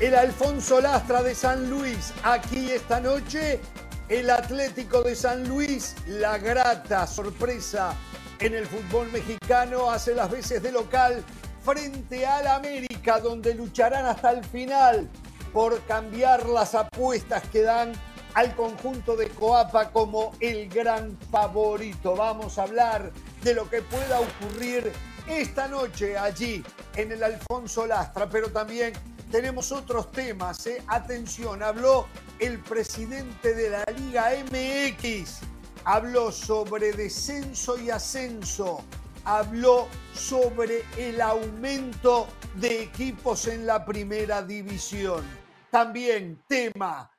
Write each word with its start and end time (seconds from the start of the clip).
El 0.00 0.14
Alfonso 0.14 0.80
Lastra 0.80 1.22
de 1.22 1.34
San 1.34 1.68
Luis. 1.68 2.14
Aquí 2.22 2.70
esta 2.70 3.00
noche 3.00 3.60
el 4.08 4.30
Atlético 4.30 5.02
de 5.02 5.14
San 5.14 5.46
Luis, 5.46 5.94
la 6.06 6.38
grata 6.38 7.06
sorpresa 7.06 7.94
en 8.38 8.54
el 8.54 8.66
fútbol 8.66 9.12
mexicano, 9.12 9.90
hace 9.90 10.14
las 10.14 10.30
veces 10.30 10.62
de 10.62 10.72
local 10.72 11.22
frente 11.62 12.26
al 12.26 12.46
América, 12.46 13.20
donde 13.20 13.54
lucharán 13.54 14.06
hasta 14.06 14.30
el 14.30 14.42
final 14.42 15.06
por 15.52 15.78
cambiar 15.82 16.48
las 16.48 16.74
apuestas 16.74 17.42
que 17.48 17.60
dan 17.60 17.92
al 18.32 18.56
conjunto 18.56 19.16
de 19.16 19.28
Coapa 19.28 19.90
como 19.90 20.32
el 20.40 20.70
gran 20.70 21.18
favorito. 21.30 22.16
Vamos 22.16 22.58
a 22.58 22.62
hablar 22.62 23.12
de 23.42 23.52
lo 23.52 23.68
que 23.68 23.82
pueda 23.82 24.18
ocurrir 24.18 24.90
esta 25.28 25.68
noche 25.68 26.16
allí 26.16 26.64
en 26.96 27.12
el 27.12 27.22
Alfonso 27.22 27.86
Lastra, 27.86 28.30
pero 28.30 28.50
también 28.50 28.94
tenemos 29.30 29.72
otros 29.72 30.10
temas. 30.12 30.66
¿eh? 30.66 30.82
Atención, 30.88 31.62
habló 31.62 32.06
el 32.38 32.58
presidente 32.58 33.54
de 33.54 33.70
la 33.70 33.84
Liga 33.96 34.30
MX, 34.44 35.40
habló 35.84 36.32
sobre 36.32 36.92
descenso 36.92 37.78
y 37.78 37.90
ascenso, 37.90 38.82
habló 39.24 39.88
sobre 40.14 40.84
el 40.96 41.20
aumento 41.20 42.26
de 42.56 42.82
equipos 42.82 43.46
en 43.46 43.66
la 43.66 43.84
primera 43.84 44.42
división. 44.42 45.24
También 45.70 46.42
tema, 46.48 47.10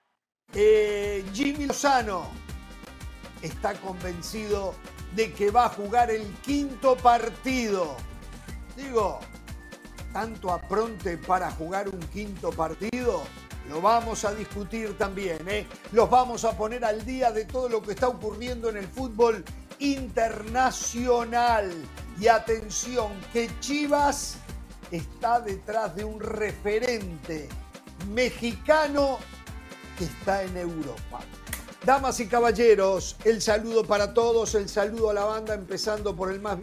eh, 0.54 1.24
Jimmy 1.34 1.66
Lozano 1.68 2.30
está 3.42 3.74
convencido 3.76 4.76
de 5.16 5.32
que 5.34 5.52
va 5.52 5.66
a 5.66 5.70
jugar 5.70 6.12
el 6.12 6.26
quinto 6.42 6.96
partido. 6.98 7.96
Digo, 8.76 9.20
tanto 10.14 10.52
apronte 10.52 11.18
para 11.18 11.52
jugar 11.52 11.90
un 11.90 12.00
quinto 12.00 12.52
partido. 12.52 13.24
Lo 13.70 13.82
vamos 13.82 14.26
a 14.26 14.34
discutir 14.34 14.98
también, 14.98 15.48
¿eh? 15.48 15.68
Los 15.92 16.10
vamos 16.10 16.44
a 16.46 16.58
poner 16.58 16.84
al 16.84 17.06
día 17.06 17.32
de 17.32 17.46
todo 17.46 17.70
lo 17.70 17.82
que 17.82 17.92
está 17.92 18.08
ocurriendo 18.08 18.70
en 18.70 18.78
el 18.78 18.88
fútbol 18.88 19.46
internacional. 19.80 21.72
Y 22.20 22.28
atención, 22.28 23.14
que 23.32 23.50
Chivas 23.60 24.36
está 24.92 25.40
detrás 25.40 25.96
de 25.96 26.04
un 26.04 26.20
referente 26.20 27.48
mexicano 28.10 29.20
que 29.98 30.04
está 30.06 30.44
en 30.44 30.58
Europa. 30.58 31.22
Damas 31.86 32.20
y 32.20 32.28
caballeros, 32.28 33.16
el 33.24 33.42
saludo 33.42 33.84
para 33.84 34.14
todos, 34.14 34.54
el 34.54 34.70
saludo 34.70 35.10
a 35.10 35.14
la 35.14 35.24
banda, 35.24 35.56
empezando 35.56 36.16
por 36.16 36.32
el 36.32 36.40
más, 36.40 36.58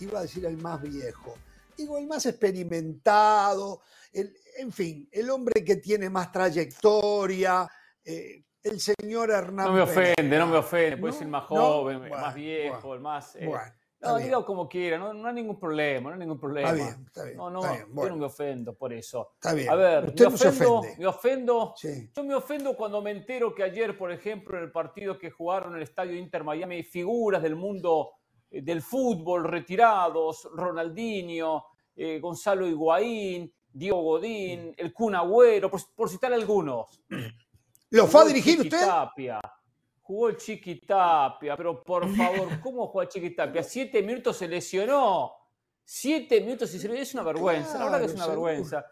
iba 0.00 0.18
a 0.18 0.22
decir 0.22 0.44
el 0.44 0.56
más 0.56 0.82
viejo, 0.82 1.36
digo 1.76 1.98
el 1.98 2.06
más 2.06 2.26
experimentado, 2.26 3.82
el, 4.12 4.34
en 4.58 4.72
fin, 4.72 5.08
el 5.12 5.30
hombre 5.30 5.64
que 5.64 5.76
tiene 5.76 6.08
más 6.08 6.32
trayectoria, 6.32 7.68
eh, 8.04 8.44
el 8.62 8.80
señor 8.80 9.30
Hernán. 9.30 9.66
No 9.66 9.72
me 9.72 9.82
ofende, 9.82 10.38
no 10.38 10.46
me 10.46 10.56
ofende, 10.56 10.96
puede 10.96 11.12
ser 11.14 11.28
más 11.28 11.44
joven, 11.44 12.08
más 12.08 12.34
viejo, 12.34 12.94
el 12.94 13.00
más. 13.00 13.36
Eh, 13.36 13.50
no, 14.00 14.18
diga 14.18 14.44
como 14.44 14.68
quiera, 14.68 14.98
no, 14.98 15.12
no, 15.12 15.26
hay 15.26 15.34
ningún 15.34 15.58
problema, 15.58 16.10
no 16.10 16.14
hay 16.14 16.20
ningún 16.20 16.38
problema. 16.38 16.70
Está 16.70 16.84
bien, 16.84 17.06
está 17.06 17.24
bien. 17.24 17.36
No, 17.36 17.50
no, 17.50 17.60
bien, 17.62 17.86
yo 17.94 18.08
no 18.08 18.16
me 18.16 18.26
ofendo 18.26 18.74
por 18.74 18.92
eso. 18.92 19.32
Está 19.34 19.54
bien. 19.54 19.68
A 19.70 19.74
ver, 19.74 20.04
Usted 20.06 20.24
me 20.26 20.30
no 20.30 20.36
se 20.36 20.48
ofendo, 20.48 20.74
ofende. 20.74 20.98
me 20.98 21.06
ofendo. 21.06 21.74
Sí. 21.76 22.10
Yo 22.14 22.24
me 22.24 22.34
ofendo 22.34 22.76
cuando 22.76 23.02
me 23.02 23.10
entero 23.10 23.54
que 23.54 23.62
ayer, 23.62 23.96
por 23.96 24.12
ejemplo, 24.12 24.58
en 24.58 24.64
el 24.64 24.72
partido 24.72 25.18
que 25.18 25.30
jugaron 25.30 25.72
en 25.72 25.76
el 25.78 25.82
estadio 25.82 26.14
Inter 26.14 26.44
Miami, 26.44 26.82
figuras 26.82 27.42
del 27.42 27.56
mundo 27.56 28.12
del 28.50 28.82
fútbol 28.82 29.44
retirados, 29.44 30.48
Ronaldinho, 30.52 31.64
eh, 31.94 32.18
Gonzalo 32.20 32.66
Higuaín, 32.66 33.52
Diego 33.72 34.00
Godín, 34.02 34.74
el 34.76 34.92
Kun 34.92 35.14
Agüero, 35.14 35.70
por, 35.70 35.80
por 35.94 36.08
citar 36.08 36.32
algunos. 36.32 37.02
¿Lo 37.90 38.06
fue 38.06 38.20
a 38.20 38.24
Jugó 38.24 38.28
el 38.28 38.28
dirigir 38.28 38.60
usted? 38.60 38.86
Tapia. 38.86 39.40
Jugó 40.02 40.28
el 40.28 40.36
Chiqui 40.36 40.80
Tapia, 40.80 41.56
pero 41.56 41.82
por 41.82 42.08
favor, 42.16 42.60
¿cómo 42.60 42.86
juega 42.88 43.08
Chiqui 43.08 43.30
Tapia? 43.34 43.62
Siete 43.62 44.02
minutos 44.02 44.36
se 44.36 44.48
lesionó. 44.48 45.32
Siete 45.84 46.40
minutos 46.40 46.74
y 46.74 46.78
se 46.78 46.88
lesionó. 46.88 47.02
Es 47.02 47.14
una 47.14 47.22
vergüenza, 47.22 47.78
la 47.78 47.84
verdad 47.84 47.98
que 48.00 48.06
es 48.06 48.14
una 48.14 48.24
seguro. 48.24 48.42
vergüenza. 48.42 48.84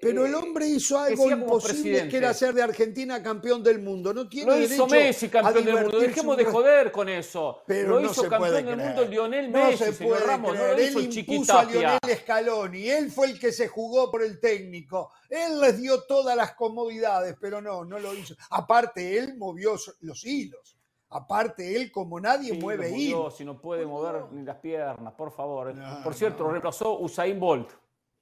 Pero 0.00 0.26
el 0.26 0.34
hombre 0.34 0.66
hizo 0.66 0.98
algo 0.98 1.30
imposible, 1.30 1.72
presidente. 1.74 2.08
que 2.08 2.16
era 2.18 2.30
hacer 2.30 2.54
de 2.54 2.62
Argentina 2.62 3.22
campeón 3.22 3.62
del 3.62 3.80
mundo. 3.80 4.12
No 4.14 4.28
tiene 4.28 4.50
Lo 4.50 4.58
hizo 4.62 4.86
Messi 4.86 5.26
a 5.26 5.30
campeón 5.30 5.64
del 5.64 5.74
mundo. 5.82 5.98
Dejemos 5.98 6.36
de 6.36 6.44
joder 6.44 6.92
con 6.92 7.08
eso. 7.08 7.62
Pero 7.66 7.88
Lo 7.90 8.00
no 8.00 8.06
hizo 8.10 8.22
se 8.22 8.28
campeón 8.28 8.38
puede 8.40 8.62
del 8.62 8.74
creer. 8.74 8.78
mundo 8.88 9.04
Lionel 9.04 9.52
No 9.52 9.58
Messi, 9.64 9.84
se 9.84 9.92
señor 9.92 10.12
puede 10.14 10.26
Ramos. 10.26 10.52
creer. 10.52 10.68
No 10.70 10.76
lo 10.76 10.82
hizo 10.82 10.98
Él 11.00 11.18
impuso 11.18 11.58
a. 11.58 11.64
Lionel 11.64 11.98
Scaloni. 12.20 12.88
Él 12.88 13.10
fue 13.10 13.26
el 13.26 13.38
que 13.38 13.52
se 13.52 13.68
jugó 13.68 14.10
por 14.10 14.22
el 14.22 14.38
técnico. 14.40 15.10
Él 15.28 15.60
les 15.60 15.80
dio 15.80 16.02
todas 16.04 16.36
las 16.36 16.54
comodidades, 16.54 17.36
pero 17.40 17.60
no, 17.60 17.84
no 17.84 17.98
lo 17.98 18.14
hizo. 18.14 18.34
Aparte, 18.50 19.18
él 19.18 19.36
movió 19.36 19.76
los 20.00 20.24
hilos. 20.24 20.76
Aparte, 21.10 21.74
él 21.74 21.90
como 21.90 22.20
nadie 22.20 22.52
Sí, 22.52 22.58
mueve 22.58 22.90
hilos. 22.96 23.36
Si 23.36 23.44
no 23.44 23.60
puede 23.60 23.86
mover 23.86 24.24
ni 24.30 24.44
las 24.44 24.56
piernas, 24.58 25.14
por 25.14 25.32
favor. 25.32 25.74
No, 25.74 26.02
por 26.04 26.14
cierto, 26.14 26.40
no. 26.40 26.44
lo 26.44 26.50
reemplazó 26.52 26.98
Usain 27.00 27.40
Bolt 27.40 27.70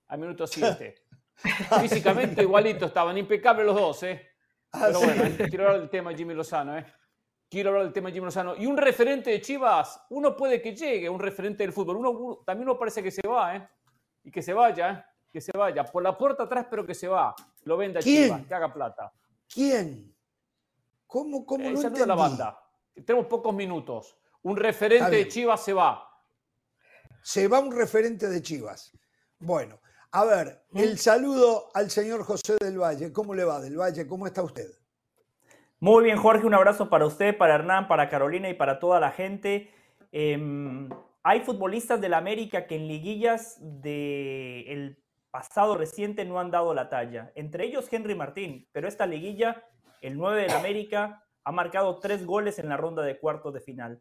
al 0.08 0.20
minuto 0.20 0.46
7. 0.46 0.94
Físicamente 1.80 2.42
igualito 2.42 2.86
estaban, 2.86 3.16
impecables 3.18 3.66
los 3.66 3.74
dos, 3.76 4.02
¿eh? 4.04 4.26
Ah, 4.72 4.84
Pero 4.88 5.00
bueno, 5.00 5.22
quiero 5.48 5.64
hablar 5.66 5.80
del 5.80 5.90
tema 5.90 6.10
de 6.10 6.16
Jimmy 6.16 6.34
Lozano, 6.34 6.76
¿eh? 6.78 6.84
Quiero 7.48 7.70
hablar 7.70 7.84
del 7.84 7.92
tema 7.92 8.08
de 8.08 8.14
Jimmy 8.14 8.24
Lozano. 8.26 8.56
Y 8.56 8.66
un 8.66 8.76
referente 8.76 9.30
de 9.30 9.40
Chivas, 9.40 10.00
uno 10.10 10.36
puede 10.36 10.60
que 10.60 10.74
llegue, 10.74 11.08
un 11.08 11.20
referente 11.20 11.62
del 11.62 11.72
fútbol. 11.72 11.96
Uno, 11.98 12.10
uno- 12.10 12.36
también 12.44 12.68
uno 12.68 12.78
parece 12.78 13.02
que 13.02 13.10
se 13.10 13.26
va, 13.26 13.56
¿eh? 13.56 13.68
Y 14.24 14.30
que 14.30 14.42
se 14.42 14.52
vaya, 14.52 14.90
¿eh? 14.90 15.04
Que 15.32 15.40
se 15.40 15.52
vaya. 15.56 15.84
Por 15.84 16.02
la 16.02 16.16
puerta 16.18 16.42
atrás, 16.44 16.66
pero 16.68 16.84
que 16.84 16.94
se 16.94 17.06
va. 17.06 17.34
Lo 17.64 17.76
venda 17.76 18.00
¿Quién? 18.00 18.24
Chivas, 18.24 18.46
que 18.46 18.54
haga 18.54 18.72
plata. 18.72 19.12
¿Quién? 19.52 20.12
¿Cómo, 21.06 21.46
cómo 21.46 21.64
Eh, 21.64 21.72
no 21.72 21.78
a 21.78 21.82
la 21.82 21.88
entendí? 21.88 22.12
banda. 22.14 22.58
Tenemos 23.04 23.26
pocos 23.26 23.54
minutos. 23.54 24.16
Un 24.42 24.56
referente 24.56 25.10
de. 25.10 25.28
Chivas 25.28 25.62
se 25.64 25.72
va. 25.72 26.02
Se 27.22 27.46
va 27.46 27.60
un 27.60 27.70
referente 27.76 28.28
de 28.28 28.42
Chivas. 28.42 28.92
Bueno, 29.38 29.78
a 30.10 30.24
ver, 30.24 30.62
el 30.74 30.98
saludo 30.98 31.70
al 31.74 31.90
señor 31.90 32.22
José 32.22 32.56
del 32.60 32.80
Valle. 32.80 33.12
¿Cómo 33.12 33.34
le 33.34 33.44
va, 33.44 33.60
del 33.60 33.78
Valle? 33.78 34.06
¿Cómo 34.06 34.26
está 34.26 34.42
usted? 34.42 34.70
Muy 35.78 36.04
bien, 36.04 36.16
Jorge, 36.16 36.46
un 36.46 36.54
abrazo 36.54 36.88
para 36.88 37.04
usted, 37.04 37.36
para 37.36 37.54
Hernán, 37.54 37.86
para 37.86 38.08
Carolina 38.08 38.48
y 38.48 38.54
para 38.54 38.78
toda 38.78 38.98
la 38.98 39.10
gente. 39.10 39.70
Em, 40.10 40.88
hay 41.22 41.40
futbolistas 41.40 42.00
del 42.00 42.14
América 42.14 42.66
que 42.66 42.76
en 42.76 42.88
liguillas 42.88 43.58
del 43.60 44.98
pasado 45.30 45.76
reciente 45.76 46.24
no 46.24 46.40
han 46.40 46.50
dado 46.50 46.72
la 46.72 46.88
talla. 46.88 47.30
Entre 47.34 47.66
ellos 47.66 47.92
Henry 47.92 48.14
Martín, 48.14 48.68
pero 48.72 48.88
esta 48.88 49.06
liguilla, 49.06 49.64
el 50.00 50.16
9 50.16 50.42
del 50.42 50.52
América, 50.52 51.24
ha 51.44 51.52
marcado 51.52 51.98
tres 51.98 52.24
goles 52.24 52.58
en 52.58 52.70
la 52.70 52.78
ronda 52.78 53.02
de 53.02 53.18
cuartos 53.18 53.52
de 53.52 53.60
final. 53.60 54.00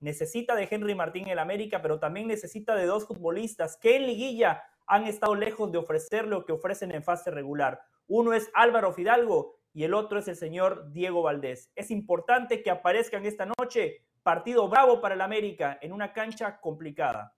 Necesita 0.00 0.54
de 0.54 0.66
Henry 0.70 0.94
Martín 0.94 1.28
el 1.28 1.38
América, 1.38 1.82
pero 1.82 1.98
también 2.00 2.28
necesita 2.28 2.74
de 2.74 2.86
dos 2.86 3.06
futbolistas 3.06 3.76
que 3.76 3.96
en 3.96 4.06
liguilla 4.06 4.64
han 4.90 5.06
estado 5.06 5.36
lejos 5.36 5.70
de 5.70 5.78
ofrecer 5.78 6.26
lo 6.26 6.44
que 6.44 6.52
ofrecen 6.52 6.92
en 6.92 7.04
fase 7.04 7.30
regular. 7.30 7.80
Uno 8.08 8.32
es 8.32 8.50
Álvaro 8.54 8.92
Fidalgo 8.92 9.54
y 9.72 9.84
el 9.84 9.94
otro 9.94 10.18
es 10.18 10.26
el 10.26 10.34
señor 10.34 10.90
Diego 10.92 11.22
Valdés. 11.22 11.70
Es 11.76 11.92
importante 11.92 12.60
que 12.60 12.70
aparezcan 12.70 13.24
esta 13.24 13.46
noche. 13.46 14.02
Partido 14.24 14.68
bravo 14.68 15.00
para 15.00 15.14
el 15.14 15.20
América 15.20 15.78
en 15.80 15.92
una 15.92 16.12
cancha 16.12 16.60
complicada. 16.60 17.32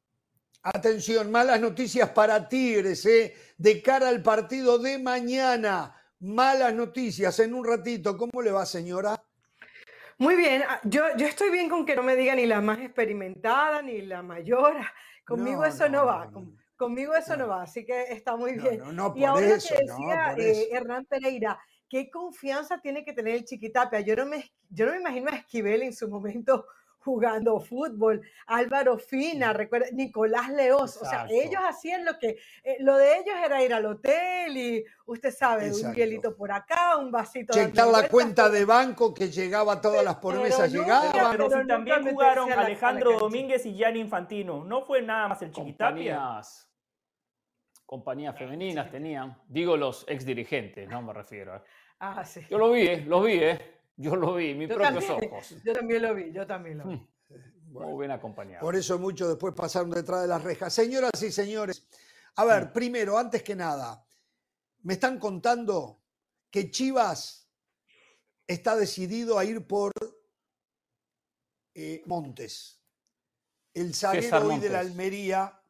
Atención, 0.63 1.31
malas 1.31 1.61
noticias 1.61 2.09
para 2.11 2.49
Tigres, 2.49 3.05
¿eh? 3.05 3.35
De 3.59 3.83
cara 3.83 4.09
al 4.09 4.23
partido 4.23 4.79
de 4.79 4.99
mañana. 4.99 5.95
Malas 6.21 6.73
noticias 6.73 7.39
en 7.41 7.53
un 7.53 7.67
ratito. 7.67 8.17
¿Cómo 8.17 8.41
le 8.41 8.51
va, 8.51 8.65
señora? 8.65 9.23
Muy 10.17 10.37
bien, 10.37 10.63
ah, 10.67 10.81
yo, 10.85 11.03
yo 11.19 11.27
estoy 11.27 11.51
bien 11.51 11.69
con 11.69 11.85
que 11.85 11.97
no 11.97 12.03
me 12.03 12.17
diga 12.17 12.35
ni 12.35 12.47
la 12.47 12.61
más 12.63 12.79
experimentada 12.79 13.83
ni 13.83 14.01
la 14.03 14.23
mayor. 14.23 14.77
Conmigo 15.27 15.61
No, 15.63 15.67
eso 15.67 15.89
no, 15.89 16.01
no, 16.01 16.07
va, 16.07 16.25
no, 16.27 16.33
con- 16.33 16.45
no. 16.57 16.62
Conmigo 16.83 17.15
eso 17.15 17.37
no, 17.37 17.45
No. 17.47 17.49
va, 17.51 17.63
así 17.63 17.85
que 17.85 18.03
está 18.13 18.37
muy 18.37 18.53
bien. 18.55 18.79
no, 18.79 18.93
no, 18.93 19.15
y 19.17 19.25
ahora 19.25 19.47
eso, 19.57 19.75
que 19.75 19.85
decía 19.85 20.35
eh. 20.37 20.69
Hernán 20.73 21.05
Pereira, 21.07 21.59
qué 21.89 22.11
confianza 22.11 22.81
tiene 22.81 23.05
que 23.05 23.13
tener 23.13 23.35
el 23.37 23.45
Chiquitapia. 23.45 24.01
Yo 24.01 24.17
no 24.17 24.27
me, 24.27 24.53
yo 24.71 24.87
no 24.87 24.93
me 24.93 24.99
imagino 24.99 25.31
a 25.31 25.37
Esquivel 25.37 25.83
en 25.83 25.93
su 25.93 26.09
momento 26.09 26.67
jugando 27.05 27.59
fútbol, 27.59 28.23
Álvaro 28.47 28.97
Fina, 28.97 29.53
recuerda, 29.53 29.87
Nicolás 29.93 30.49
Leos, 30.51 30.97
o 31.03 31.05
sea, 31.05 31.27
ellos 31.29 31.61
hacían 31.69 32.05
lo 32.05 32.17
que, 32.17 32.39
eh, 32.63 32.77
lo 32.79 32.97
de 32.97 33.17
ellos 33.17 33.35
era 33.45 33.61
ir 33.61 33.75
al 33.75 33.87
hotel 33.87 34.57
y 34.57 34.85
usted 35.07 35.35
sabe, 35.35 35.67
Exacto. 35.67 35.89
un 35.89 35.95
hielito 35.97 36.37
por 36.37 36.53
acá, 36.53 36.97
un 36.99 37.11
vasito. 37.11 37.53
Checar 37.55 37.89
la 37.89 38.09
cuenta 38.09 38.49
de 38.49 38.65
banco 38.65 39.13
que 39.13 39.29
llegaba, 39.33 39.81
todas 39.81 40.05
las 40.05 40.15
promesas 40.19 40.71
Pero 40.71 40.83
nunca- 40.83 41.03
llegaban. 41.03 41.33
Pero, 41.33 41.49
pero 41.49 41.63
si 41.63 41.67
también 41.67 42.09
jugaron 42.09 42.53
Alejandro. 42.53 43.19
Domínguez 43.19 43.67
y 43.67 43.75
Gianni 43.75 43.99
Infantino. 43.99 44.65
No 44.65 44.83
fue 44.85 45.03
nada 45.03 45.27
más 45.27 45.43
el 45.43 45.51
Chiquitapia. 45.51 46.15
Compañías, 46.15 46.72
compañías 47.93 48.35
femeninas 48.39 48.91
tenían. 48.91 49.37
Digo 49.47 49.77
los 49.77 50.07
ex 50.09 50.25
dirigentes, 50.25 50.89
no 50.89 51.03
me 51.03 51.13
refiero. 51.13 51.57
¿eh? 51.57 51.61
Ah, 52.05 52.25
sí. 52.25 52.41
Yo 52.51 52.59
lo 52.59 52.73
vi, 52.73 52.87
¿eh? 52.89 53.05
Lo 53.07 53.23
vi, 53.23 53.35
¿eh? 53.35 53.81
Yo 53.97 54.17
lo 54.17 54.35
vi, 54.35 54.55
mis 54.55 54.69
Yo 54.69 54.75
propios 54.75 55.07
también, 55.07 55.33
ojos. 55.33 55.55
yo 55.65 55.73
también 55.73 56.03
lo 56.03 56.15
vi, 56.15 56.33
yo 56.33 56.47
también 56.47 56.79
lo 56.79 56.85
vi. 56.87 56.97
Mm, 56.97 57.09
Muy 57.71 58.01
bien 58.01 58.11
acompañado. 58.11 58.61
Por 58.61 58.75
eso 58.75 58.99
muchos 58.99 59.29
después 59.29 59.55
pasaron 59.55 59.91
detrás 59.91 60.23
de 60.23 60.27
las 60.27 60.43
rejas. 60.43 60.73
Señoras 60.73 61.23
y 61.23 61.31
señores, 61.31 61.87
a 62.35 62.45
ver, 62.45 62.73
primero, 62.73 63.19
antes 63.19 63.45
que 63.45 63.55
nada, 63.55 64.05
me 64.81 64.95
están 64.95 65.19
contando 65.21 66.03
que 66.51 66.71
Chivas 66.71 67.49
está 68.49 68.75
decidido 68.75 69.39
a 69.39 69.45
ir 69.45 69.65
por 69.65 69.93
eh, 71.75 72.03
Montes. 72.07 72.83
El 73.75 73.95
zaguero 73.95 74.49
hoy 74.49 74.59
de 74.59 74.71
la 74.71 74.81
Almería, 74.81 75.62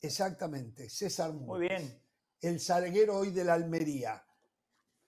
exactamente, 0.00 0.88
César 0.88 1.32
Montes. 1.32 1.46
Muy 1.46 1.60
bien. 1.68 2.02
El 2.40 2.60
zaguero 2.60 3.16
hoy 3.16 3.30
de 3.30 3.44
la 3.44 3.54
Almería. 3.54 4.24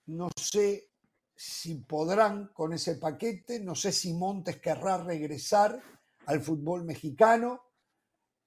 No 0.07 0.29
sé 0.37 0.91
si 1.35 1.77
podrán 1.77 2.49
con 2.49 2.73
ese 2.73 2.97
paquete, 2.97 3.61
no 3.61 3.75
sé 3.75 3.93
si 3.93 4.13
Montes 4.13 4.61
querrá 4.61 4.99
regresar 4.99 5.81
al 6.27 6.41
fútbol 6.41 6.85
mexicano. 6.85 7.63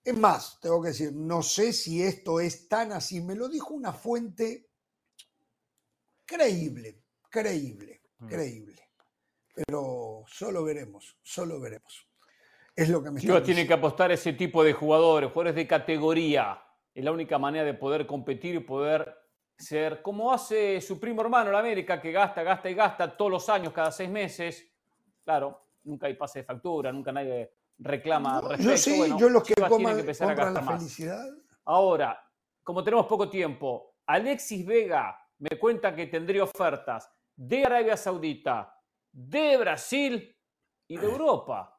Es 0.03 0.15
más, 0.15 0.59
tengo 0.59 0.81
que 0.81 0.89
decir, 0.89 1.13
no 1.13 1.41
sé 1.41 1.71
si 1.73 2.03
esto 2.03 2.39
es 2.39 2.67
tan 2.67 2.91
así. 2.91 3.21
Me 3.21 3.35
lo 3.35 3.47
dijo 3.47 3.73
una 3.73 3.93
fuente 3.93 4.69
creíble, 6.25 7.03
creíble, 7.29 8.01
mm. 8.19 8.27
creíble. 8.27 8.89
Pero 9.55 10.23
solo 10.27 10.63
veremos, 10.63 11.17
solo 11.21 11.59
veremos. 11.59 12.07
Es 12.75 12.89
lo 12.89 13.03
que 13.03 13.11
me 13.11 13.19
Chivas 13.19 13.43
tiene 13.43 13.67
que 13.67 13.73
apostar 13.73 14.11
a 14.11 14.15
ese 14.15 14.33
tipo 14.33 14.63
de 14.63 14.73
jugadores, 14.73 15.31
jugadores 15.31 15.55
de 15.55 15.67
categoría. 15.67 16.61
Es 16.93 17.03
la 17.03 17.11
única 17.11 17.37
manera 17.37 17.63
de 17.63 17.73
poder 17.73 18.07
competir 18.07 18.55
y 18.55 18.59
poder 18.59 19.15
ser 19.57 20.01
como 20.01 20.31
hace 20.31 20.81
su 20.81 20.99
primo 20.99 21.21
hermano 21.21 21.51
en 21.51 21.55
América, 21.55 22.01
que 22.01 22.11
gasta, 22.11 22.41
gasta 22.43 22.69
y 22.69 22.73
gasta 22.73 23.15
todos 23.15 23.31
los 23.31 23.49
años, 23.49 23.73
cada 23.73 23.91
seis 23.91 24.09
meses. 24.09 24.67
Claro, 25.23 25.67
nunca 25.83 26.07
hay 26.07 26.15
pase 26.15 26.39
de 26.39 26.45
factura, 26.45 26.91
nunca 26.91 27.11
nadie 27.11 27.53
reclama 27.77 28.41
Yo 28.57 28.77
sí, 28.77 29.13
yo 29.17 29.29
los 29.29 29.43
que 29.43 29.53
coman, 29.55 30.03
que 30.03 30.13
la 30.13 30.63
felicidad. 30.63 31.25
Ahora, 31.65 32.19
como 32.63 32.83
tenemos 32.83 33.05
poco 33.05 33.29
tiempo, 33.29 33.95
Alexis 34.05 34.65
Vega 34.65 35.17
me 35.39 35.57
cuenta 35.59 35.95
que 35.95 36.07
tendría 36.07 36.43
ofertas 36.43 37.09
de 37.35 37.65
Arabia 37.65 37.97
Saudita, 37.97 38.79
de 39.11 39.57
Brasil 39.57 40.35
y 40.87 40.97
de 40.97 41.05
Europa. 41.11 41.72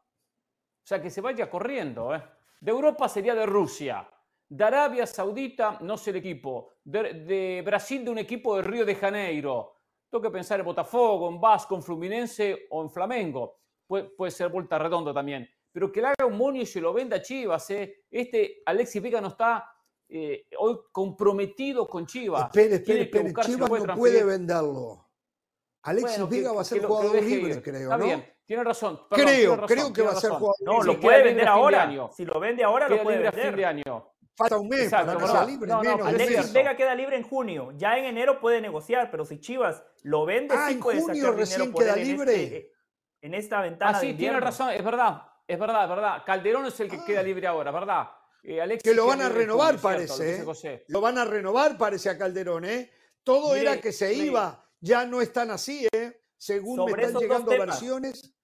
O 0.84 0.86
sea, 0.86 1.00
que 1.00 1.10
se 1.10 1.20
vaya 1.20 1.48
corriendo. 1.48 2.14
¿eh? 2.14 2.22
De 2.60 2.70
Europa 2.70 3.08
sería 3.08 3.34
de 3.34 3.46
Rusia. 3.46 4.08
De 4.46 4.64
Arabia 4.64 5.06
Saudita, 5.06 5.78
no 5.80 5.96
sé 5.96 6.10
el 6.10 6.16
equipo. 6.16 6.74
De, 6.84 7.62
Brasil, 7.64 8.04
de 8.04 8.10
un 8.10 8.18
equipo 8.18 8.56
de 8.56 8.62
Río 8.62 8.84
de 8.84 8.94
Janeiro. 8.94 9.76
Tengo 10.10 10.22
que 10.22 10.30
pensar 10.30 10.60
en 10.60 10.66
Botafogo, 10.66 11.28
en 11.28 11.40
Vasco, 11.40 11.74
en 11.74 11.82
Fluminense 11.82 12.66
o 12.70 12.82
en 12.82 12.90
Flamengo. 12.90 13.58
puede 13.86 14.30
ser 14.30 14.50
vuelta 14.50 14.78
redonda 14.78 15.12
también 15.12 15.48
pero 15.74 15.90
que 15.90 16.00
le 16.00 16.06
haga 16.06 16.24
un 16.24 16.38
monio 16.38 16.62
y 16.62 16.66
se 16.66 16.80
lo 16.80 16.92
venda 16.92 17.16
a 17.16 17.20
Chivas. 17.20 17.68
¿eh? 17.70 18.04
Este 18.08 18.62
Alexis 18.64 19.02
Vega 19.02 19.20
no 19.20 19.26
está 19.26 19.68
eh, 20.08 20.46
hoy 20.56 20.78
comprometido 20.92 21.88
con 21.88 22.06
Chivas. 22.06 22.44
Espere, 22.44 22.76
espere, 22.76 23.02
espere. 23.02 23.34
Chivas 23.42 23.68
no 23.68 23.94
puede 23.96 24.22
venderlo. 24.22 25.10
Alexis 25.82 26.28
Vega 26.28 26.52
va 26.52 26.60
a 26.60 26.64
ser 26.64 26.84
jugador 26.84 27.20
libre, 27.20 27.60
creo. 27.60 27.92
Está 27.92 27.96
bien, 27.96 28.24
tiene 28.46 28.64
razón. 28.64 29.00
creo, 29.10 29.66
creo 29.66 29.92
que 29.92 30.02
va 30.02 30.12
a 30.12 30.16
ser 30.16 30.30
jugador. 30.30 30.56
No, 30.60 30.82
lo 30.82 31.00
puede 31.00 31.22
vender 31.22 31.48
ahora. 31.48 31.90
Si 32.12 32.24
lo 32.24 32.38
vende 32.40 32.64
ahora, 32.64 32.88
lo 32.88 33.02
puede 33.02 33.18
vender. 33.18 33.48
Fin 33.48 33.56
de 33.56 33.66
año. 33.66 34.10
Falta 34.36 34.58
un 34.58 34.68
mes 34.68 34.90
para 34.90 35.16
que 35.16 35.26
sea 35.26 35.44
libre. 35.44 35.68
No, 35.68 35.82
no, 35.82 36.04
Alexis 36.04 36.52
Vega 36.52 36.76
queda 36.76 36.94
libre 36.94 37.16
en 37.16 37.22
junio. 37.22 37.72
Ya 37.76 37.96
en 37.96 38.04
enero 38.04 38.40
puede 38.40 38.60
negociar, 38.60 39.10
pero 39.10 39.24
si 39.24 39.38
Chivas 39.38 39.84
lo 40.02 40.26
vende, 40.26 40.54
ah, 40.58 40.66
sí 40.68 40.74
puede 40.76 40.98
en 40.98 41.04
junio 41.04 41.32
recién 41.32 41.72
queda 41.72 41.94
libre. 41.94 42.42
Este, 42.42 42.72
en 43.20 43.34
esta 43.34 43.60
ventana. 43.60 43.96
Ah, 43.96 44.00
sí, 44.00 44.14
tiene 44.14 44.40
razón, 44.40 44.70
es 44.70 44.82
verdad 44.82 45.22
es 45.46 45.58
verdad, 45.58 45.84
es 45.84 45.88
verdad. 45.90 46.22
Calderón 46.24 46.66
es 46.66 46.80
el 46.80 46.90
que 46.90 47.04
queda 47.04 47.20
ah. 47.20 47.24
libre 47.24 47.46
ahora, 47.46 47.70
¿verdad? 47.70 48.08
Eh, 48.42 48.78
que 48.82 48.94
lo 48.94 49.06
van 49.06 49.22
a 49.22 49.28
renovar, 49.28 49.78
parece. 49.78 50.42
¿eh? 50.42 50.84
Lo 50.88 51.00
van 51.00 51.18
a 51.18 51.24
renovar, 51.24 51.78
parece 51.78 52.10
a 52.10 52.18
Calderón, 52.18 52.64
¿eh? 52.64 52.90
Todo 53.22 53.54
era 53.54 53.80
que 53.80 53.92
se 53.92 54.12
iba. 54.12 54.62
Ya 54.80 55.06
no 55.06 55.22
están 55.22 55.50
así, 55.50 55.88
¿eh? 55.92 56.23
Según 56.36 56.84
me 56.84 57.02
están 57.02 57.22
llegando 57.22 57.50
versiones. 57.50 58.34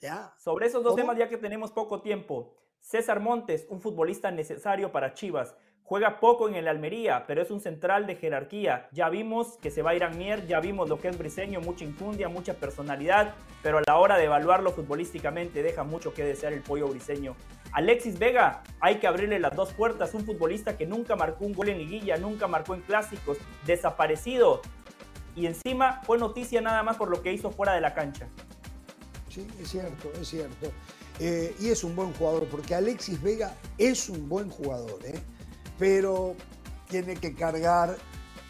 Ya. 0.00 0.34
Sobre 0.38 0.66
esos 0.66 0.82
dos 0.84 0.94
temas, 0.94 1.18
ya 1.18 1.28
que 1.28 1.36
tenemos 1.36 1.72
poco 1.72 2.00
tiempo. 2.02 2.54
César 2.80 3.20
Montes, 3.20 3.66
un 3.68 3.80
futbolista 3.80 4.30
necesario 4.30 4.92
para 4.92 5.14
Chivas. 5.14 5.56
Juega 5.82 6.20
poco 6.20 6.48
en 6.48 6.54
el 6.54 6.68
Almería, 6.68 7.24
pero 7.26 7.40
es 7.40 7.50
un 7.50 7.60
central 7.60 8.06
de 8.06 8.16
jerarquía. 8.16 8.88
Ya 8.92 9.08
vimos 9.08 9.56
que 9.56 9.70
se 9.70 9.80
va 9.80 9.90
a 9.90 9.94
ir 9.94 10.04
a 10.04 10.10
Mier, 10.10 10.46
ya 10.46 10.60
vimos 10.60 10.86
lo 10.86 11.00
que 11.00 11.08
es 11.08 11.16
Briseño, 11.16 11.62
mucha 11.62 11.84
infundia, 11.84 12.28
mucha 12.28 12.52
personalidad, 12.52 13.34
pero 13.62 13.78
a 13.78 13.82
la 13.86 13.96
hora 13.96 14.18
de 14.18 14.24
evaluarlo 14.24 14.72
futbolísticamente 14.72 15.62
deja 15.62 15.84
mucho 15.84 16.12
que 16.12 16.24
desear 16.24 16.52
el 16.52 16.62
pollo 16.62 16.88
briseño. 16.88 17.34
Alexis 17.72 18.18
Vega, 18.18 18.62
hay 18.80 18.96
que 18.96 19.06
abrirle 19.06 19.38
las 19.38 19.56
dos 19.56 19.72
puertas, 19.72 20.12
un 20.12 20.26
futbolista 20.26 20.76
que 20.76 20.86
nunca 20.86 21.16
marcó 21.16 21.46
un 21.46 21.54
gol 21.54 21.70
en 21.70 21.78
liguilla, 21.78 22.18
nunca 22.18 22.46
marcó 22.48 22.74
en 22.74 22.82
clásicos, 22.82 23.38
desaparecido. 23.64 24.60
Y 25.38 25.46
encima 25.46 26.00
fue 26.04 26.18
noticia 26.18 26.60
nada 26.60 26.82
más 26.82 26.96
por 26.96 27.08
lo 27.08 27.22
que 27.22 27.32
hizo 27.32 27.50
fuera 27.50 27.74
de 27.74 27.80
la 27.80 27.94
cancha. 27.94 28.26
Sí, 29.28 29.46
es 29.60 29.68
cierto, 29.70 30.10
es 30.20 30.28
cierto. 30.28 30.72
Eh, 31.20 31.54
y 31.60 31.68
es 31.68 31.84
un 31.84 31.94
buen 31.94 32.12
jugador, 32.14 32.46
porque 32.48 32.74
Alexis 32.74 33.20
Vega 33.22 33.54
es 33.76 34.08
un 34.08 34.28
buen 34.28 34.50
jugador. 34.50 34.98
¿eh? 35.04 35.20
pero 35.78 36.34
tiene 36.88 37.14
que 37.16 37.34
cargar 37.34 37.96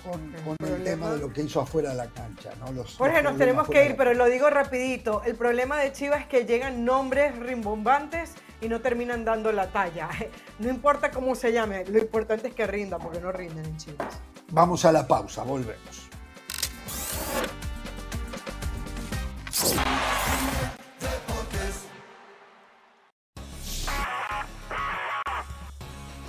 con, 0.02 0.35
el 0.67 0.85
tema 0.85 1.12
de 1.12 1.19
lo 1.19 1.32
que 1.32 1.43
hizo 1.43 1.61
afuera 1.61 1.90
de 1.90 1.96
la 1.96 2.06
cancha. 2.06 2.50
¿no? 2.58 2.73
Los, 2.73 2.96
Jorge, 2.96 3.23
nos 3.23 3.37
tenemos 3.37 3.69
que 3.69 3.85
ir, 3.85 3.96
pero 3.96 4.14
lo 4.14 4.26
digo 4.26 4.49
rapidito. 4.49 5.23
El 5.25 5.35
problema 5.35 5.76
de 5.79 5.93
Chivas 5.93 6.23
es 6.23 6.26
que 6.26 6.46
llegan 6.46 6.85
nombres 6.85 7.38
rimbombantes 7.38 8.32
y 8.61 8.69
no 8.69 8.81
terminan 8.81 9.25
dando 9.25 9.52
la 9.52 9.70
talla. 9.70 10.08
No 10.58 10.69
importa 10.69 11.12
cómo 11.12 11.37
se 11.37 11.52
llame, 11.52 11.85
lo 11.85 11.99
importante 11.99 12.49
es 12.49 12.55
que 12.55 12.67
rinda, 12.67 12.99
porque 12.99 13.20
no 13.20 13.31
rinden 13.31 13.64
en 13.64 13.76
Chivas. 13.76 14.19
Vamos 14.50 14.85
a 14.85 14.90
la 14.90 15.06
pausa, 15.06 15.44
volvemos. 15.44 16.07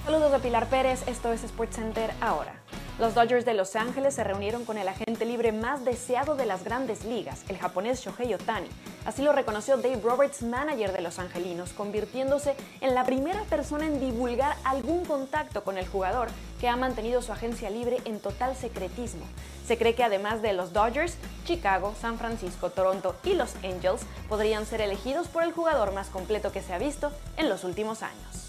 Saludos 0.03 0.31
de 0.31 0.39
Pilar 0.39 0.67
Pérez, 0.67 1.07
esto 1.07 1.31
es 1.31 1.41
SportsCenter 1.41 2.11
ahora. 2.21 2.59
Los 2.99 3.15
Dodgers 3.15 3.45
de 3.45 3.53
Los 3.53 3.77
Ángeles 3.77 4.15
se 4.15 4.25
reunieron 4.25 4.65
con 4.65 4.77
el 4.77 4.89
agente 4.89 5.23
libre 5.23 5.53
más 5.53 5.85
deseado 5.85 6.35
de 6.35 6.45
las 6.45 6.65
grandes 6.65 7.05
ligas, 7.05 7.45
el 7.47 7.57
japonés 7.57 8.01
Shohei 8.01 8.33
Otani. 8.33 8.67
Así 9.05 9.21
lo 9.21 9.31
reconoció 9.31 9.77
Dave 9.77 10.01
Roberts, 10.03 10.41
manager 10.41 10.91
de 10.91 10.99
los 10.99 11.17
angelinos, 11.17 11.71
convirtiéndose 11.71 12.55
en 12.81 12.93
la 12.93 13.05
primera 13.05 13.43
persona 13.43 13.85
en 13.85 14.01
divulgar 14.01 14.57
algún 14.65 15.05
contacto 15.05 15.63
con 15.63 15.77
el 15.77 15.87
jugador 15.87 16.27
que 16.59 16.67
ha 16.67 16.75
mantenido 16.75 17.21
su 17.21 17.31
agencia 17.31 17.69
libre 17.69 17.99
en 18.03 18.19
total 18.19 18.53
secretismo. 18.57 19.25
Se 19.65 19.77
cree 19.77 19.95
que 19.95 20.03
además 20.03 20.41
de 20.41 20.51
los 20.51 20.73
Dodgers, 20.73 21.15
Chicago, 21.45 21.95
San 22.01 22.17
Francisco, 22.17 22.69
Toronto 22.69 23.15
y 23.23 23.33
los 23.33 23.55
Angels 23.63 24.01
podrían 24.27 24.65
ser 24.65 24.81
elegidos 24.81 25.29
por 25.29 25.43
el 25.43 25.53
jugador 25.53 25.93
más 25.93 26.09
completo 26.09 26.51
que 26.51 26.61
se 26.61 26.73
ha 26.73 26.77
visto 26.77 27.13
en 27.37 27.47
los 27.47 27.63
últimos 27.63 28.03
años. 28.03 28.48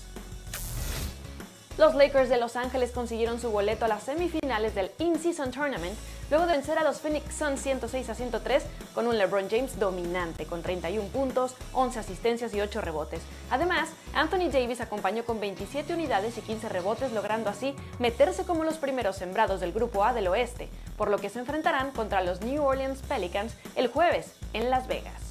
Los 1.81 1.95
Lakers 1.95 2.29
de 2.29 2.37
Los 2.37 2.57
Ángeles 2.57 2.91
consiguieron 2.91 3.41
su 3.41 3.51
boleto 3.51 3.87
a 3.87 3.89
las 3.89 4.03
semifinales 4.03 4.75
del 4.75 4.91
In-Season 4.99 5.51
Tournament 5.51 5.97
luego 6.29 6.45
de 6.45 6.53
vencer 6.53 6.77
a 6.77 6.85
los 6.85 7.01
Phoenix 7.01 7.35
Suns 7.35 7.59
106 7.63 8.11
a 8.11 8.15
103 8.15 8.65
con 8.95 9.07
un 9.07 9.17
LeBron 9.17 9.49
James 9.49 9.79
dominante 9.79 10.45
con 10.45 10.61
31 10.61 11.09
puntos, 11.09 11.55
11 11.73 12.01
asistencias 12.01 12.53
y 12.53 12.61
8 12.61 12.83
rebotes. 12.83 13.23
Además, 13.49 13.89
Anthony 14.13 14.51
Davis 14.53 14.83
acompañó 14.83 15.25
con 15.25 15.41
27 15.41 15.95
unidades 15.95 16.37
y 16.37 16.43
15 16.43 16.69
rebotes, 16.69 17.13
logrando 17.13 17.49
así 17.49 17.75
meterse 17.99 18.45
como 18.45 18.63
los 18.63 18.77
primeros 18.77 19.17
sembrados 19.17 19.61
del 19.61 19.73
Grupo 19.73 20.05
A 20.05 20.13
del 20.13 20.29
Oeste, 20.29 20.69
por 20.99 21.09
lo 21.09 21.17
que 21.17 21.31
se 21.31 21.39
enfrentarán 21.39 21.93
contra 21.93 22.21
los 22.21 22.43
New 22.43 22.63
Orleans 22.63 23.01
Pelicans 23.09 23.55
el 23.75 23.89
jueves 23.89 24.35
en 24.53 24.69
Las 24.69 24.87
Vegas. 24.87 25.30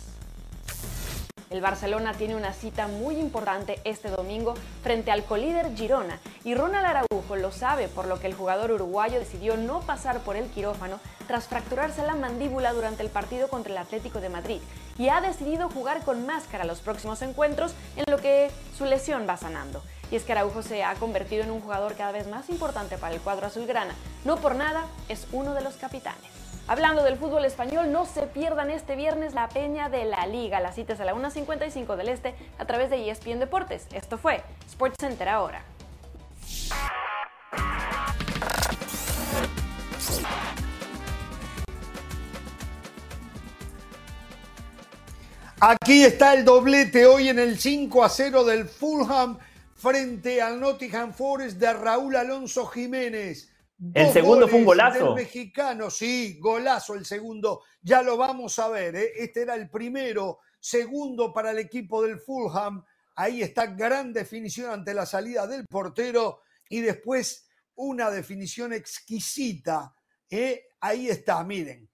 El 1.50 1.62
Barcelona 1.62 2.14
tiene 2.14 2.36
una 2.36 2.54
cita 2.54 2.88
muy 2.88 3.16
importante 3.16 3.82
este 3.84 4.10
domingo 4.10 4.54
frente 4.84 5.10
al 5.10 5.24
colíder 5.24 5.76
Girona 5.76 6.20
y 6.44 6.54
Ronald 6.54 6.86
Araujo 6.86 7.36
lo 7.36 7.52
sabe 7.52 7.88
por 7.88 8.08
lo 8.08 8.20
que 8.20 8.28
el 8.28 8.36
jugador 8.36 8.72
uruguayo 8.72 9.18
decidió 9.18 9.58
no 9.58 9.80
pasar 9.82 10.20
por 10.20 10.36
el 10.36 10.46
quirófano 10.46 11.00
tras 11.28 11.48
fracturarse 11.48 12.06
la 12.06 12.14
mandíbula 12.14 12.72
durante 12.74 13.02
el 13.02 13.10
partido 13.10 13.48
contra 13.48 13.72
el 13.72 13.80
Atlético 13.80 14.22
de 14.22 14.30
Madrid 14.30 14.60
y 15.00 15.10
ha 15.10 15.22
decidido 15.22 15.70
jugar 15.70 16.04
con 16.04 16.24
máscara 16.28 16.66
los 16.66 16.82
próximos 16.82 17.20
encuentros 17.24 17.74
en 17.96 18.06
lo 18.12 18.18
que 18.18 18.52
su 18.78 18.86
lesión 18.86 19.26
va 19.28 19.38
sanando. 19.38 19.82
Y 20.12 20.18
es 20.18 20.24
que 20.24 20.34
Araujo 20.34 20.62
se 20.62 20.84
ha 20.84 20.94
convertido 20.96 21.44
en 21.44 21.52
un 21.52 21.62
jugador 21.62 21.96
cada 21.96 22.12
vez 22.12 22.28
más 22.28 22.50
importante 22.50 22.98
para 22.98 23.16
el 23.16 23.22
cuadro 23.22 23.48
azulgrana. 23.48 23.96
No 24.24 24.38
por 24.38 24.56
nada, 24.56 24.86
es 25.08 25.28
uno 25.32 25.54
de 25.54 25.62
los 25.62 25.76
capitanes. 25.76 26.39
Hablando 26.70 27.02
del 27.02 27.18
fútbol 27.18 27.46
español, 27.46 27.92
no 27.92 28.06
se 28.06 28.28
pierdan 28.28 28.70
este 28.70 28.96
viernes 28.96 29.34
la 29.34 29.50
peña 29.50 29.90
de 29.90 30.06
la 30.06 30.28
Liga. 30.28 30.60
Las 30.60 30.76
citas 30.76 31.00
a 31.00 31.04
la 31.04 31.16
1.55 31.16 31.96
del 31.96 32.10
Este 32.10 32.36
a 32.60 32.66
través 32.66 32.92
de 32.92 33.10
ESPN 33.10 33.40
Deportes. 33.40 33.88
Esto 33.92 34.20
fue 34.20 34.44
Sports 34.68 34.96
Center 35.00 35.30
ahora. 35.30 35.64
Aquí 45.60 46.04
está 46.04 46.36
el 46.36 46.46
doblete 46.46 47.08
hoy 47.08 47.30
en 47.30 47.40
el 47.40 47.58
5 47.58 48.04
a 48.04 48.10
0 48.10 48.44
del 48.44 48.70
Fulham 48.70 49.40
frente 49.76 50.40
al 50.40 50.60
Nottingham 50.60 51.14
Forest 51.14 51.58
de 51.58 51.74
Raúl 51.74 52.16
Alonso 52.16 52.68
Jiménez. 52.68 53.49
El 53.94 54.12
segundo 54.12 54.48
fue 54.48 54.60
un 54.60 54.66
golazo. 54.66 55.06
del 55.06 55.24
mexicano, 55.24 55.90
sí, 55.90 56.38
golazo 56.40 56.96
el 56.96 57.06
segundo. 57.06 57.64
Ya 57.82 58.02
lo 58.02 58.18
vamos 58.18 58.60
a 58.60 58.68
ver. 58.68 58.96
¿eh? 58.96 59.12
Este 59.16 59.44
era 59.44 59.56
el 59.56 59.70
primero, 59.70 60.40
segundo 60.60 61.32
para 61.34 61.52
el 61.52 61.60
equipo 61.60 62.04
del 62.04 62.20
Fulham. 62.20 62.84
Ahí 63.16 63.42
está 63.42 63.68
gran 63.68 64.12
definición 64.12 64.72
ante 64.72 64.94
la 64.94 65.06
salida 65.06 65.48
del 65.48 65.66
portero 65.66 66.42
y 66.70 66.82
después 66.82 67.48
una 67.76 68.10
definición 68.10 68.74
exquisita. 68.74 69.94
¿eh? 70.30 70.68
Ahí 70.82 71.10
está, 71.10 71.44
miren. 71.44 71.90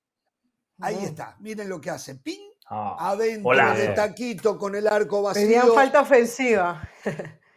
Ahí 0.80 1.04
está, 1.04 1.38
miren 1.39 1.70
lo 1.70 1.80
que 1.80 1.89
hace. 1.89 2.15
¡Ping! 2.15 2.51
Ah, 2.68 3.12
Adentro 3.12 3.75
de 3.75 3.89
taquito 3.89 4.58
con 4.58 4.75
el 4.75 4.88
arco 4.88 5.22
vacío. 5.22 5.44
Pedían 5.44 5.72
falta 5.74 6.01
ofensiva. 6.01 6.89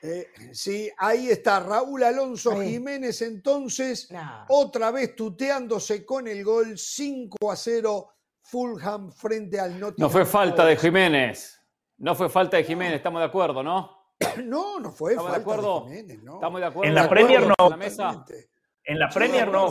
Eh, 0.00 0.28
sí, 0.52 0.88
ahí 0.96 1.28
está 1.28 1.58
Raúl 1.60 2.04
Alonso 2.04 2.52
Ahí. 2.52 2.70
Jiménez 2.74 3.20
entonces, 3.22 4.10
Nah. 4.12 4.44
otra 4.48 4.90
vez 4.92 5.16
tuteándose 5.16 6.06
con 6.06 6.28
el 6.28 6.44
gol 6.44 6.78
5 6.78 7.50
a 7.50 7.56
0 7.56 8.08
Fulham 8.42 9.10
frente 9.12 9.58
al 9.60 9.72
Nottingham. 9.78 9.96
No 9.98 10.10
fue 10.10 10.24
falta 10.24 10.64
de. 10.64 10.76
Jiménez. 10.76 11.60
No 11.98 12.14
fue 12.14 12.28
falta 12.28 12.56
de 12.56 12.64
Jiménez, 12.64 12.94
estamos 12.96 13.20
de 13.20 13.26
acuerdo, 13.26 13.62
¿no? 13.62 13.96
No, 14.44 14.78
no 14.80 14.90
fue 14.92 15.12
¿Estamos 15.12 15.32
de 15.32 15.36
falta 15.38 15.52
acuerdo? 15.52 15.84
Jiménez, 15.84 16.22
no. 16.22 16.34
Estamos 16.34 16.60
de 16.60 16.66
acuerdo. 16.66 16.88
En 16.88 16.94
la 16.94 17.02
De 17.02 17.08
Premier 17.08 17.46
no. 17.46 17.54
En 17.58 17.70
la 17.70 17.76
mesa. 17.76 18.04
Totalmente. 18.12 18.50
En 18.84 18.98
la 18.98 19.10
Sí, 19.10 19.18
Premier 19.18 19.46
de 19.46 19.52
no. 19.52 19.66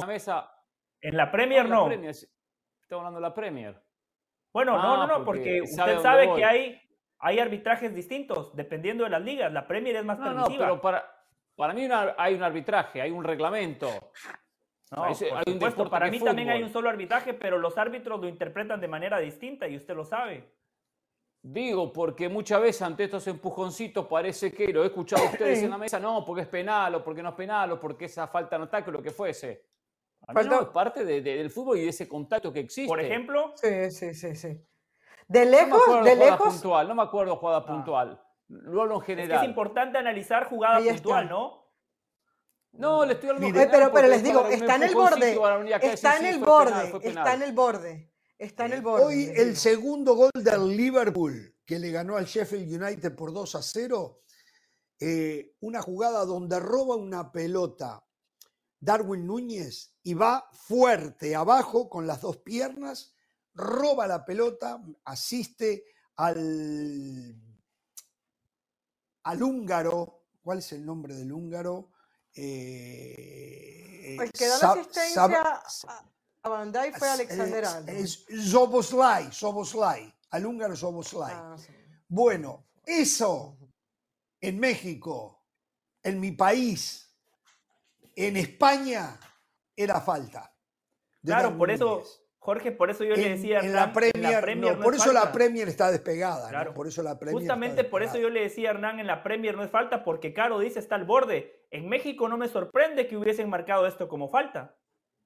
En 1.02 1.18
la 1.18 1.32
Premier 1.32 1.70
no. 1.70 1.90
Estamos 1.92 2.30
hablando 2.92 3.18
de 3.20 3.22
la 3.22 3.34
Premier. 3.34 3.84
Bueno, 4.54 4.74
no, 4.78 4.94
Ah, 5.04 5.08
no, 5.08 5.20
no, 5.20 5.26
porque 5.26 5.62
usted 5.62 6.00
sabe 6.02 6.34
que 6.36 6.44
hay, 6.46 6.82
hay 7.20 7.40
arbitrajes 7.40 7.94
distintos 7.96 8.56
dependiendo 8.56 9.04
de 9.04 9.10
las 9.10 9.22
ligas. 9.22 9.52
La 9.52 9.68
Premier 9.68 9.96
es 9.96 10.06
más 10.06 10.20
No, 10.20 10.26
no, 10.34 10.42
permisiva. 10.44 10.66
pero 10.66 10.82
para, 10.82 11.06
para 11.56 11.74
mí 11.74 11.86
una- 11.86 12.16
hay 12.18 12.36
un 12.36 12.44
arbitraje, 12.44 13.02
hay 13.02 13.12
un 13.12 13.24
reglamento. 13.24 13.90
No, 14.92 15.04
Hay- 15.04 15.14
hay 15.14 15.30
por 15.30 15.38
un 15.38 15.44
supuesto, 15.54 15.66
deporte 15.70 15.90
para 15.92 16.10
mí 16.10 16.18
es 16.18 16.24
también 16.24 16.50
hay 16.50 16.58
fútbol. 16.60 16.68
un 16.68 16.74
solo 16.74 16.90
arbitraje, 16.90 17.34
pero 17.34 17.58
los 17.58 17.78
árbitros 17.78 18.22
lo 18.22 18.28
interpretan 18.30 18.80
de 18.80 18.88
manera 18.88 19.20
distinta 19.20 19.68
y 19.68 19.76
usted 19.76 19.96
lo 19.96 20.06
sabe. 20.06 20.54
Digo, 21.42 21.94
porque 21.94 22.30
muchas 22.30 22.62
veces 22.62 22.82
ante 22.82 23.04
estos 23.06 23.26
empujoncitos 23.28 24.06
parece 24.08 24.52
que, 24.52 24.68
lo 24.74 24.84
he 24.84 24.88
escuchado 24.88 25.24
a 25.24 25.26
ustedes 25.32 25.64
en 25.64 25.70
la 25.70 25.78
mesa, 25.78 26.00
no, 26.00 26.24
porque 26.26 26.42
es 26.44 26.48
penal 26.48 26.96
o 26.96 27.04
porque 27.04 27.22
no 27.24 27.30
es 27.30 27.36
penal 27.36 27.72
o 27.74 27.80
porque 27.80 28.06
esa 28.06 28.28
falta 28.28 28.58
no 28.58 28.66
ataque 28.66 28.90
o 28.90 28.94
lo 28.94 29.02
que 29.02 29.12
fuese. 29.12 29.66
Falta- 30.26 30.50
no, 30.50 30.62
es 30.64 30.68
parte 30.70 31.06
de- 31.06 31.22
de- 31.22 31.38
del 31.38 31.50
fútbol 31.50 31.78
y 31.78 31.82
de 31.84 31.90
ese 31.90 32.08
contacto 32.08 32.52
que 32.52 32.60
existe. 32.62 32.88
Por 32.88 33.00
ejemplo, 33.00 33.54
Sí, 33.56 33.92
sí, 33.92 34.14
sí, 34.14 34.36
sí. 34.36 34.62
De 35.28 35.46
no 35.46 35.52
me 35.52 35.58
lejos, 35.58 35.82
acuerdo 35.82 36.04
de 36.04 36.12
jugada 36.16 36.32
lejos. 36.32 36.54
puntual, 36.54 36.88
no 36.88 36.96
me 36.96 37.04
acuerdo 37.04 37.36
jugada 37.38 37.58
Ah. 37.60 37.66
puntual. 37.66 38.22
Hablo 38.50 38.86
en 38.86 38.92
es 38.94 39.00
que 39.00 39.06
general. 39.16 39.44
es 39.44 39.50
importante 39.50 39.98
analizar 39.98 40.48
jugada 40.48 40.80
puntual. 40.80 41.30
¿no? 41.30 41.68
No, 42.74 43.06
le 43.06 43.14
estoy 43.14 43.30
hablando 43.30 43.48
en 43.48 43.54
Mire, 43.54 43.66
pero, 43.66 43.74
general 43.88 43.92
pero 43.94 44.08
les 44.08 44.24
digo, 44.24 44.48
está 44.48 44.76
en 44.76 44.84
el 44.84 44.96
borde. 44.96 45.32
Está 45.82 46.18
en 46.18 46.26
el 46.26 46.40
borde. 46.40 47.00
Está 47.04 47.34
en 47.34 47.42
el 47.42 47.52
borde. 47.54 48.14
Está 48.38 48.66
en 48.68 48.74
el 48.74 48.82
borde. 48.82 49.04
Hoy 49.06 49.32
el 49.36 49.58
segundo 49.58 50.14
gol 50.16 50.32
del 50.36 50.78
Liverpool, 50.78 51.56
que 51.66 51.80
le 51.80 51.92
ganó 51.92 52.18
al 52.18 52.26
Sheffield 52.26 52.82
United 52.82 53.16
por 53.16 53.34
2 53.34 53.56
a 53.56 53.62
0, 53.64 54.22
eh, 55.00 55.56
una 55.60 55.82
jugada 55.82 56.24
donde 56.26 56.60
roba 56.60 56.96
una 56.96 57.32
pelota 57.32 58.04
Darwin 58.80 59.26
Núñez 59.26 59.96
y 60.04 60.14
va 60.14 60.48
fuerte 60.52 61.36
abajo 61.36 61.90
con 61.90 62.06
las 62.06 62.22
dos 62.22 62.38
piernas, 62.38 63.16
roba 63.58 64.08
la 64.08 64.24
pelota, 64.24 64.82
asiste 65.06 65.84
al, 66.16 67.36
al 69.24 69.44
húngaro. 69.44 70.24
¿Cuál 70.42 70.60
es 70.60 70.72
el 70.72 70.86
nombre 70.86 71.16
del 71.16 71.32
húngaro? 71.34 71.92
Eh, 72.34 74.18
El 74.20 74.32
que 74.32 74.48
da 74.48 74.58
la 74.60 74.72
asistencia 74.72 75.26
a- 76.44 76.64
Dijk 76.66 76.98
fue 76.98 77.10
Alexander 77.10 77.64
es, 77.64 77.70
Arnold. 77.70 77.90
es 77.90 78.26
Zoboslai, 78.52 79.32
Zoboslai, 79.34 80.14
al 80.30 80.46
húngaro 80.46 80.76
Zoboslai. 80.78 81.34
Ah, 81.36 81.56
sí. 81.58 81.74
Bueno, 82.08 82.68
eso 82.86 83.58
en 84.40 84.58
México, 84.60 85.44
en 86.04 86.20
mi 86.22 86.32
país, 86.32 87.14
en 88.16 88.38
España, 88.38 89.20
era 89.76 90.00
falta. 90.00 90.54
Claro, 91.26 91.58
por 91.58 91.70
eso. 91.70 92.04
Jorge, 92.48 92.72
por 92.72 92.90
eso 92.90 93.04
yo 93.04 93.14
le 93.14 93.26
En, 93.26 93.34
decía. 93.34 93.60
en 93.60 93.74
la 93.74 93.80
Hernán, 93.82 93.94
Premier, 93.94 94.58
no, 94.58 94.76
no 94.78 94.80
por 94.80 94.96
es 94.96 95.02
eso 95.02 95.12
la. 95.12 95.34
Premier 95.34 95.68
está 95.68 95.92
despegada. 95.92 96.74
Por 96.74 96.88
eso 96.88 97.04
la 97.04 97.20
Premier 97.20 97.38
Justamente 97.38 97.84
por 97.84 98.04
eso 98.04 98.18
yo 98.18 98.30
le 98.30 98.40
decía 98.40 98.70
a 98.70 98.72
Hernán, 98.72 99.02
en 99.02 99.08
la 99.08 99.22
Premier 99.22 99.58
no 99.58 99.66
es 99.66 99.70
falta, 99.70 100.02
porque 100.02 100.34
Caro 100.34 100.58
dice 100.60 100.80
está 100.80 100.96
al 100.96 101.04
borde. 101.04 101.66
En 101.72 101.90
México 101.90 102.30
no 102.30 102.38
me 102.38 102.48
sorprende 102.48 103.06
que 103.06 103.18
hubiesen 103.18 103.50
marcado 103.50 103.86
esto 103.86 104.08
como 104.08 104.30
falta. 104.30 104.78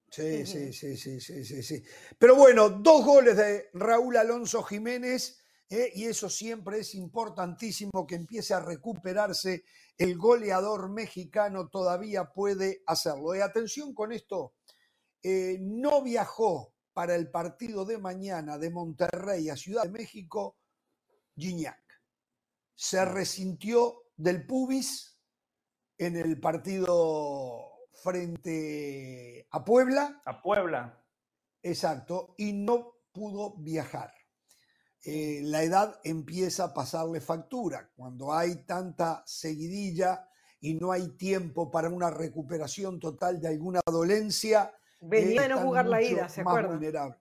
Sí, 0.10 0.48
sí, 0.48 0.74
sí, 0.74 0.98
sí, 0.98 1.22
sí, 1.22 1.46
sí, 1.46 1.62
sí. 1.62 1.84
Pero 2.18 2.36
bueno, 2.36 2.72
dos 2.72 3.06
goles 3.06 3.38
de 3.38 3.70
Raúl 3.76 4.18
Alonso 4.18 4.64
Jiménez, 4.64 5.46
eh, 5.70 5.92
y 5.94 6.06
eso 6.06 6.28
siempre 6.28 6.80
es 6.80 6.96
importantísimo 6.96 8.08
que 8.08 8.16
empiece 8.16 8.56
a 8.56 8.62
recuperarse. 8.62 9.64
El 9.96 10.18
goleador 10.18 10.90
mexicano 10.90 11.70
todavía 11.70 12.32
puede 12.34 12.82
hacerlo. 12.88 13.36
Y 13.36 13.42
atención 13.42 13.94
con 13.94 14.12
esto, 14.12 14.56
eh, 15.22 15.60
no 15.62 16.02
viajó 16.02 16.74
para 16.94 17.16
el 17.16 17.30
partido 17.30 17.86
de 17.86 17.98
mañana 17.98 18.58
de 18.58 18.70
Monterrey 18.70 19.50
a 19.50 19.56
Ciudad 19.56 19.84
de 19.84 19.90
México 19.92 20.58
Gignac. 21.38 21.82
Se 22.76 23.04
resintió 23.06 24.04
del 24.16 24.46
pubis 24.46 25.20
en 25.98 26.18
el 26.18 26.40
partido 26.40 27.72
frente 28.04 29.48
a 29.52 29.64
Puebla, 29.64 30.22
A 30.26 30.42
Puebla. 30.42 31.06
exacto, 31.62 32.34
y 32.38 32.54
no 32.54 32.94
pudo 33.12 33.56
viajar. 33.58 34.14
Eh, 35.04 35.42
la 35.44 35.64
edad 35.64 36.00
empieza 36.04 36.66
a 36.66 36.74
pasarle 36.74 37.22
factura. 37.22 37.90
Cuando 37.96 38.34
hay 38.34 38.66
tanta 38.66 39.24
seguidilla 39.26 40.28
y 40.60 40.76
no 40.76 40.92
hay 40.92 41.10
tiempo 41.18 41.72
para 41.72 41.90
una 41.90 42.12
recuperación 42.12 43.00
total 43.00 43.40
de 43.42 43.48
alguna 43.48 43.82
dolencia, 43.86 44.74
Venía 45.02 45.42
de 45.44 45.50
no 45.50 45.58
jugar 45.60 45.88
la 45.88 46.02
ida, 46.02 46.30
¿se 46.30 46.44
más 46.44 46.52
acuerdan? 46.54 46.78
vulnerables. 46.78 47.18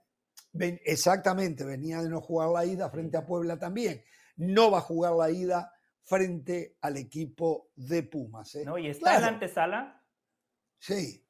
Ven- 0.53 0.81
exactamente, 0.85 1.65
venía 1.65 2.03
de 2.03 2.09
no 2.09 2.21
jugar 2.21 2.51
la 2.51 2.65
ida 2.65 2.91
frente 2.91 3.17
a 3.17 3.25
Puebla 3.27 3.59
también. 3.59 4.03
No 4.37 4.71
va 4.71 4.79
a 4.79 4.83
jugar 4.83 5.13
la 5.15 5.31
ida 5.31 5.73
frente 6.05 6.77
al 6.81 6.97
equipo 6.97 7.71
de 7.75 8.03
Pumas. 8.03 8.55
¿eh? 8.55 8.65
¿no? 8.65 8.77
Y 8.79 8.89
está 8.89 9.17
en 9.17 9.23
la 9.23 9.29
antesala. 9.29 10.05
Sí, 10.79 11.27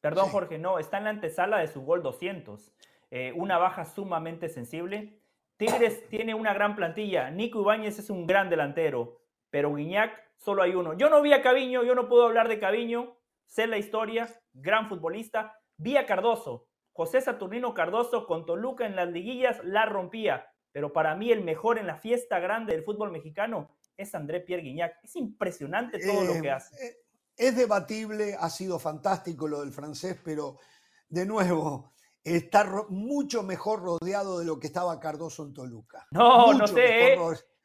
Perdón, 0.00 0.26
Sí. 0.26 0.30
Jorge, 0.32 0.58
no, 0.58 0.80
está 0.80 0.98
en 0.98 1.04
la 1.04 1.10
antesala 1.10 1.58
de 1.58 1.68
su 1.68 1.82
gol 1.82 2.02
200. 2.02 2.72
Eh, 3.10 3.32
una 3.36 3.56
baja 3.58 3.84
sumamente 3.84 4.48
sensible. 4.48 5.22
Tigres 5.56 6.08
tiene 6.10 6.34
una 6.34 6.52
gran 6.54 6.74
plantilla. 6.74 7.30
Nico 7.30 7.60
Ibáñez 7.60 8.00
es 8.00 8.10
un 8.10 8.26
gran 8.26 8.50
delantero, 8.50 9.20
pero 9.50 9.72
Guiñac 9.74 10.12
solo 10.38 10.62
hay 10.62 10.74
uno. 10.74 10.94
Yo 10.94 11.08
no 11.08 11.22
vi 11.22 11.32
a 11.32 11.42
Caviño, 11.42 11.84
yo 11.84 11.94
no 11.94 12.08
puedo 12.08 12.24
hablar 12.26 12.48
de 12.48 12.58
Caviño. 12.58 13.16
Sé 13.46 13.66
la 13.68 13.78
historia, 13.78 14.28
gran 14.52 14.88
futbolista. 14.88 15.56
Vi 15.76 15.96
a 15.96 16.06
Cardoso. 16.06 16.66
José 16.92 17.20
Saturnino 17.20 17.72
Cardoso 17.74 18.26
con 18.26 18.44
Toluca 18.44 18.86
en 18.86 18.96
las 18.96 19.08
liguillas 19.08 19.58
la 19.64 19.86
rompía. 19.86 20.46
Pero 20.72 20.92
para 20.92 21.14
mí 21.16 21.30
el 21.30 21.42
mejor 21.42 21.78
en 21.78 21.86
la 21.86 21.96
fiesta 21.96 22.38
grande 22.38 22.72
del 22.74 22.84
fútbol 22.84 23.10
mexicano 23.10 23.70
es 23.96 24.14
André 24.14 24.40
Pierre 24.40 24.62
Guignac. 24.62 24.94
Es 25.02 25.16
impresionante 25.16 25.98
todo 25.98 26.24
lo 26.24 26.34
Eh, 26.34 26.42
que 26.42 26.50
hace. 26.50 26.86
eh, 26.86 26.96
Es 27.36 27.56
debatible, 27.56 28.36
ha 28.38 28.50
sido 28.50 28.78
fantástico 28.78 29.48
lo 29.48 29.60
del 29.62 29.72
francés, 29.72 30.18
pero 30.22 30.58
de 31.08 31.24
nuevo, 31.24 31.92
está 32.22 32.64
mucho 32.90 33.42
mejor 33.42 33.82
rodeado 33.82 34.38
de 34.38 34.44
lo 34.44 34.58
que 34.60 34.66
estaba 34.66 35.00
Cardoso 35.00 35.42
en 35.44 35.54
Toluca. 35.54 36.06
No, 36.10 36.52
no 36.52 36.66
sé, 36.66 37.14
¿eh? 37.14 37.18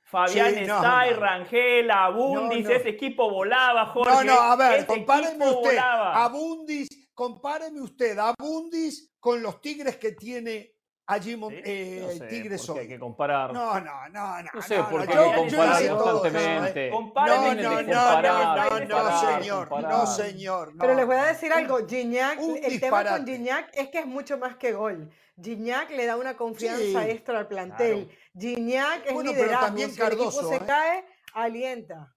Fabián 0.03 0.53
Sí, 0.55 0.65
no, 0.65 0.77
Estay, 0.77 1.11
no. 1.13 1.19
Rangel, 1.19 1.91
Abundis, 1.91 2.63
No, 2.63 2.71
ese 2.71 2.89
equipo 2.89 3.29
volaba, 3.29 3.87
Jorge. 3.87 4.09
No, 4.09 4.23
no, 4.23 4.39
a 4.41 4.55
ver, 4.55 4.79
equipo 4.89 5.13
usted. 5.19 5.53
volaba. 5.53 6.23
Abundis, 6.23 6.87
compáreme 7.17 7.81
usted 7.81 8.15
Abundis 8.19 9.11
con 9.19 9.41
los 9.41 9.59
Tigres 9.59 9.97
que 9.97 10.11
tiene 10.11 10.75
allí 11.07 11.31
eh, 11.33 11.99
No 12.03 12.11
sé 12.11 12.27
Tigres 12.27 12.63
qué 12.63 12.71
hay 12.73 12.77
hoy. 12.79 12.87
que 12.89 12.99
comparar. 12.99 13.51
No, 13.51 13.79
no, 13.79 14.07
no, 14.09 14.43
no. 14.43 14.49
No 14.53 14.61
sé 14.61 14.77
no, 14.77 14.87
por 14.87 15.07
qué 15.07 15.15
no 15.15 15.33
comparar 15.33 15.81
¿eh? 15.81 15.87
constantemente. 15.89 16.89
Compárame 16.91 17.55
No, 17.63 17.81
no, 17.81 18.21
no, 18.21 18.79
no, 18.85 19.19
señor, 19.19 19.81
no, 19.81 20.05
señor. 20.05 20.73
Pero 20.79 20.93
les 20.93 21.05
voy 21.07 21.15
a 21.15 21.25
decir 21.25 21.51
algo, 21.51 21.87
Gignac, 21.87 22.39
un 22.39 22.57
el 22.63 22.79
tema 22.79 23.03
con 23.03 23.25
Gignac 23.25 23.71
es 23.73 23.89
que 23.89 23.99
es 23.99 24.05
mucho 24.05 24.37
más 24.37 24.55
que 24.57 24.73
gol. 24.73 25.09
Gignac 25.41 25.89
le 25.89 26.05
da 26.05 26.17
una 26.17 26.37
confianza 26.37 27.01
Sí, 27.03 27.09
extra 27.09 27.39
al 27.39 27.47
plantel. 27.47 28.15
Gignac 28.37 29.07
es 29.07 29.13
Bueno, 29.15 29.31
pero 29.31 29.43
liderazgo. 29.45 29.65
también 29.65 29.91
si 29.91 30.01
el 30.01 30.13
equipo 30.13 30.31
se 30.31 30.55
¿eh? 30.55 30.61
cae, 30.67 31.05
alienta. 31.33 32.13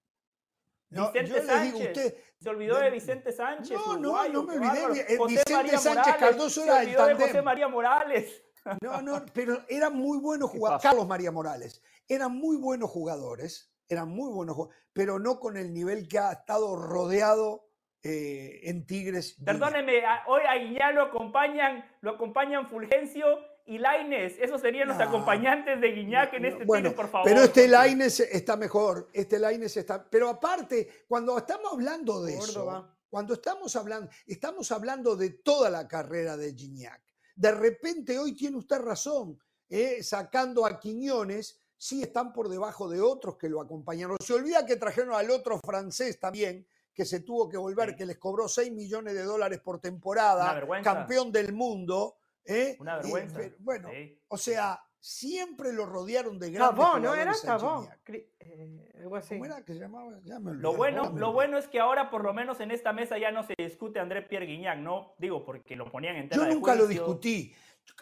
No, 0.91 1.11
yo 1.13 1.21
le 1.21 1.59
digo 1.61 1.79
a 1.79 1.83
usted, 1.83 2.15
Se 2.41 2.49
olvidó 2.49 2.79
de 2.79 2.89
Vicente 2.89 3.31
Sánchez. 3.31 3.77
No, 3.77 3.93
no, 3.97 4.09
uruguayo, 4.09 4.33
no 4.33 4.43
me 4.43 4.55
olvidé, 4.55 5.13
eh, 5.13 5.17
Vicente 5.27 5.53
María 5.53 5.77
Sánchez 5.77 6.05
Morales, 6.05 6.19
Cardoso 6.19 6.61
se 6.61 6.67
era 6.67 6.81
el 6.81 6.87
olvidó 6.87 7.05
de 7.05 7.15
José. 7.15 7.41
María 7.43 7.67
Morales. 7.67 8.43
No, 8.81 9.01
no, 9.03 9.25
pero 9.33 9.59
eran 9.69 9.95
muy 9.95 10.17
buenos 10.17 10.49
¿Qué 10.51 10.57
jugadores. 10.57 10.83
Carlos 10.83 11.07
María 11.07 11.31
Morales. 11.31 11.83
Eran 12.07 12.35
muy 12.35 12.57
buenos 12.57 12.89
jugadores, 12.89 13.71
eran 13.87 14.09
muy 14.09 14.31
buenos 14.31 14.55
jugadores, 14.55 14.83
pero 14.91 15.19
no 15.19 15.39
con 15.39 15.55
el 15.55 15.71
nivel 15.71 16.07
que 16.07 16.17
ha 16.17 16.31
estado 16.31 16.75
rodeado 16.75 17.69
eh, 18.01 18.61
en 18.63 18.87
Tigres. 18.87 19.37
Perdóneme, 19.45 20.01
hoy 20.25 20.41
a 20.49 20.55
Guiñá 20.55 20.91
lo 20.93 21.03
acompañan, 21.03 21.85
lo 22.01 22.11
acompañan 22.11 22.67
Fulgencio 22.67 23.27
y 23.65 23.77
Laines. 23.77 24.35
Esos 24.39 24.61
serían 24.61 24.87
los 24.87 24.99
acompañantes 24.99 25.79
de 25.79 25.91
Guiñac 25.91 26.33
en 26.33 26.45
este 26.45 26.65
bueno, 26.65 26.93
por 26.93 27.09
favor. 27.09 27.27
Pero 27.27 27.43
este 27.43 27.67
Laines 27.67 28.19
está 28.19 28.55
mejor. 28.57 29.09
Este 29.13 29.39
Laines 29.39 29.75
está. 29.77 30.03
Pero 30.09 30.29
aparte, 30.29 31.05
cuando 31.07 31.37
estamos 31.37 31.73
hablando 31.73 32.23
de 32.23 32.37
eso, 32.37 32.91
cuando 33.09 33.33
estamos 33.33 33.75
hablando, 33.75 34.09
estamos 34.25 34.71
hablando 34.71 35.15
de 35.15 35.29
toda 35.29 35.69
la 35.69 35.87
carrera 35.87 36.37
de 36.37 36.53
Gignac. 36.53 37.01
De 37.35 37.51
repente 37.51 38.19
hoy 38.19 38.35
tiene 38.35 38.57
usted 38.57 38.79
razón, 38.79 39.39
eh, 39.69 40.03
sacando 40.03 40.65
a 40.65 40.79
Quiñones, 40.79 41.59
sí 41.77 42.03
están 42.03 42.31
por 42.31 42.49
debajo 42.49 42.87
de 42.87 43.01
otros 43.01 43.37
que 43.37 43.49
lo 43.49 43.59
acompañaron. 43.59 44.17
Se 44.23 44.33
olvida 44.33 44.65
que 44.65 44.75
trajeron 44.75 45.15
al 45.15 45.31
otro 45.31 45.59
francés 45.65 46.19
también, 46.19 46.67
que 46.93 47.05
se 47.05 47.21
tuvo 47.21 47.49
que 47.49 47.57
volver, 47.57 47.95
que 47.95 48.05
les 48.05 48.17
cobró 48.17 48.47
6 48.47 48.71
millones 48.71 49.13
de 49.13 49.23
dólares 49.23 49.59
por 49.59 49.79
temporada, 49.79 50.61
campeón 50.83 51.31
del 51.31 51.53
mundo. 51.53 52.17
¿Eh? 52.45 52.75
Una 52.79 52.97
vergüenza. 52.97 53.39
bueno, 53.59 53.89
o 54.27 54.37
sea, 54.37 54.79
siempre 54.99 55.73
lo 55.73 55.85
rodearon 55.85 56.37
de 56.37 56.51
grandes 56.51 56.79
Tabón, 56.79 57.01
¿no? 57.01 57.15
Era 57.15 57.33
Tabón. 57.43 57.87
Eh, 58.07 58.91
algo 58.99 59.15
así. 59.15 59.35
¿Cómo 59.35 59.45
era 59.45 59.65
que 59.65 59.73
se 59.73 59.79
llamaba? 59.79 60.11
lo 60.23 60.73
bueno, 60.75 61.11
lo 61.15 61.33
bueno 61.33 61.57
es 61.57 61.67
que 61.67 61.79
ahora, 61.79 62.09
por 62.09 62.23
lo 62.23 62.33
menos 62.33 62.59
en 62.59 62.71
esta 62.71 62.93
mesa, 62.93 63.17
ya 63.17 63.31
no 63.31 63.43
se 63.43 63.55
discute 63.57 63.99
André 63.99 64.21
Pierre 64.21 64.45
Guignac, 64.45 64.79
¿no? 64.79 65.15
Digo, 65.17 65.43
porque 65.43 65.75
lo 65.75 65.89
ponían 65.91 66.15
en 66.15 66.29
tela 66.29 66.47
Yo 66.47 66.53
nunca 66.53 66.75
lo 66.75 66.87
discutí. 66.87 67.53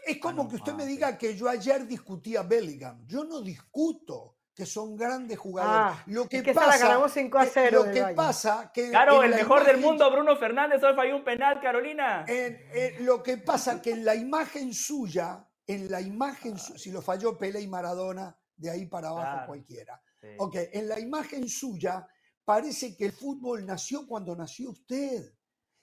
Es 0.06 0.18
como 0.18 0.48
que 0.48 0.56
usted 0.56 0.74
me 0.74 0.86
diga 0.86 1.18
que 1.18 1.36
yo 1.36 1.48
ayer 1.48 1.88
discutí 1.88 2.36
a 2.36 2.44
Bellingham. 2.44 3.06
Yo 3.08 3.24
no 3.24 3.42
discuto 3.42 4.39
que 4.60 4.66
son 4.66 4.98
grandes 4.98 5.40
jugadores. 5.40 5.98
Ah, 5.98 6.04
lo 6.08 6.28
que, 6.28 6.44
pasa, 6.44 6.68
la 6.68 6.78
ganamos 6.78 7.14
5 7.14 7.38
a 7.38 7.46
0 7.46 7.86
lo 7.86 7.92
que 7.94 8.14
pasa 8.14 8.70
que 8.74 8.90
claro, 8.90 9.24
el 9.24 9.34
mejor 9.34 9.66
del 9.66 9.78
mundo, 9.78 10.12
Bruno 10.12 10.36
Fernández, 10.36 10.84
hoy 10.84 10.94
falló 10.96 11.16
un 11.16 11.24
penal, 11.24 11.62
Carolina. 11.62 12.26
lo 13.00 13.24
que 13.24 13.38
pasa 13.38 13.82
que 13.82 13.92
en 13.92 14.04
la 14.04 14.16
imagen 14.16 14.74
suya, 14.74 15.48
en 15.66 15.90
la 15.90 16.02
imagen, 16.02 16.60
si 16.60 16.92
lo 16.92 17.02
falló 17.02 17.38
Pelé 17.38 17.62
y 17.62 17.68
Maradona, 17.68 18.38
de 18.58 18.70
ahí 18.70 18.86
para 18.86 19.08
abajo 19.08 19.48
cualquiera. 19.48 20.02
Ok, 20.40 20.56
en 20.74 20.90
la 20.90 21.00
imagen 21.00 21.48
suya 21.48 22.06
parece 22.44 22.98
que 22.98 23.06
el 23.06 23.14
fútbol 23.14 23.66
nació 23.66 24.06
cuando 24.06 24.36
nació 24.36 24.72
usted 24.72 25.34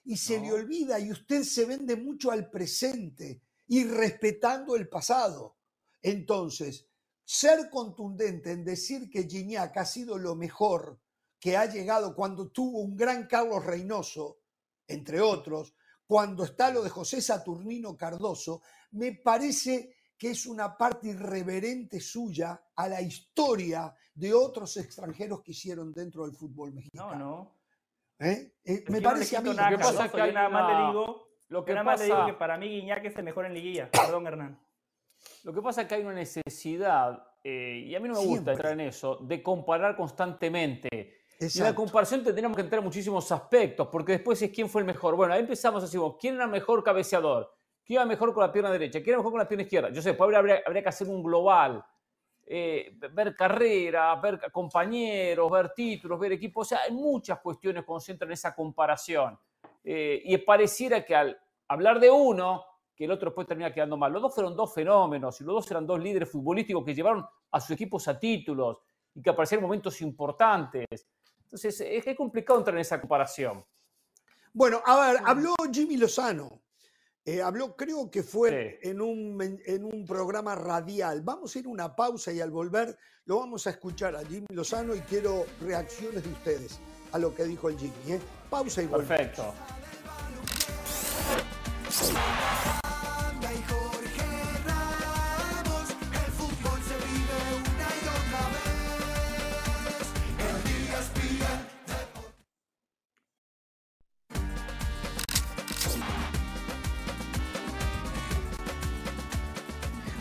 y 0.03 0.17
se 0.17 0.39
le 0.39 0.53
olvida 0.53 0.99
y 0.99 1.11
usted 1.11 1.41
se 1.41 1.65
vende 1.65 1.95
mucho 1.95 2.29
al 2.29 2.51
presente 2.51 3.41
y 3.65 3.85
respetando 3.85 4.75
el 4.75 4.87
pasado. 4.87 5.57
Entonces, 5.99 6.87
ser 7.27 7.69
contundente 7.69 8.53
en 8.53 8.63
decir 8.63 9.09
que 9.09 9.27
Gignac 9.27 9.75
ha 9.75 9.85
sido 9.85 10.17
lo 10.17 10.33
mejor 10.33 10.97
que 11.37 11.57
ha 11.57 11.65
llegado 11.65 12.15
cuando 12.15 12.49
tuvo 12.51 12.79
un 12.79 12.95
gran 12.95 13.27
Carlos 13.27 13.65
Reynoso, 13.65 14.39
entre 14.87 15.19
otros, 15.19 15.75
cuando 16.05 16.45
está 16.45 16.71
lo 16.71 16.81
de 16.81 16.89
José 16.89 17.21
Saturnino 17.21 17.97
Cardoso, 17.97 18.61
me 18.91 19.11
parece 19.11 19.93
que 20.17 20.31
es 20.31 20.45
una 20.45 20.77
parte 20.77 21.09
irreverente 21.09 21.99
suya 21.99 22.61
a 22.73 22.87
la 22.87 23.01
historia 23.01 23.93
de 24.15 24.33
otros 24.33 24.77
extranjeros 24.77 25.41
que 25.41 25.51
hicieron 25.51 25.91
dentro 25.91 26.23
del 26.25 26.33
fútbol 26.33 26.71
mexicano. 26.71 27.11
No, 27.11 27.17
no. 27.19 27.57
¿Eh? 28.19 28.53
Eh, 28.63 28.85
me 28.87 29.01
parece 29.01 29.35
a 29.35 29.41
mí. 29.41 29.53
Nada, 29.53 29.69
que 29.69 29.77
pasa 29.77 30.09
que 30.09 30.31
nada 30.31 30.47
más 30.47 30.71
le 30.71 30.87
digo, 30.87 31.27
lo 31.49 31.65
que 31.65 31.73
nada 31.73 31.83
más 31.83 31.99
le 31.99 32.05
digo 32.05 32.25
que 32.25 32.33
para 32.33 32.57
mí 32.57 32.69
Guiñac 32.69 33.03
es 33.03 33.17
el 33.17 33.25
mejor 33.25 33.45
en 33.47 33.53
liguilla. 33.53 33.91
Perdón, 33.91 34.25
Hernán. 34.25 34.66
Lo 35.43 35.53
que 35.53 35.61
pasa 35.61 35.83
es 35.83 35.87
que 35.87 35.95
hay 35.95 36.01
una 36.01 36.13
necesidad, 36.13 37.25
eh, 37.43 37.83
y 37.85 37.95
a 37.95 37.99
mí 37.99 38.09
no 38.09 38.19
me 38.19 38.25
gusta 38.25 38.51
entrar 38.51 38.73
en 38.73 38.81
eso, 38.81 39.17
de 39.17 39.41
comparar 39.41 39.95
constantemente. 39.95 41.17
Y 41.39 41.57
en 41.57 41.63
la 41.63 41.75
comparación 41.75 42.23
tendríamos 42.23 42.55
que 42.55 42.63
entrar 42.63 42.79
en 42.79 42.85
muchísimos 42.85 43.31
aspectos, 43.31 43.87
porque 43.91 44.13
después 44.13 44.41
es 44.41 44.51
quién 44.51 44.69
fue 44.69 44.81
el 44.81 44.87
mejor. 44.87 45.15
Bueno, 45.15 45.33
ahí 45.33 45.41
empezamos 45.41 45.83
así, 45.83 45.97
¿quién 46.19 46.35
era 46.35 46.45
el 46.45 46.51
mejor 46.51 46.83
cabeceador? 46.83 47.53
¿Quién 47.85 47.95
iba 47.95 48.05
mejor 48.05 48.33
con 48.33 48.43
la 48.43 48.51
pierna 48.51 48.71
derecha? 48.71 48.99
¿Quién 48.99 49.11
era 49.13 49.17
mejor 49.19 49.31
con 49.31 49.39
la 49.39 49.47
pierna 49.47 49.63
izquierda? 49.63 49.89
Yo 49.91 50.01
sé, 50.01 50.13
pues 50.13 50.35
habría, 50.35 50.61
habría 50.65 50.83
que 50.83 50.89
hacer 50.89 51.07
un 51.07 51.23
global, 51.23 51.85
eh, 52.45 52.97
ver 53.13 53.35
carrera, 53.35 54.15
ver 54.15 54.51
compañeros, 54.51 55.49
ver 55.49 55.73
títulos, 55.73 56.19
ver 56.19 56.33
equipos. 56.33 56.67
O 56.67 56.69
sea, 56.69 56.79
hay 56.83 56.91
muchas 56.91 57.39
cuestiones 57.39 57.83
que 57.83 57.87
concentran 57.87 58.31
esa 58.31 58.53
comparación. 58.53 59.39
Eh, 59.83 60.21
y 60.25 60.37
pareciera 60.39 61.05
que 61.05 61.15
al 61.15 61.39
hablar 61.69 61.99
de 61.99 62.09
uno, 62.09 62.65
que 62.97 63.05
el 63.05 63.11
otro 63.11 63.29
después 63.29 63.45
termina 63.45 63.71
quedando 63.71 63.95
mal. 63.95 64.11
Los 64.11 64.23
dos 64.23 64.33
fueron 64.33 64.55
dos 64.55 64.73
fenómenos 64.73 65.39
y 65.39 65.43
los 65.43 65.53
dos 65.53 65.71
eran 65.71 65.85
dos 65.85 65.99
líderes 65.99 66.29
futbolísticos 66.31 66.83
que 66.83 66.95
llevaron 66.95 67.23
a 67.51 67.61
sus 67.61 67.71
equipos 67.71 68.07
a 68.07 68.19
títulos 68.19 68.79
y 69.13 69.21
que 69.21 69.29
aparecieron 69.29 69.63
en 69.63 69.67
momentos 69.67 70.01
importantes. 70.01 70.87
Entonces, 71.43 71.79
es, 71.79 72.15
complicado 72.17 72.57
entrar 72.59 72.75
en 72.75 72.81
esa 72.81 72.99
comparación. 72.99 73.63
Bueno, 74.51 74.81
a 74.83 74.99
ver, 74.99 75.21
habló 75.23 75.53
Jimmy 75.71 75.97
Lozano. 75.97 76.63
Eh, 77.23 77.41
habló, 77.41 77.75
creo 77.75 78.09
que 78.09 78.23
fue 78.23 78.79
en, 78.81 78.99
un, 78.99 79.59
en 79.65 79.83
un 79.83 80.03
programa 80.03 80.55
radial. 80.55 81.21
Vamos 81.21 81.55
a 81.55 81.59
ir 81.59 81.65
a 81.67 81.69
una 81.69 81.95
pausa 81.95 82.31
y 82.31 82.41
al 82.41 82.49
volver 82.49 82.97
lo 83.25 83.39
vamos 83.39 83.67
a 83.67 83.71
escuchar 83.71 84.15
a 84.15 84.25
Jimmy 84.25 84.47
Lozano 84.49 84.95
y 84.95 85.01
quiero 85.01 85.45
reacciones 85.61 86.23
de 86.23 86.29
ustedes 86.29 86.79
a 87.11 87.19
lo 87.19 87.35
que 87.35 87.43
dijo 87.43 87.69
el 87.69 87.77
Jimmy. 87.77 88.13
¿eh? 88.13 88.19
Pausa 88.49 88.81
y 88.81 88.87
volvemos. 88.87 89.07
Perfecto. 89.07 89.53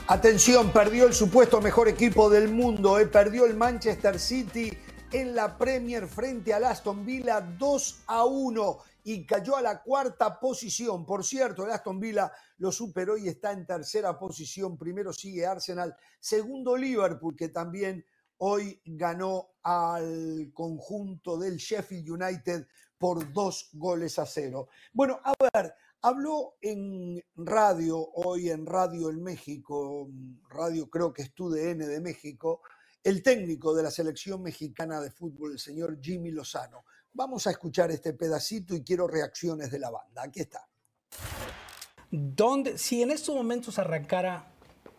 Atención, 0.08 0.72
perdió 0.72 1.04
el 1.08 1.14
supuesto 1.14 1.60
mejor 1.60 1.88
equipo 1.88 2.30
del 2.30 2.48
mundo, 2.48 3.00
eh, 3.00 3.08
perdió 3.08 3.44
el 3.44 3.56
Manchester 3.56 4.20
City 4.20 4.72
en 5.10 5.34
la 5.34 5.58
Premier 5.58 6.06
frente 6.06 6.54
al 6.54 6.62
Aston 6.62 7.04
Villa 7.04 7.40
2 7.40 8.02
a 8.06 8.24
1 8.24 8.78
y 9.02 9.26
cayó 9.26 9.56
a 9.56 9.62
la 9.62 9.82
cuarta 9.82 10.38
posición. 10.38 11.04
Por 11.04 11.24
cierto, 11.24 11.64
el 11.64 11.72
Aston 11.72 11.98
Villa 11.98 12.30
lo 12.58 12.70
superó 12.70 13.16
y 13.16 13.26
está 13.26 13.50
en 13.50 13.66
tercera 13.66 14.16
posición. 14.16 14.78
Primero 14.78 15.12
sigue 15.12 15.44
Arsenal, 15.44 15.96
segundo 16.20 16.76
Liverpool, 16.76 17.34
que 17.34 17.48
también 17.48 18.06
hoy 18.38 18.80
ganó 18.84 19.54
al 19.64 20.52
conjunto 20.54 21.36
del 21.36 21.56
Sheffield 21.56 22.10
United 22.10 22.64
por 22.96 23.32
dos 23.32 23.70
goles 23.72 24.20
a 24.20 24.26
cero. 24.26 24.68
Bueno, 24.92 25.18
a 25.24 25.34
ver, 25.52 25.74
Habló 26.02 26.56
en 26.60 27.22
radio, 27.34 27.98
hoy 27.98 28.50
en 28.50 28.66
Radio 28.66 29.10
en 29.10 29.22
México, 29.22 30.08
radio 30.48 30.88
creo 30.88 31.12
que 31.12 31.22
es 31.22 31.34
TUDN 31.34 31.78
de 31.78 32.00
México, 32.00 32.60
el 33.02 33.22
técnico 33.22 33.74
de 33.74 33.82
la 33.82 33.90
selección 33.90 34.42
mexicana 34.42 35.00
de 35.00 35.10
fútbol, 35.10 35.52
el 35.52 35.58
señor 35.58 35.98
Jimmy 36.00 36.30
Lozano. 36.30 36.84
Vamos 37.12 37.46
a 37.46 37.50
escuchar 37.50 37.90
este 37.90 38.12
pedacito 38.12 38.74
y 38.74 38.84
quiero 38.84 39.08
reacciones 39.08 39.70
de 39.70 39.78
la 39.78 39.90
banda. 39.90 40.22
Aquí 40.22 40.40
está. 40.40 40.68
¿Dónde, 42.10 42.78
si 42.78 43.02
en 43.02 43.10
estos 43.10 43.34
momentos 43.34 43.78
arrancara 43.78 44.52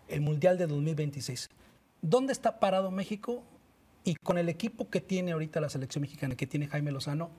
el 0.07 0.21
Mundial 0.21 0.57
de 0.57 0.67
2026, 0.67 1.49
¿dónde 2.01 2.33
está 2.33 2.59
parado 2.59 2.91
México? 2.91 3.43
Y 4.03 4.15
con 4.15 4.37
el 4.37 4.49
equipo 4.49 4.89
que 4.89 4.99
tiene 4.99 5.31
ahorita 5.31 5.61
la 5.61 5.69
selección 5.69 6.01
mexicana, 6.01 6.35
que 6.35 6.47
tiene 6.47 6.67
Jaime 6.67 6.91
Lozano, 6.91 7.29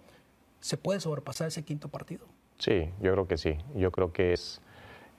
¿se 0.60 0.76
puede 0.76 1.00
sobrepasar 1.00 1.48
ese 1.48 1.64
quinto 1.64 1.88
partido? 1.88 2.26
Sí, 2.58 2.90
yo 3.00 3.12
creo 3.12 3.28
que 3.28 3.36
sí. 3.36 3.56
Yo 3.74 3.90
creo 3.92 4.12
que 4.12 4.32
es, 4.32 4.60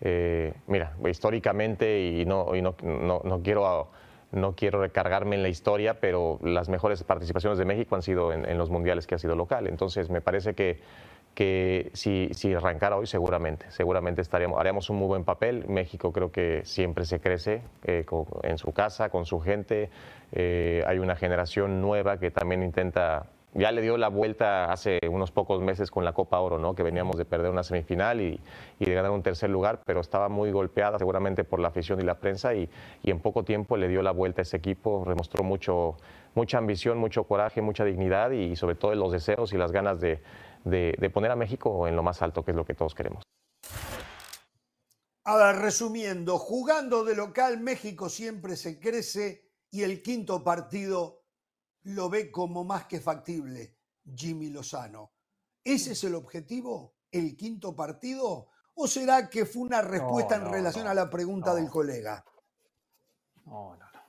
eh, 0.02 0.54
mira, 0.68 0.94
históricamente, 1.10 2.02
y 2.02 2.26
no, 2.26 2.54
y 2.56 2.62
no, 2.62 2.76
no, 2.82 3.42
quiero, 3.42 3.88
no 4.32 4.56
quiero 4.56 4.82
recargarme 4.82 5.38
en 5.38 5.44
la 5.44 5.50
historia, 5.50 6.02
pero 6.02 6.40
las 6.44 6.68
mejores 6.68 7.04
participaciones 7.04 7.58
de 7.58 7.66
México 7.66 7.96
han 7.96 8.02
sido 8.02 8.34
en, 8.34 8.58
los 8.58 8.70
mundiales 8.70 9.08
que 9.08 9.16
ha 9.16 9.18
sido 9.18 9.36
local. 9.36 9.68
Entonces, 9.68 10.10
me 10.10 10.20
parece 10.20 10.54
que, 10.54 10.82
que 11.34 11.92
si, 11.94 12.30
si 12.34 12.54
arrancara 12.54 12.98
hoy, 12.98 13.08
seguramente, 13.08 13.72
seguramente 13.72 14.22
estaríamos, 14.22 14.60
haríamos 14.60 14.90
un 14.90 14.98
muy 14.98 15.08
buen 15.08 15.24
papel. 15.24 15.66
México 15.70 16.12
creo 16.12 16.34
que 16.34 16.62
siempre 16.66 17.06
se 17.06 17.22
crece 17.22 17.62
eh, 17.86 18.06
en 18.44 18.58
su 18.58 18.74
casa, 18.74 19.10
con 19.10 19.26
su 19.26 19.40
gente. 19.40 19.90
Eh, 20.34 20.84
hay 20.86 21.00
una 21.00 21.16
generación 21.16 21.82
nueva 21.82 22.20
que 22.20 22.32
también 22.32 22.64
intenta 22.64 23.28
ya 23.54 23.72
le 23.72 23.82
dio 23.82 23.98
la 23.98 24.10
vuelta 24.10 24.72
hace 24.72 25.00
unos 25.10 25.32
pocos 25.32 25.62
meses 25.62 25.90
con 25.92 26.06
la 26.06 26.14
Copa 26.14 26.40
Oro, 26.40 26.60
¿no? 26.60 26.76
que 26.76 26.84
veníamos 26.84 27.18
de 27.18 27.26
perder 27.26 27.52
una 27.52 27.64
semifinal 27.64 28.22
y, 28.22 28.40
de 28.80 28.94
ganar 28.94 29.12
un 29.12 29.24
tercer 29.24 29.50
lugar, 29.50 29.82
pero 29.86 30.02
estaba 30.02 30.30
muy 30.30 30.52
golpeada 30.52 30.98
seguramente 31.00 31.44
por 31.44 31.60
la 31.60 31.70
afición 31.70 32.00
y 32.00 32.04
la 32.04 32.20
prensa 32.20 32.54
y, 32.54 32.70
en 33.04 33.20
poco 33.20 33.44
tiempo 33.44 33.78
le 33.78 33.88
dio 33.88 34.02
la 34.02 34.12
vuelta 34.12 34.42
a 34.42 34.44
ese 34.44 34.58
equipo, 34.58 35.04
demostró 35.08 35.44
mucho, 35.44 35.98
mucha 36.36 36.58
ambición, 36.58 36.98
mucho 36.98 37.24
coraje, 37.24 37.62
mucha 37.62 37.84
dignidad 37.86 38.32
y 38.32 38.56
sobre 38.56 38.76
todo 38.76 38.94
los 38.96 39.12
deseos 39.12 39.54
y 39.54 39.58
las 39.58 39.72
ganas 39.72 40.00
de, 40.00 40.22
de 40.64 41.10
poner 41.10 41.32
a 41.32 41.36
México 41.36 41.88
en 41.88 41.96
lo 41.96 42.04
más 42.04 42.22
alto, 42.22 42.44
que 42.44 42.52
es 42.52 42.58
lo 42.58 42.66
que 42.66 42.76
todos 42.76 42.94
queremos. 42.94 43.24
A 45.26 45.38
ver, 45.38 45.58
resumiendo, 45.58 46.40
jugando 46.40 47.04
de 47.04 47.16
local 47.16 47.60
México 47.60 48.10
siempre 48.10 48.56
se 48.56 48.80
crece 48.80 49.44
y 49.70 49.84
el 49.84 50.02
quinto 50.02 50.44
partido 50.44 51.19
lo 51.84 52.10
ve 52.10 52.32
como 52.32 52.64
más 52.64 52.86
que 52.86 53.00
factible 53.00 53.76
Jimmy 54.16 54.50
Lozano. 54.50 55.12
¿Ese 55.64 55.94
es 55.94 56.04
el 56.04 56.16
objetivo? 56.16 56.96
¿El 57.12 57.36
quinto 57.36 57.76
partido? 57.76 58.48
¿O 58.76 58.88
será 58.88 59.30
que 59.30 59.46
fue 59.46 59.64
una 59.64 59.82
respuesta 59.82 60.36
en 60.36 60.44
no, 60.44 60.52
relación 60.52 60.86
no, 60.86 60.92
a 60.92 60.94
la 60.94 61.10
pregunta 61.10 61.54
del 61.54 61.70
colega? 61.70 62.24
No, 63.46 63.76
no, 63.76 63.86
no. 63.94 64.00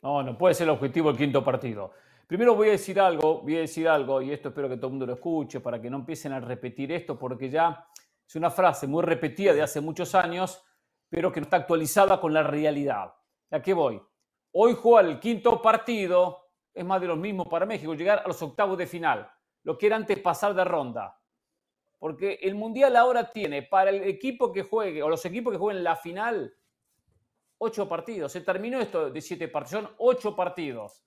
No, 0.00 0.22
no 0.22 0.38
puede 0.38 0.54
ser 0.54 0.64
el 0.64 0.70
objetivo 0.70 1.08
del 1.08 1.18
quinto 1.18 1.44
partido. 1.44 1.92
Primero 2.26 2.54
voy 2.54 2.68
a 2.68 2.72
decir 2.72 3.00
algo, 3.00 3.40
voy 3.40 3.56
a 3.56 3.60
decir 3.60 3.88
algo, 3.88 4.20
y 4.22 4.32
esto 4.32 4.48
espero 4.48 4.68
que 4.68 4.76
todo 4.76 4.88
el 4.88 4.92
mundo 4.92 5.06
lo 5.06 5.14
escuche 5.14 5.60
para 5.60 5.80
que 5.80 5.90
no 5.90 5.96
empiecen 5.96 6.32
a 6.32 6.40
repetir 6.40 6.92
esto, 6.92 7.18
porque 7.18 7.48
ya 7.50 7.88
es 8.26 8.36
una 8.36 8.50
frase 8.50 8.86
muy 8.86 9.02
repetida 9.02 9.54
de 9.54 9.62
hace 9.62 9.80
muchos 9.80 10.14
años, 10.14 10.62
pero 11.08 11.32
que 11.32 11.40
no 11.40 11.44
está 11.44 11.56
actualizada 11.56 12.20
con 12.20 12.34
la 12.34 12.42
realidad. 12.42 13.14
¿A 13.50 13.62
qué 13.62 13.72
voy? 13.72 14.00
Hoy 14.52 14.74
jugar 14.74 15.06
el 15.06 15.18
quinto 15.18 15.62
partido 15.62 16.47
es 16.78 16.84
más 16.84 17.00
de 17.00 17.08
lo 17.08 17.16
mismo 17.16 17.44
para 17.48 17.66
México, 17.66 17.92
llegar 17.94 18.22
a 18.24 18.28
los 18.28 18.40
octavos 18.40 18.78
de 18.78 18.86
final, 18.86 19.28
lo 19.64 19.76
que 19.76 19.86
era 19.86 19.96
antes 19.96 20.16
pasar 20.20 20.54
de 20.54 20.62
ronda. 20.62 21.20
Porque 21.98 22.38
el 22.40 22.54
Mundial 22.54 22.94
ahora 22.94 23.32
tiene 23.32 23.64
para 23.64 23.90
el 23.90 24.04
equipo 24.04 24.52
que 24.52 24.62
juegue, 24.62 25.02
o 25.02 25.08
los 25.08 25.24
equipos 25.24 25.52
que 25.52 25.58
jueguen 25.58 25.82
la 25.82 25.96
final, 25.96 26.54
ocho 27.58 27.88
partidos. 27.88 28.30
Se 28.30 28.42
terminó 28.42 28.80
esto 28.80 29.10
de 29.10 29.20
siete 29.20 29.48
partidos, 29.48 29.86
son 29.86 29.94
ocho 29.98 30.36
partidos. 30.36 31.02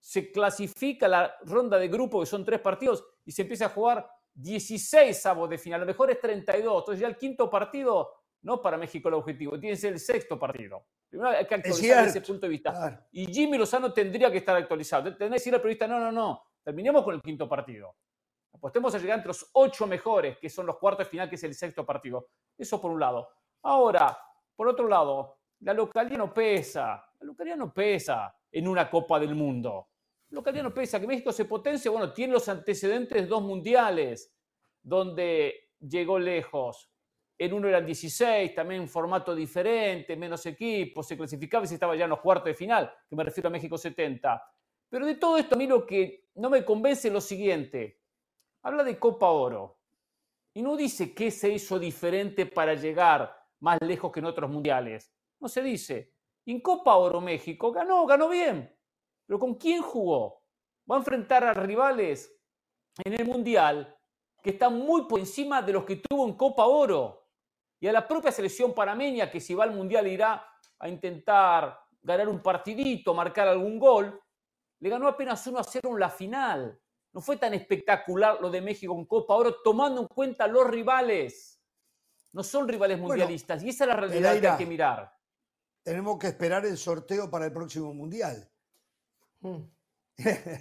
Se 0.00 0.32
clasifica 0.32 1.06
la 1.06 1.36
ronda 1.42 1.78
de 1.78 1.86
grupo, 1.86 2.18
que 2.18 2.26
son 2.26 2.44
tres 2.44 2.58
partidos, 2.58 3.04
y 3.24 3.30
se 3.30 3.42
empieza 3.42 3.66
a 3.66 3.68
jugar 3.68 4.04
16 4.34 5.24
avos 5.26 5.48
de 5.48 5.58
final. 5.58 5.82
A 5.82 5.84
lo 5.84 5.86
mejor 5.86 6.10
es 6.10 6.18
32. 6.18 6.82
Entonces 6.82 7.00
ya 7.00 7.06
el 7.06 7.16
quinto 7.16 7.48
partido, 7.48 8.21
no 8.42 8.60
para 8.60 8.76
México 8.76 9.08
el 9.08 9.14
objetivo, 9.14 9.58
tiene 9.58 9.74
que 9.74 9.80
ser 9.80 9.92
el 9.92 10.00
sexto 10.00 10.38
partido. 10.38 10.84
Primero 11.08 11.30
hay 11.30 11.46
que 11.46 11.54
actualizar 11.54 12.06
ese 12.06 12.20
punto 12.20 12.46
de 12.46 12.50
vista. 12.50 12.72
claro. 12.72 12.98
Y 13.12 13.26
Jimmy 13.32 13.58
Lozano 13.58 13.92
tendría 13.92 14.30
que 14.30 14.38
estar 14.38 14.56
actualizado. 14.56 15.04
Tendría 15.04 15.28
que 15.28 15.34
decirle 15.34 15.56
al 15.56 15.62
periodista, 15.62 15.86
no, 15.86 16.00
no, 16.00 16.10
no, 16.10 16.42
terminemos 16.64 17.04
con 17.04 17.14
el 17.14 17.22
quinto 17.22 17.48
partido. 17.48 17.96
Apostemos 18.54 18.94
a 18.94 18.98
llegar 18.98 19.18
entre 19.18 19.28
los 19.28 19.48
ocho 19.52 19.86
mejores, 19.86 20.38
que 20.38 20.50
son 20.50 20.66
los 20.66 20.78
cuartos 20.78 21.06
de 21.06 21.10
final, 21.10 21.28
que 21.28 21.36
es 21.36 21.44
el 21.44 21.54
sexto 21.54 21.86
partido. 21.86 22.28
Eso 22.56 22.80
por 22.80 22.90
un 22.90 23.00
lado. 23.00 23.28
Ahora, 23.62 24.16
por 24.54 24.68
otro 24.68 24.86
lado, 24.86 25.38
la 25.60 25.72
localidad 25.72 26.18
no 26.18 26.34
pesa. 26.34 27.04
La 27.20 27.26
localidad 27.26 27.56
no 27.56 27.72
pesa 27.72 28.34
en 28.50 28.68
una 28.68 28.90
Copa 28.90 29.18
del 29.18 29.34
Mundo. 29.34 29.88
La 30.28 30.36
localidad 30.36 30.64
no 30.64 30.74
pesa. 30.74 31.00
Que 31.00 31.06
México 31.06 31.32
se 31.32 31.44
potencie, 31.44 31.90
bueno, 31.90 32.12
tiene 32.12 32.34
los 32.34 32.48
antecedentes 32.48 33.22
de 33.22 33.26
dos 33.26 33.42
mundiales, 33.42 34.34
donde 34.82 35.70
llegó 35.80 36.18
lejos. 36.18 36.91
En 37.42 37.52
uno 37.52 37.66
eran 37.66 37.84
16, 37.84 38.54
también 38.54 38.82
en 38.82 38.88
formato 38.88 39.34
diferente, 39.34 40.14
menos 40.14 40.46
equipos, 40.46 41.08
se 41.08 41.16
clasificaba 41.16 41.64
y 41.64 41.66
se 41.66 41.74
estaba 41.74 41.96
ya 41.96 42.04
en 42.04 42.10
los 42.10 42.20
cuartos 42.20 42.44
de 42.44 42.54
final, 42.54 42.94
que 43.10 43.16
me 43.16 43.24
refiero 43.24 43.48
a 43.48 43.50
México 43.50 43.76
70. 43.76 44.40
Pero 44.88 45.04
de 45.04 45.16
todo 45.16 45.36
esto, 45.36 45.56
a 45.56 45.58
mí 45.58 45.66
lo 45.66 45.84
que 45.84 46.28
no 46.36 46.48
me 46.48 46.64
convence 46.64 47.08
es 47.08 47.12
lo 47.12 47.20
siguiente. 47.20 48.00
Habla 48.62 48.84
de 48.84 48.96
Copa 48.96 49.28
Oro 49.28 49.76
y 50.54 50.62
no 50.62 50.76
dice 50.76 51.12
qué 51.12 51.32
se 51.32 51.50
hizo 51.52 51.80
diferente 51.80 52.46
para 52.46 52.74
llegar 52.74 53.36
más 53.58 53.76
lejos 53.80 54.12
que 54.12 54.20
en 54.20 54.26
otros 54.26 54.48
mundiales. 54.48 55.12
No 55.40 55.48
se 55.48 55.62
dice. 55.62 56.12
En 56.46 56.60
Copa 56.60 56.94
Oro 56.94 57.20
México 57.20 57.72
ganó, 57.72 58.06
ganó 58.06 58.28
bien. 58.28 58.72
Pero 59.26 59.40
¿con 59.40 59.56
quién 59.56 59.82
jugó? 59.82 60.44
Va 60.88 60.94
a 60.94 60.98
enfrentar 60.98 61.42
a 61.42 61.54
rivales 61.54 62.38
en 63.02 63.14
el 63.14 63.26
mundial 63.26 63.98
que 64.40 64.50
están 64.50 64.78
muy 64.78 65.08
por 65.08 65.18
encima 65.18 65.60
de 65.60 65.72
los 65.72 65.82
que 65.82 65.96
tuvo 65.96 66.24
en 66.24 66.34
Copa 66.34 66.66
Oro. 66.66 67.21
Y 67.82 67.88
a 67.88 67.92
la 67.92 68.06
propia 68.06 68.30
selección 68.30 68.72
panameña 68.72 69.28
que 69.28 69.40
si 69.40 69.54
va 69.54 69.64
al 69.64 69.72
mundial 69.72 70.06
irá 70.06 70.46
a 70.78 70.88
intentar 70.88 71.80
ganar 72.00 72.28
un 72.28 72.40
partidito, 72.40 73.12
marcar 73.12 73.48
algún 73.48 73.76
gol, 73.80 74.22
le 74.78 74.88
ganó 74.88 75.08
apenas 75.08 75.44
1 75.44 75.58
a 75.58 75.64
0 75.64 75.88
en 75.90 75.98
la 75.98 76.08
final. 76.08 76.80
No 77.12 77.20
fue 77.20 77.38
tan 77.38 77.54
espectacular 77.54 78.38
lo 78.40 78.50
de 78.50 78.60
México 78.60 78.94
en 78.94 79.04
Copa 79.04 79.34
Oro, 79.34 79.56
tomando 79.64 80.00
en 80.00 80.06
cuenta 80.06 80.46
los 80.46 80.64
rivales. 80.70 81.60
No 82.32 82.44
son 82.44 82.68
rivales 82.68 83.00
Bueno, 83.00 83.08
mundialistas. 83.14 83.64
y 83.64 83.70
esa 83.70 83.82
es 83.82 83.88
la 83.88 83.96
realidad 83.96 84.40
que 84.40 84.48
hay 84.48 84.58
que 84.58 84.66
mirar. 84.66 85.12
Tenemos 85.82 86.20
que 86.20 86.28
esperar 86.28 86.64
el 86.64 86.78
sorteo 86.78 87.28
para 87.28 87.46
el 87.46 87.52
próximo 87.52 87.92
mundial. 87.92 88.48
Mm. 89.44 89.58
Ver 90.18 90.52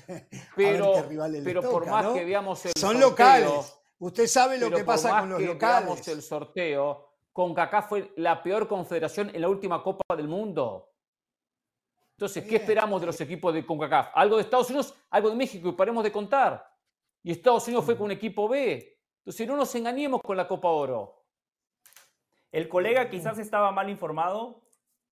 Pero, 0.55 1.07
pero 1.43 1.61
por 1.61 1.85
más 1.87 2.03
¿no? 2.05 2.13
que 2.15 2.25
veamos 2.25 2.65
el 2.65 2.71
Son 2.75 2.93
sorteo, 2.93 3.09
locales. 3.09 3.77
Usted 3.99 4.25
sabe 4.25 4.57
lo 4.57 4.71
que 4.71 4.83
pasa 4.83 5.19
con 5.19 5.29
los 5.29 5.37
que 5.39 5.45
locales. 5.45 5.85
veamos 5.85 6.07
el 6.07 6.21
sorteo, 6.23 7.10
CONCACAF 7.33 7.89
fue 7.89 8.13
la 8.17 8.41
peor 8.43 8.67
confederación 8.67 9.31
en 9.33 9.41
la 9.41 9.49
última 9.49 9.81
Copa 9.81 10.15
del 10.15 10.27
Mundo. 10.27 10.89
Entonces, 12.17 12.45
¿qué 12.45 12.57
esperamos 12.57 13.01
de 13.01 13.07
los 13.07 13.19
equipos 13.21 13.53
de 13.53 13.65
CONCACAF? 13.65 14.11
Algo 14.13 14.37
de 14.37 14.43
Estados 14.43 14.69
Unidos, 14.69 14.93
algo 15.09 15.29
de 15.29 15.35
México 15.35 15.69
y 15.69 15.71
paremos 15.73 16.03
de 16.03 16.11
contar. 16.11 16.67
Y 17.23 17.31
Estados 17.31 17.65
Unidos 17.67 17.85
fue 17.85 17.95
con 17.95 18.05
un 18.05 18.11
equipo 18.11 18.47
B. 18.47 18.99
Entonces, 19.19 19.47
no 19.47 19.55
nos 19.55 19.73
engañemos 19.75 20.21
con 20.21 20.37
la 20.37 20.47
Copa 20.47 20.69
Oro. 20.69 21.25
El 22.51 22.67
colega 22.67 23.09
quizás 23.09 23.39
estaba 23.39 23.71
mal 23.71 23.89
informado 23.89 24.61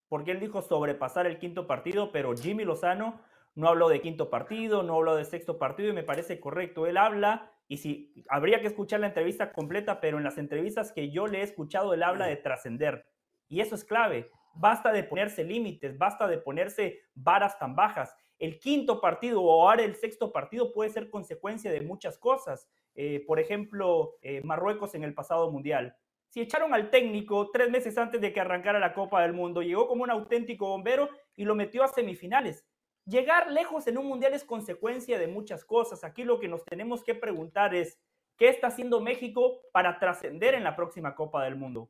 porque 0.09 0.31
él 0.31 0.39
dijo 0.39 0.61
sobrepasar 0.61 1.25
el 1.25 1.39
quinto 1.39 1.67
partido, 1.67 2.11
pero 2.11 2.35
Jimmy 2.35 2.65
Lozano 2.65 3.21
no 3.55 3.69
habló 3.69 3.89
de 3.89 4.01
quinto 4.01 4.29
partido, 4.29 4.83
no 4.83 4.95
habló 4.95 5.15
de 5.15 5.23
sexto 5.23 5.57
partido 5.57 5.89
y 5.89 5.93
me 5.93 6.03
parece 6.03 6.39
correcto. 6.39 6.87
Él 6.87 6.97
habla, 6.97 7.51
y 7.69 7.77
si 7.77 8.25
habría 8.27 8.59
que 8.61 8.67
escuchar 8.67 8.99
la 8.99 9.07
entrevista 9.07 9.53
completa, 9.53 10.01
pero 10.01 10.17
en 10.17 10.23
las 10.23 10.39
entrevistas 10.39 10.91
que 10.91 11.11
yo 11.11 11.27
le 11.27 11.39
he 11.39 11.43
escuchado, 11.43 11.93
él 11.93 12.01
habla 12.01 12.25
de 12.25 12.35
trascender. 12.35 13.05
Y 13.47 13.61
eso 13.61 13.75
es 13.75 13.85
clave. 13.85 14.31
Basta 14.55 14.91
de 14.91 15.03
ponerse 15.03 15.43
límites, 15.43 15.95
basta 15.95 16.27
de 16.27 16.39
ponerse 16.39 16.99
varas 17.13 17.59
tan 17.59 17.75
bajas. 17.75 18.15
El 18.39 18.57
quinto 18.59 18.99
partido 18.99 19.43
o 19.43 19.69
ahora 19.69 19.83
el 19.83 19.95
sexto 19.95 20.31
partido 20.31 20.73
puede 20.73 20.89
ser 20.89 21.11
consecuencia 21.11 21.71
de 21.71 21.81
muchas 21.81 22.17
cosas. 22.17 22.67
Eh, 22.95 23.23
por 23.27 23.39
ejemplo, 23.39 24.15
eh, 24.23 24.41
Marruecos 24.43 24.95
en 24.95 25.03
el 25.03 25.13
pasado 25.13 25.51
mundial. 25.51 25.95
Si 26.29 26.41
echaron 26.41 26.73
al 26.73 26.89
técnico 26.89 27.51
tres 27.51 27.69
meses 27.69 27.95
antes 27.99 28.19
de 28.19 28.33
que 28.33 28.39
arrancara 28.39 28.79
la 28.79 28.95
Copa 28.95 29.21
del 29.21 29.33
Mundo, 29.33 29.61
llegó 29.61 29.87
como 29.87 30.03
un 30.03 30.09
auténtico 30.09 30.69
bombero 30.69 31.07
y 31.35 31.45
lo 31.45 31.53
metió 31.53 31.83
a 31.83 31.87
semifinales. 31.87 32.65
Llegar 33.05 33.51
lejos 33.51 33.87
en 33.87 33.97
un 33.97 34.05
mundial 34.05 34.33
es 34.33 34.43
consecuencia 34.43 35.17
de 35.17 35.27
muchas 35.27 35.65
cosas. 35.65 36.03
Aquí 36.03 36.23
lo 36.23 36.39
que 36.39 36.47
nos 36.47 36.63
tenemos 36.65 37.03
que 37.03 37.15
preguntar 37.15 37.73
es, 37.73 37.99
¿qué 38.37 38.49
está 38.49 38.67
haciendo 38.67 39.01
México 39.01 39.61
para 39.71 39.99
trascender 39.99 40.53
en 40.53 40.63
la 40.63 40.75
próxima 40.75 41.15
Copa 41.15 41.43
del 41.43 41.55
Mundo? 41.55 41.89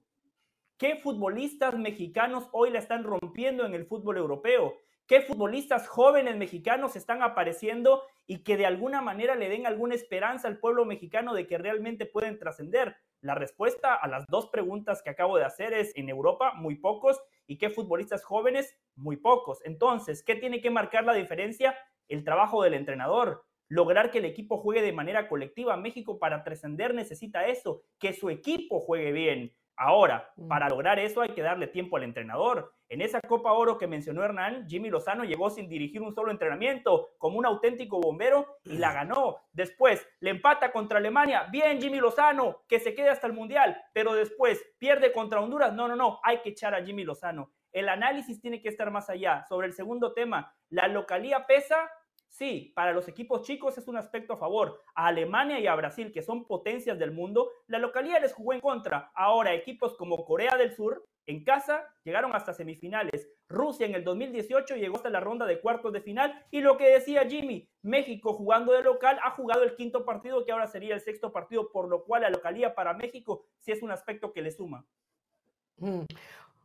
¿Qué 0.77 0.95
futbolistas 0.95 1.77
mexicanos 1.77 2.47
hoy 2.53 2.69
la 2.69 2.79
están 2.79 3.03
rompiendo 3.03 3.65
en 3.65 3.73
el 3.73 3.85
fútbol 3.85 4.17
europeo? 4.17 4.77
¿Qué 5.07 5.21
futbolistas 5.21 5.87
jóvenes 5.87 6.37
mexicanos 6.37 6.95
están 6.95 7.23
apareciendo 7.23 8.03
y 8.27 8.43
que 8.43 8.55
de 8.57 8.67
alguna 8.67 9.01
manera 9.01 9.35
le 9.35 9.49
den 9.49 9.65
alguna 9.65 9.95
esperanza 9.95 10.47
al 10.47 10.59
pueblo 10.59 10.85
mexicano 10.85 11.33
de 11.33 11.47
que 11.47 11.57
realmente 11.57 12.05
pueden 12.05 12.37
trascender? 12.37 12.95
La 13.19 13.35
respuesta 13.35 13.95
a 13.95 14.07
las 14.07 14.25
dos 14.27 14.47
preguntas 14.51 15.01
que 15.01 15.09
acabo 15.09 15.37
de 15.37 15.45
hacer 15.45 15.73
es 15.73 15.91
en 15.95 16.09
Europa 16.09 16.53
muy 16.53 16.75
pocos 16.75 17.19
y 17.49 17.57
qué 17.57 17.71
futbolistas 17.71 18.23
jóvenes 18.23 18.77
muy 18.95 19.17
pocos. 19.17 19.59
Entonces, 19.65 20.23
¿qué 20.23 20.35
tiene 20.35 20.61
que 20.61 20.69
marcar 20.69 21.03
la 21.03 21.15
diferencia? 21.15 21.75
El 22.07 22.23
trabajo 22.23 22.61
del 22.61 22.75
entrenador. 22.75 23.43
Lograr 23.67 24.11
que 24.11 24.19
el 24.19 24.25
equipo 24.25 24.59
juegue 24.59 24.83
de 24.83 24.93
manera 24.93 25.27
colectiva. 25.27 25.75
México 25.75 26.19
para 26.19 26.43
trascender 26.43 26.93
necesita 26.93 27.47
eso, 27.47 27.81
que 27.99 28.13
su 28.13 28.29
equipo 28.29 28.79
juegue 28.79 29.11
bien. 29.11 29.55
Ahora, 29.81 30.29
para 30.49 30.67
lograr 30.67 30.99
eso 30.99 31.21
hay 31.21 31.29
que 31.29 31.41
darle 31.41 31.65
tiempo 31.67 31.95
al 31.95 32.03
entrenador. 32.03 32.73
En 32.89 33.01
esa 33.01 33.21
Copa 33.21 33.53
Oro 33.53 33.77
que 33.77 33.87
mencionó 33.87 34.21
Hernán, 34.21 34.67
Jimmy 34.67 34.89
Lozano 34.89 35.23
llegó 35.23 35.49
sin 35.49 35.69
dirigir 35.69 36.01
un 36.01 36.13
solo 36.13 36.31
entrenamiento, 36.31 37.11
como 37.17 37.39
un 37.39 37.45
auténtico 37.45 38.01
bombero, 38.01 38.57
y 38.65 38.77
la 38.77 38.91
ganó. 38.91 39.37
Después, 39.53 40.05
le 40.19 40.31
empata 40.31 40.73
contra 40.73 40.97
Alemania. 40.97 41.47
Bien, 41.49 41.79
Jimmy 41.79 41.99
Lozano, 41.99 42.63
que 42.67 42.81
se 42.81 42.93
quede 42.93 43.07
hasta 43.07 43.27
el 43.27 43.31
Mundial. 43.31 43.81
Pero 43.93 44.15
después, 44.15 44.61
pierde 44.79 45.13
contra 45.13 45.39
Honduras. 45.39 45.71
No, 45.71 45.87
no, 45.87 45.95
no, 45.95 46.19
hay 46.23 46.39
que 46.39 46.49
echar 46.49 46.75
a 46.75 46.83
Jimmy 46.83 47.05
Lozano. 47.05 47.53
El 47.71 47.87
análisis 47.87 48.41
tiene 48.41 48.61
que 48.61 48.67
estar 48.67 48.91
más 48.91 49.09
allá. 49.09 49.45
Sobre 49.47 49.67
el 49.67 49.73
segundo 49.73 50.13
tema, 50.13 50.53
¿la 50.67 50.89
localía 50.89 51.45
pesa? 51.47 51.89
Sí, 52.29 52.71
para 52.75 52.93
los 52.93 53.07
equipos 53.07 53.41
chicos 53.41 53.77
es 53.77 53.87
un 53.87 53.97
aspecto 53.97 54.33
a 54.33 54.37
favor. 54.37 54.81
A 54.95 55.07
Alemania 55.07 55.59
y 55.59 55.67
a 55.67 55.75
Brasil, 55.75 56.11
que 56.11 56.21
son 56.21 56.45
potencias 56.45 56.97
del 56.97 57.11
mundo, 57.11 57.49
la 57.67 57.79
localidad 57.79 58.21
les 58.21 58.33
jugó 58.33 58.53
en 58.53 58.61
contra. 58.61 59.11
Ahora, 59.15 59.53
equipos 59.53 59.95
como 59.97 60.23
Corea 60.25 60.55
del 60.55 60.73
Sur, 60.75 61.05
en 61.25 61.43
casa, 61.43 61.85
llegaron 62.03 62.33
hasta 62.35 62.53
semifinales. 62.53 63.29
Rusia 63.49 63.85
en 63.85 63.93
el 63.93 64.03
2018 64.03 64.75
llegó 64.75 64.95
hasta 64.95 65.09
la 65.09 65.19
ronda 65.19 65.45
de 65.45 65.59
cuartos 65.59 65.93
de 65.93 66.01
final. 66.01 66.43
Y 66.49 66.61
lo 66.61 66.77
que 66.77 66.89
decía 66.89 67.27
Jimmy, 67.27 67.69
México 67.81 68.33
jugando 68.33 68.73
de 68.73 68.81
local 68.81 69.19
ha 69.23 69.31
jugado 69.31 69.63
el 69.63 69.75
quinto 69.75 70.05
partido, 70.05 70.45
que 70.45 70.51
ahora 70.51 70.67
sería 70.67 70.95
el 70.95 71.01
sexto 71.01 71.31
partido, 71.31 71.71
por 71.71 71.87
lo 71.87 72.03
cual 72.03 72.23
la 72.23 72.29
localía 72.29 72.73
para 72.73 72.93
México 72.93 73.45
sí 73.57 73.71
es 73.71 73.83
un 73.83 73.91
aspecto 73.91 74.33
que 74.33 74.41
le 74.41 74.51
suma. 74.51 74.85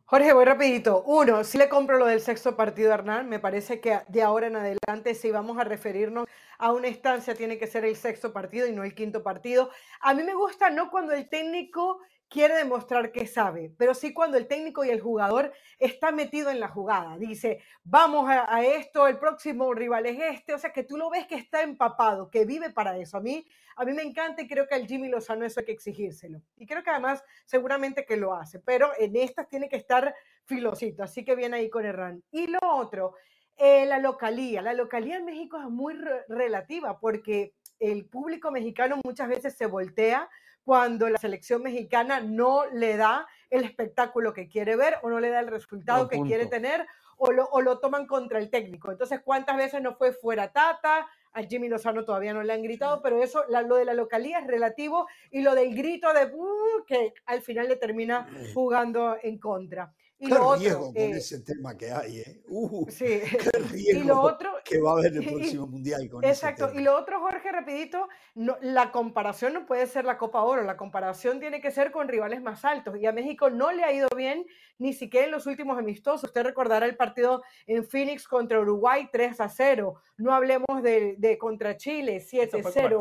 Jorge, 0.07 0.33
voy 0.33 0.45
rapidito. 0.45 1.01
Uno, 1.07 1.43
sí 1.43 1.57
le 1.57 1.67
compro 1.67 1.97
lo 1.97 2.05
del 2.05 2.21
sexto 2.21 2.55
partido, 2.55 2.93
Hernán. 2.93 3.27
Me 3.27 3.39
parece 3.39 3.79
que 3.81 4.01
de 4.07 4.21
ahora 4.21 4.45
en 4.45 4.55
adelante, 4.55 5.15
si 5.15 5.31
vamos 5.31 5.57
a 5.57 5.63
referirnos 5.63 6.27
a 6.59 6.71
una 6.73 6.89
instancia, 6.89 7.33
tiene 7.33 7.57
que 7.57 7.65
ser 7.65 7.85
el 7.85 7.95
sexto 7.95 8.31
partido 8.31 8.67
y 8.67 8.71
no 8.71 8.83
el 8.83 8.93
quinto 8.93 9.23
partido. 9.23 9.71
A 10.01 10.13
mí 10.13 10.21
me 10.21 10.35
gusta 10.35 10.69
no 10.69 10.91
cuando 10.91 11.13
el 11.13 11.27
técnico 11.27 12.01
quiere 12.29 12.55
demostrar 12.55 13.11
que 13.11 13.27
sabe, 13.27 13.71
pero 13.77 13.93
sí 13.93 14.13
cuando 14.13 14.37
el 14.37 14.47
técnico 14.47 14.83
y 14.83 14.89
el 14.89 15.01
jugador 15.01 15.53
está 15.79 16.11
metido 16.11 16.49
en 16.49 16.59
la 16.59 16.67
jugada. 16.67 17.17
Dice, 17.17 17.61
vamos 17.83 18.29
a, 18.29 18.63
esto, 18.63 19.07
el 19.07 19.17
próximo 19.17 19.73
rival 19.73 20.05
es 20.05 20.19
este, 20.19 20.53
o 20.53 20.59
sea 20.59 20.71
que 20.71 20.83
tú 20.83 20.97
lo 20.97 21.09
ves 21.09 21.27
que 21.27 21.35
está 21.35 21.61
empapado, 21.61 22.29
que 22.29 22.45
vive 22.45 22.71
para 22.71 22.97
eso. 22.97 23.17
A 23.17 23.21
mí, 23.21 23.45
a 23.75 23.85
mí 23.85 23.93
me 23.93 24.03
encanta 24.03 24.41
y 24.41 24.47
creo 24.47 24.67
que 24.67 24.75
al 24.75 24.87
Jimmy 24.87 25.09
Lozano 25.09 25.45
eso 25.45 25.59
hay 25.59 25.65
que 25.65 25.71
exigírselo. 25.71 26.41
Y 26.57 26.65
creo 26.65 26.83
que 26.83 26.89
además 26.89 27.23
seguramente 27.45 28.05
que 28.05 28.17
lo 28.17 28.33
hace, 28.33 28.59
pero 28.59 28.91
en 28.97 29.15
estas 29.15 29.47
tiene 29.47 29.69
que 29.69 29.77
estar 29.77 30.13
filosito, 30.45 31.03
así 31.03 31.23
que 31.23 31.35
viene 31.35 31.57
ahí 31.57 31.69
con 31.69 31.85
Herrán. 31.85 32.23
Y 32.31 32.47
lo 32.47 32.59
otro, 32.61 33.13
eh, 33.57 33.85
la 33.85 33.99
localía. 33.99 34.61
La 34.61 34.73
localía 34.73 35.17
en 35.17 35.25
México 35.25 35.57
es 35.59 35.69
muy 35.69 35.93
relativa 36.27 36.99
porque 36.99 37.53
el 37.79 38.05
público 38.05 38.51
mexicano 38.51 38.99
muchas 39.03 39.29
veces 39.29 39.55
se 39.55 39.65
voltea 39.65 40.29
cuando 40.65 41.07
la 41.07 41.19
selección 41.19 41.61
mexicana 41.61 42.19
no 42.19 42.65
le 42.65 42.97
da 42.97 43.27
el 43.51 43.63
espectáculo 43.63 44.33
que 44.33 44.47
quiere 44.47 44.75
ver 44.75 44.97
o 45.03 45.09
no 45.09 45.19
le 45.19 45.29
da 45.29 45.39
el 45.39 45.47
resultado 45.47 46.09
que 46.09 46.19
quiere 46.21 46.47
tener 46.47 46.85
o 47.17 47.31
lo, 47.31 47.45
o 47.45 47.61
lo, 47.61 47.79
toman 47.79 48.07
contra 48.07 48.39
el 48.39 48.49
técnico. 48.49 48.91
Entonces, 48.91 49.21
¿cuántas 49.23 49.55
veces 49.55 49.81
no 49.81 49.95
fue 49.95 50.11
fuera 50.11 50.51
Tata? 50.51 51.07
A 51.33 51.43
Jimmy 51.43 51.69
Lozano 51.69 52.03
todavía 52.03 52.33
no 52.33 52.43
le 52.43 52.51
han 52.51 52.63
gritado, 52.63 53.01
pero 53.01 53.21
eso, 53.21 53.43
lo 53.47 53.75
de 53.75 53.85
la 53.85 53.93
localía 53.93 54.39
es 54.39 54.47
relativo 54.47 55.07
y 55.31 55.41
lo 55.41 55.53
del 55.53 55.75
grito 55.75 56.11
de 56.13 56.25
uh", 56.33 56.83
que 56.85 57.13
al 57.25 57.41
final 57.41 57.67
le 57.67 57.75
termina 57.75 58.27
jugando 58.53 59.17
en 59.21 59.37
contra. 59.37 59.93
Y 60.17 60.27
qué 60.27 60.33
lo 60.33 60.55
riesgo 60.55 60.93
con 60.93 60.97
eh, 60.97 61.11
ese 61.11 61.41
tema 61.41 61.75
que 61.77 61.91
hay, 61.91 62.19
¿eh? 62.19 62.41
Uh, 62.47 62.89
sí. 62.89 63.05
Qué 63.21 63.59
riesgo 63.71 64.01
y 64.01 64.03
lo 64.05 64.21
otro, 64.21 64.53
que 64.63 64.79
va 64.79 64.91
a 64.91 64.93
haber 64.93 65.13
el 65.17 65.25
próximo 65.33 65.67
mundial 65.67 66.07
con 66.09 66.23
Exacto. 66.23 66.71
Y 66.73 66.81
lo 66.81 66.97
otro, 66.97 67.19
Jorge, 67.19 67.51
rapidito, 67.51 68.07
no, 68.33 68.57
la 68.61 68.91
comparación 68.91 69.53
no 69.53 69.65
puede 69.65 69.87
ser 69.87 70.05
la 70.05 70.17
Copa 70.17 70.41
Oro, 70.41 70.63
la 70.63 70.77
comparación 70.77 71.39
tiene 71.39 71.59
que 71.59 71.71
ser 71.71 71.91
con 71.91 72.07
rivales 72.07 72.41
más 72.41 72.63
altos. 72.63 72.97
Y 72.97 73.05
a 73.05 73.11
México 73.11 73.49
no 73.49 73.71
le 73.71 73.83
ha 73.83 73.91
ido 73.91 74.07
bien 74.15 74.45
ni 74.77 74.93
siquiera 74.93 75.25
en 75.25 75.31
los 75.31 75.47
últimos 75.47 75.77
amistosos. 75.77 76.29
Usted 76.29 76.43
recordará 76.43 76.85
el 76.85 76.95
partido 76.95 77.43
en 77.67 77.83
Phoenix 77.83 78.27
contra 78.27 78.59
Uruguay 78.59 79.09
3 79.11 79.41
a 79.41 79.49
0. 79.49 79.95
No 80.17 80.33
hablemos 80.33 80.81
de, 80.81 81.15
de 81.17 81.37
contra 81.37 81.75
Chile 81.75 82.21
7 82.21 82.61
a 82.61 82.71
0 82.71 82.99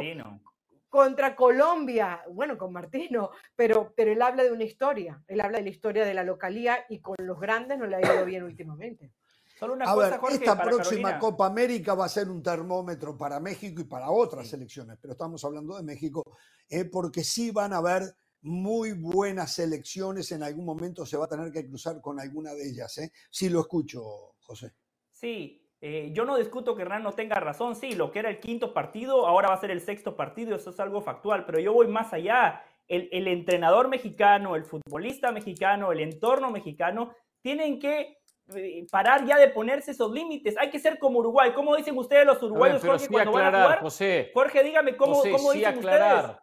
contra 0.94 1.34
Colombia, 1.34 2.22
bueno, 2.30 2.56
con 2.56 2.72
Martino, 2.72 3.30
pero, 3.56 3.92
pero 3.96 4.12
él 4.12 4.22
habla 4.22 4.44
de 4.44 4.52
una 4.52 4.62
historia, 4.62 5.20
él 5.26 5.40
habla 5.40 5.58
de 5.58 5.64
la 5.64 5.70
historia 5.70 6.04
de 6.04 6.14
la 6.14 6.22
localía 6.22 6.86
y 6.88 7.00
con 7.00 7.16
los 7.18 7.40
grandes 7.40 7.76
no 7.80 7.86
le 7.88 7.96
ha 7.96 8.00
ido 8.00 8.24
bien 8.24 8.44
últimamente. 8.44 9.10
Solo 9.58 9.72
una 9.72 9.86
a 9.86 9.96
ver, 9.96 10.20
esta 10.30 10.62
próxima 10.62 11.18
Copa 11.18 11.46
América 11.46 11.94
va 11.94 12.04
a 12.04 12.08
ser 12.08 12.28
un 12.30 12.40
termómetro 12.40 13.18
para 13.18 13.40
México 13.40 13.80
y 13.80 13.86
para 13.86 14.08
otras 14.08 14.46
selecciones, 14.46 14.96
pero 15.02 15.14
estamos 15.14 15.44
hablando 15.44 15.76
de 15.76 15.82
México, 15.82 16.22
eh, 16.68 16.84
porque 16.84 17.24
sí 17.24 17.50
van 17.50 17.72
a 17.72 17.78
haber 17.78 18.14
muy 18.42 18.92
buenas 18.92 19.52
selecciones, 19.52 20.30
en 20.30 20.44
algún 20.44 20.64
momento 20.64 21.04
se 21.04 21.16
va 21.16 21.24
a 21.24 21.28
tener 21.28 21.50
que 21.50 21.66
cruzar 21.66 22.00
con 22.00 22.20
alguna 22.20 22.54
de 22.54 22.68
ellas. 22.68 22.98
¿eh? 22.98 23.10
Sí 23.30 23.48
lo 23.48 23.62
escucho, 23.62 24.36
José. 24.42 24.74
Sí, 25.10 25.63
eh, 25.80 26.10
yo 26.12 26.24
no 26.24 26.36
discuto 26.36 26.74
que 26.74 26.82
Hernán 26.82 27.02
no 27.02 27.12
tenga 27.12 27.36
razón, 27.36 27.76
sí, 27.76 27.94
lo 27.94 28.10
que 28.10 28.20
era 28.20 28.30
el 28.30 28.40
quinto 28.40 28.72
partido, 28.72 29.26
ahora 29.26 29.48
va 29.48 29.54
a 29.54 29.60
ser 29.60 29.70
el 29.70 29.80
sexto 29.80 30.16
partido, 30.16 30.56
eso 30.56 30.70
es 30.70 30.80
algo 30.80 31.02
factual, 31.02 31.44
pero 31.44 31.58
yo 31.60 31.72
voy 31.72 31.88
más 31.88 32.12
allá. 32.12 32.62
El, 32.86 33.28
entrenador 33.28 33.88
mexicano, 33.88 34.56
el 34.56 34.64
futbolista 34.64 35.32
mexicano, 35.32 35.90
el 35.90 36.00
entorno 36.00 36.50
mexicano, 36.50 37.14
tienen 37.40 37.78
que 37.78 38.18
eh, 38.54 38.86
parar 38.90 39.24
ya 39.24 39.38
de 39.38 39.48
ponerse 39.48 39.92
esos 39.92 40.12
límites. 40.12 40.54
Hay 40.58 40.68
que 40.68 40.78
ser 40.78 40.98
como 40.98 41.20
Uruguay. 41.20 41.52
¿Cómo 41.54 41.74
dicen 41.76 41.96
ustedes 41.96 42.26
los 42.26 42.42
uruguayos, 42.42 42.84
Jorge, 42.84 43.08
cuando 43.08 43.32
van 43.32 43.54
a 43.54 43.62
jugar? 43.62 44.30
Jorge, 44.34 44.62
dígame, 44.62 44.96
¿cómo, 44.96 45.22
¿cómo 45.22 45.52
dicen 45.52 45.78
ustedes? 45.78 46.36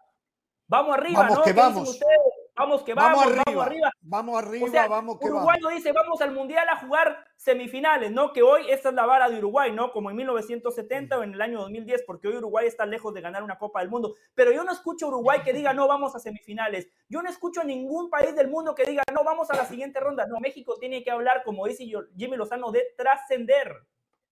Vamos 0.67 0.97
arriba, 0.97 1.19
vamos 1.19 1.37
¿no? 1.37 1.43
Que 1.43 1.53
vamos. 1.53 1.89
Ustedes? 1.89 2.40
Vamos 2.55 2.83
que 2.83 2.93
vamos, 2.93 3.25
vamos 3.45 3.65
arriba. 3.65 3.91
Vamos 4.01 4.37
arriba, 4.37 4.87
vamos 4.87 5.19
que 5.19 5.27
Uruguay 5.27 5.59
no 5.61 5.69
dice, 5.69 5.91
vamos 5.91 6.21
al 6.21 6.31
Mundial 6.31 6.67
a 6.69 6.77
jugar 6.77 7.25
semifinales, 7.35 8.11
¿no? 8.11 8.33
Que 8.33 8.41
hoy 8.43 8.69
esta 8.69 8.89
es 8.89 8.95
la 8.95 9.05
vara 9.05 9.29
de 9.29 9.37
Uruguay, 9.37 9.71
¿no? 9.71 9.91
Como 9.91 10.09
en 10.09 10.15
1970 10.17 11.17
o 11.17 11.23
en 11.23 11.33
el 11.33 11.41
año 11.41 11.59
2010, 11.61 12.03
porque 12.05 12.27
hoy 12.27 12.37
Uruguay 12.37 12.67
está 12.67 12.85
lejos 12.85 13.13
de 13.13 13.21
ganar 13.21 13.43
una 13.43 13.57
Copa 13.57 13.79
del 13.79 13.89
Mundo. 13.89 14.15
Pero 14.35 14.51
yo 14.51 14.63
no 14.63 14.71
escucho 14.71 15.05
a 15.05 15.09
Uruguay 15.09 15.41
que 15.43 15.53
diga, 15.53 15.73
no, 15.73 15.87
vamos 15.87 16.15
a 16.15 16.19
semifinales. 16.19 16.87
Yo 17.09 17.21
no 17.21 17.29
escucho 17.29 17.61
a 17.61 17.63
ningún 17.63 18.09
país 18.09 18.35
del 18.35 18.49
mundo 18.49 18.75
que 18.75 18.85
diga, 18.85 19.03
no, 19.13 19.23
vamos 19.23 19.49
a 19.49 19.55
la 19.55 19.65
siguiente 19.65 19.99
ronda. 19.99 20.25
No, 20.27 20.39
México 20.39 20.75
tiene 20.79 21.03
que 21.03 21.11
hablar, 21.11 21.43
como 21.43 21.65
dice 21.67 21.85
Jimmy 22.17 22.37
Lozano, 22.37 22.71
de 22.71 22.83
trascender. 22.97 23.85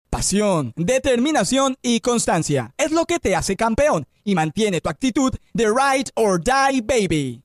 Pasión, 0.09 0.71
determinación 0.77 1.75
y 1.81 1.99
constancia 1.99 2.73
es 2.77 2.91
lo 2.91 3.05
que 3.05 3.19
te 3.19 3.35
hace 3.35 3.57
campeón 3.57 4.07
y 4.23 4.33
mantiene 4.33 4.79
tu 4.79 4.89
actitud 4.89 5.33
de 5.53 5.65
ride 5.65 6.09
or 6.15 6.41
die 6.41 6.81
baby 6.81 7.44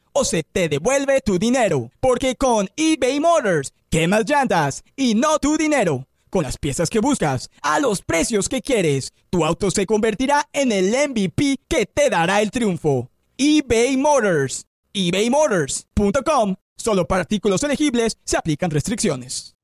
o 0.13 0.23
se 0.23 0.43
te 0.43 0.69
devuelve 0.69 1.21
tu 1.21 1.37
dinero. 1.37 1.91
Porque 1.99 2.35
con 2.35 2.69
eBay 2.75 3.19
Motors, 3.19 3.73
quemas 3.89 4.29
llantas 4.29 4.83
y 4.95 5.15
no 5.15 5.39
tu 5.39 5.57
dinero. 5.57 6.07
Con 6.29 6.43
las 6.43 6.57
piezas 6.57 6.89
que 6.89 6.99
buscas, 6.99 7.49
a 7.61 7.79
los 7.79 8.01
precios 8.01 8.47
que 8.47 8.61
quieres, 8.61 9.13
tu 9.29 9.43
auto 9.43 9.69
se 9.69 9.85
convertirá 9.85 10.47
en 10.53 10.71
el 10.71 10.91
MVP 11.09 11.59
que 11.67 11.85
te 11.85 12.09
dará 12.09 12.41
el 12.41 12.51
triunfo. 12.51 13.09
eBay 13.37 13.97
Motors. 13.97 14.65
ebaymotors.com. 14.93 16.55
Solo 16.77 17.07
para 17.07 17.21
artículos 17.21 17.63
elegibles 17.63 18.17
se 18.23 18.37
aplican 18.37 18.71
restricciones. 18.71 19.55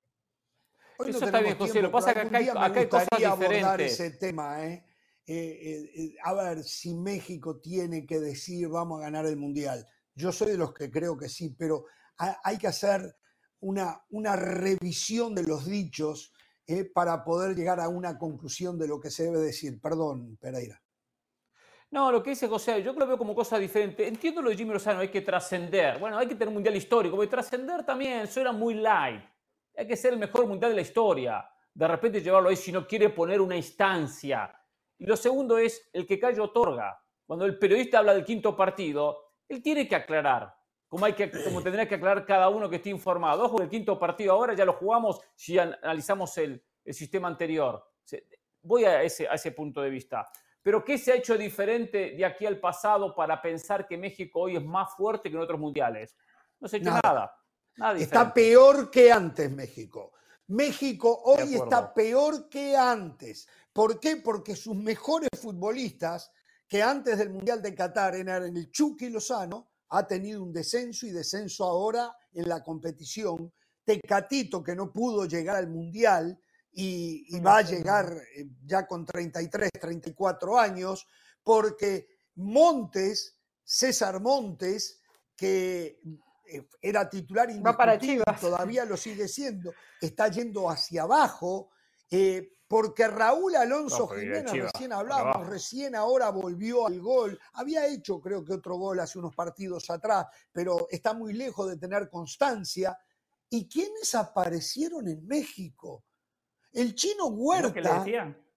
Eso 1.06 1.26
está 1.26 1.40
bien, 1.42 1.58
José. 1.58 1.82
Lo 1.82 1.92
pasa 1.92 2.14
que 2.14 2.22
acá 2.22 2.38
hay, 2.38 2.50
acá 2.50 2.80
hay 2.80 2.88
cosas 2.88 3.08
diferentes. 3.18 3.94
ese 3.94 4.12
tema, 4.12 4.66
¿eh? 4.66 4.84
Eh, 5.26 5.36
eh, 5.36 5.92
¿eh? 5.96 6.16
A 6.24 6.34
ver 6.34 6.64
si 6.64 6.94
México 6.94 7.60
tiene 7.60 8.06
que 8.06 8.20
decir 8.20 8.68
vamos 8.70 9.00
a 9.00 9.04
ganar 9.04 9.26
el 9.26 9.36
Mundial. 9.36 9.86
Yo 10.18 10.32
soy 10.32 10.54
de 10.54 10.58
los 10.58 10.74
que 10.74 10.90
creo 10.90 11.16
que 11.16 11.30
sí, 11.30 11.56
pero 11.56 11.86
hay 12.18 12.58
que 12.58 12.66
hacer 12.66 13.16
una, 13.60 14.02
revisión 14.36 15.36
de 15.36 15.44
los 15.44 15.68
dichos 15.68 16.34
eh, 16.66 16.86
para 16.86 17.24
poder 17.24 17.56
llegar 17.56 17.80
a 17.80 17.88
una 17.88 18.18
conclusión 18.18 18.80
de 18.80 18.88
lo 18.88 19.00
que 19.00 19.12
se 19.12 19.26
debe 19.26 19.38
decir. 19.38 19.80
Perdón, 19.80 20.36
Pereira. 20.42 20.82
No, 21.92 22.12
lo 22.12 22.24
que 22.24 22.32
dice 22.32 22.48
José, 22.48 22.82
yo 22.82 22.94
lo 22.94 23.06
veo 23.06 23.18
como 23.18 23.36
cosa 23.36 23.60
diferente. 23.60 24.08
Entiendo 24.08 24.42
lo 24.42 24.50
de 24.50 24.58
Jimmy 24.58 24.74
Lozano, 24.74 25.02
hay 25.02 25.10
que 25.10 25.22
trascender. 25.22 26.00
Bueno, 26.00 26.18
hay 26.18 26.28
que 26.28 26.34
tener 26.34 26.48
un 26.48 26.56
mundial 26.56 26.76
histórico, 26.76 27.16
porque 27.16 27.30
trascender 27.30 27.86
también 27.86 28.26
suena 28.28 28.52
muy 28.52 28.74
light. 28.74 29.22
Hay 29.78 29.86
que 29.86 29.96
ser 29.96 30.14
el 30.14 30.20
mejor 30.20 30.48
mundial 30.48 30.72
de 30.72 30.78
la 30.78 30.82
historia. 30.82 31.48
De 31.72 31.88
repente 31.88 32.24
llevarlo 32.24 32.50
ahí 32.50 32.56
si 32.56 32.72
no 32.72 32.88
quiere 32.88 33.10
poner 33.10 33.40
una 33.40 33.56
instancia. 33.56 34.52
Y 34.98 35.06
lo 35.06 35.16
segundo 35.16 35.60
es 35.60 35.90
el 35.94 36.08
que 36.08 36.20
callo 36.20 36.46
otorga. 36.46 37.00
Cuando 37.24 37.46
el 37.46 37.60
periodista 37.60 38.00
habla 38.00 38.16
del 38.16 38.26
quinto 38.26 38.56
partido, 38.58 39.27
él 39.50 39.62
tiene 39.62 39.88
que 39.88 39.96
aclarar, 39.96 40.56
como, 40.88 41.06
hay 41.06 41.14
que, 41.14 41.30
como 41.44 41.62
tendría 41.62 41.88
que 41.88 41.96
aclarar 41.96 42.26
cada 42.26 42.50
uno 42.50 42.70
que 42.70 42.78
esté 42.78 42.90
informado. 42.90 43.46
Ojo, 43.46 43.62
el 43.62 43.70
quinto 43.70 44.00
partido 44.00 44.34
ahora 44.34 44.54
ya 44.54 44.66
lo 44.66 44.74
jugamos 44.74 45.20
si 45.36 45.58
analizamos 45.58 46.38
el, 46.38 46.64
sistema 46.90 47.28
anterior. 47.28 47.84
Voy 48.62 48.86
a 48.86 49.04
ese, 49.04 49.28
a 49.28 49.34
ese 49.34 49.52
punto 49.52 49.82
de 49.82 49.90
vista. 49.90 50.26
Pero 50.64 50.84
¿qué 50.84 50.98
se 50.98 51.12
ha 51.12 51.16
hecho 51.16 51.38
diferente 51.38 52.12
de 52.12 52.26
aquí 52.26 52.46
al 52.46 52.60
pasado 52.60 53.14
para 53.14 53.42
pensar 53.42 53.86
que 53.86 53.98
México 53.98 54.42
hoy 54.42 54.56
es 54.56 54.64
más 54.64 54.96
fuerte 54.96 55.30
que 55.30 55.36
en 55.36 55.42
otros 55.42 55.60
mundiales? 55.60 56.16
No 56.60 56.68
se 56.68 56.78
ha 56.78 56.80
hecho 56.80 56.92
nada. 56.92 57.36
nada. 57.76 57.98
está 58.00 58.34
peor 58.34 58.90
que 58.90 59.12
antes 59.12 59.52
México. 59.52 60.14
México 60.48 61.22
hoy 61.26 61.56
está 61.56 61.94
peor 61.94 62.48
que 62.50 62.76
antes. 62.76 63.48
¿Por 63.74 64.00
qué? 64.00 64.18
Porque 64.18 64.56
sus 64.56 64.76
mejores 64.76 65.30
futbolistas 65.42 66.32
que 66.68 66.84
antes 66.84 67.18
del 67.18 67.30
Mundial 67.30 67.62
de 67.62 67.74
Qatar 67.74 68.16
eran 68.16 68.56
el 68.56 68.72
Chucky 68.72 69.10
Lozano, 69.10 69.70
ha 69.90 70.06
tenido 70.06 70.44
un 70.44 70.52
descenso 70.52 71.06
y 71.06 71.12
descenso 71.12 71.64
ahora 71.64 72.14
en 72.34 72.50
la 72.50 72.62
competición. 72.62 73.52
Tecatito, 73.86 74.62
que 74.62 74.76
no 74.76 74.92
pudo 74.92 75.26
llegar 75.26 75.56
al 75.56 75.70
Mundial 75.70 76.38
y, 76.74 77.40
va 77.40 77.58
a 77.58 77.62
llegar 77.62 78.12
eh, 78.36 78.48
ya 78.66 78.86
con 78.86 79.06
33, 79.06 79.72
34 79.80 80.60
años, 80.60 81.08
porque 81.42 82.08
Montes, 82.36 83.40
César 83.64 84.20
Montes, 84.20 85.00
que 85.36 86.02
eh, 86.46 86.68
era 86.82 87.10
titular 87.10 87.50
indiscutible, 87.50 88.24
todavía 88.40 88.86
lo 88.86 88.98
sigue 88.98 89.28
siendo, 89.28 89.74
está 90.02 90.28
yendo 90.28 90.70
hacia 90.70 91.04
abajo. 91.04 91.72
Eh, 92.12 92.57
porque 92.68 93.08
Raúl 93.08 93.56
Alonso 93.56 94.00
No, 94.00 94.08
Jiménez, 94.08 94.52
recién 94.52 94.92
hablamos, 94.92 95.48
recién 95.48 95.96
ahora 95.96 96.30
volvió 96.30 96.88
al 96.88 97.00
gol. 97.00 97.40
Había 97.54 97.88
hecho, 97.88 98.20
creo 98.20 98.44
que 98.44 98.54
otro 98.54 98.76
gol 98.76 99.00
hace 99.00 99.18
unos 99.18 99.34
partidos 99.34 99.90
atrás, 99.90 100.28
pero 100.52 100.88
está 100.90 101.14
muy 101.14 101.34
lejos 101.34 101.70
de 101.70 101.78
tener 101.78 102.10
constancia. 102.10 102.98
¿Y 103.50 103.70
quiénes 103.70 104.14
aparecieron 104.16 105.08
en 105.08 105.26
México? 105.26 106.04
El 106.74 106.94
chino 106.94 107.28
Huerta. 107.28 107.74
que 107.74 107.82
le 107.82 107.94
decían. 107.94 108.48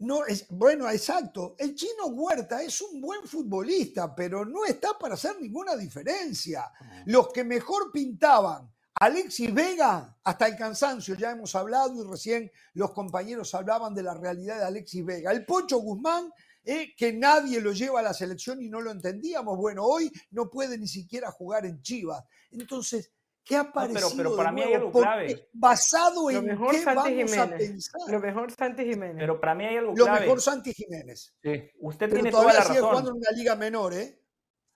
No, 0.00 0.24
es, 0.24 0.46
bueno, 0.48 0.88
exacto. 0.88 1.56
El 1.58 1.74
chino 1.74 2.06
Huerta 2.06 2.62
es 2.62 2.80
un 2.80 3.00
buen 3.00 3.26
futbolista, 3.26 4.14
pero 4.14 4.44
no 4.44 4.64
está 4.64 4.96
para 4.96 5.14
hacer 5.14 5.40
ninguna 5.40 5.74
diferencia. 5.74 6.70
Los 7.06 7.32
que 7.32 7.42
mejor 7.42 7.90
pintaban, 7.90 8.72
Alexis 9.00 9.52
Vega, 9.54 10.16
hasta 10.24 10.46
el 10.46 10.56
cansancio, 10.56 11.14
ya 11.14 11.30
hemos 11.30 11.54
hablado 11.54 11.94
y 12.04 12.08
recién 12.10 12.50
los 12.74 12.92
compañeros 12.92 13.54
hablaban 13.54 13.94
de 13.94 14.02
la 14.02 14.14
realidad 14.14 14.58
de 14.58 14.64
Alexis 14.64 15.04
Vega. 15.04 15.30
El 15.30 15.44
Pocho 15.44 15.78
Guzmán, 15.78 16.32
eh, 16.64 16.94
que 16.96 17.12
nadie 17.12 17.60
lo 17.60 17.72
lleva 17.72 18.00
a 18.00 18.02
la 18.02 18.12
selección 18.14 18.60
y 18.60 18.68
no 18.68 18.80
lo 18.80 18.90
entendíamos. 18.90 19.56
Bueno, 19.56 19.84
hoy 19.84 20.10
no 20.32 20.50
puede 20.50 20.76
ni 20.78 20.88
siquiera 20.88 21.30
jugar 21.30 21.64
en 21.64 21.80
Chivas. 21.80 22.24
Entonces, 22.50 23.12
¿qué 23.44 23.56
ha 23.56 23.62
pero- 23.62 23.72
parecido 23.72 24.10
pero 24.16 24.30
de 24.32 24.36
para 24.36 24.52
mí 24.52 24.62
hay 24.62 24.68
nuevo? 24.70 24.86
algo 24.88 25.00
clave. 25.00 25.48
Basado 25.52 26.30
Lo 26.30 26.38
en 26.38 26.44
mejor 26.46 26.70
qué 26.72 26.82
Santi 26.82 26.96
vamos 26.96 27.32
a 27.32 27.42
Jiménez. 27.44 27.68
pensar. 27.70 28.00
Lo 28.08 28.20
mejor 28.20 28.52
Santi 28.52 28.84
Jiménez. 28.84 29.16
Pero 29.18 29.40
para 29.40 29.54
mí 29.54 29.64
hay 29.64 29.76
algo 29.76 29.94
Lo 29.96 30.04
clave. 30.04 30.20
mejor 30.20 30.40
Santi 30.42 30.72
Jiménez. 30.74 31.34
Sí. 31.42 31.70
Usted 31.80 32.06
Pero 32.10 32.14
tiene 32.14 32.30
toda 32.32 32.42
todavía 32.42 32.60
la 32.60 32.66
sigue 32.66 32.80
jugando 32.80 33.10
razón. 33.10 33.16
en 33.16 33.28
una 33.28 33.30
liga 33.38 33.54
menor, 33.56 33.94
¿eh? 33.94 34.22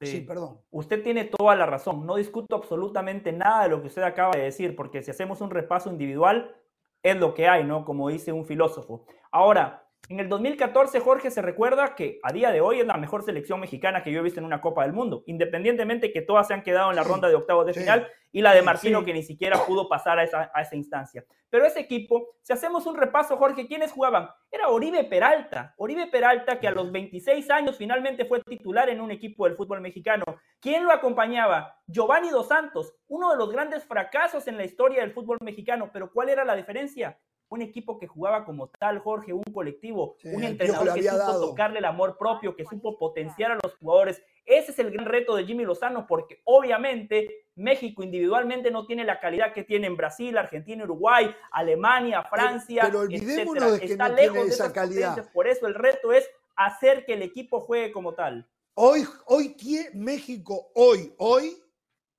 Sí. 0.07 0.19
Sí, 0.19 0.21
perdón. 0.21 0.61
Usted 0.71 1.03
tiene 1.03 1.25
toda 1.25 1.55
la 1.57 1.67
razón. 1.67 2.07
No 2.07 2.17
discuto 2.17 2.57
absolutamente 2.57 3.33
nada 3.33 3.65
de 3.65 3.71
lo 3.71 3.81
que 3.81 3.89
usted 3.89 4.03
acaba 4.03 4.33
de 4.37 4.43
decir, 4.43 4.77
porque 4.77 5.03
si 5.03 5.11
hacemos 5.11 5.41
un 5.41 5.51
repaso 5.51 5.91
individual, 5.91 6.55
es 7.03 7.17
lo 7.17 7.35
que 7.35 7.49
hay, 7.49 7.65
¿no? 7.65 7.85
Como 7.85 8.09
dice 8.09 8.33
un 8.33 8.45
filósofo. 8.45 9.05
Ahora, 9.31 9.87
en 10.09 10.21
el 10.21 10.29
2014, 10.29 11.01
Jorge 11.01 11.31
se 11.31 11.43
recuerda 11.43 11.95
que 11.95 12.19
a 12.23 12.33
día 12.33 12.51
de 12.51 12.61
hoy 12.61 12.81
es 12.81 12.87
la 12.87 12.97
mejor 12.97 13.23
selección 13.23 13.61
mexicana 13.61 14.03
que 14.03 14.13
yo 14.13 14.21
he 14.21 14.23
visto 14.23 14.41
en 14.41 14.47
una 14.47 14.61
Copa 14.61 14.83
del 14.83 14.93
Mundo, 14.93 15.23
independientemente 15.27 16.13
que 16.13 16.23
todas 16.23 16.49
se 16.49 16.55
han 16.55 16.63
quedado 16.63 16.91
en 16.91 16.97
la 16.97 17.05
ronda 17.05 17.29
de 17.29 17.35
octavos 17.35 17.65
de 17.65 17.73
sí, 17.73 17.81
final 17.81 18.09
y 18.33 18.43
la 18.43 18.53
de 18.53 18.63
Martino 18.63 19.01
sí. 19.01 19.05
que 19.07 19.13
ni 19.15 19.23
siquiera 19.23 19.65
pudo 19.65 19.89
pasar 19.89 20.19
a 20.19 20.25
esa, 20.25 20.51
a 20.53 20.63
esa 20.63 20.75
instancia. 20.75 21.25
Pero 21.49 21.65
ese 21.65 21.81
equipo, 21.81 22.35
si 22.43 22.53
hacemos 22.53 22.85
un 22.87 22.97
repaso, 22.97 23.37
Jorge, 23.37 23.67
¿quiénes 23.67 23.93
jugaban? 23.93 24.29
Era 24.51 24.69
Oribe 24.69 25.05
Peralta. 25.05 25.75
Oribe 25.77 26.09
Peralta, 26.09 26.59
que 26.59 26.67
a 26.67 26.73
los 26.73 26.91
26 26.91 27.49
años 27.51 27.77
finalmente 27.77 28.25
fue 28.25 28.43
titular 28.43 28.89
en 28.89 29.01
un 29.01 29.11
equipo 29.11 29.47
del 29.47 29.57
fútbol 29.57 29.81
mexicano. 29.81 30.25
¿Quién 30.61 30.85
lo 30.85 30.93
acompañaba? 30.93 31.77
Giovanni 31.87 32.31
Dos 32.31 32.49
Santos, 32.49 32.93
uno 33.07 33.31
de 33.31 33.37
los 33.37 33.51
grandes 33.53 33.85
fracasos 33.85 34.49
en 34.49 34.57
la 34.57 34.65
historia 34.65 35.01
del 35.01 35.13
fútbol 35.13 35.39
mexicano. 35.43 35.91
Pero 35.93 36.11
¿cuál 36.11 36.29
era 36.29 36.45
la 36.45 36.57
diferencia? 36.57 37.19
Un 37.53 37.61
equipo 37.61 37.99
que 37.99 38.07
jugaba 38.07 38.47
como 38.47 38.69
tal, 38.69 39.01
Jorge, 39.01 39.35
un 39.35 39.43
colectivo, 39.53 40.17
Sí, 40.23 40.29
un 40.29 40.43
entrenador 40.43 40.95
que 40.95 41.03
supo 41.03 41.17
dado. 41.19 41.49
tocarle 41.51 41.81
el 41.81 41.85
amor 41.85 42.17
propio, 42.17 42.57
que 42.57 42.65
supo 42.65 42.99
potenciar 42.99 43.53
a 43.53 43.59
los 43.63 43.75
jugadores. 43.75 44.23
Ese 44.47 44.73
es 44.73 44.79
el 44.79 44.91
gran 44.91 45.05
reto 45.05 45.37
de 45.37 45.45
Jimmy 45.45 45.65
Lozano, 45.65 46.07
porque 46.07 46.41
obviamente 46.45 47.45
México 47.55 48.03
individualmente 48.03 48.71
no 48.71 48.87
tiene 48.87 49.05
la 49.05 49.21
calidad 49.21 49.53
que 49.53 49.65
tiene 49.65 49.87
en 49.87 49.99
Brasil, 49.99 50.39
Argentina, 50.39 50.83
Uruguay, 50.85 51.31
Alemania, 51.51 52.23
Francia, 52.23 52.85
pero 52.87 53.01
olvidémonos 53.01 53.57
etcétera. 53.57 53.71
de 53.73 53.81
que 53.81 53.85
Está 53.85 54.09
no 54.09 54.15
lejos 54.15 54.35
tiene 54.35 54.49
esa 54.49 54.73
calidad. 54.73 55.31
Por 55.35 55.47
eso 55.47 55.67
el 55.67 55.75
reto 55.75 56.11
es 56.15 56.27
hacer 56.57 57.05
que 57.05 57.13
el 57.13 57.21
equipo 57.21 57.61
juegue 57.61 57.93
como 57.93 58.15
tal. 58.15 58.49
Hoy, 58.73 59.07
hoy 59.27 59.55
México, 59.93 60.71
hoy, 60.75 61.13
hoy, 61.19 61.63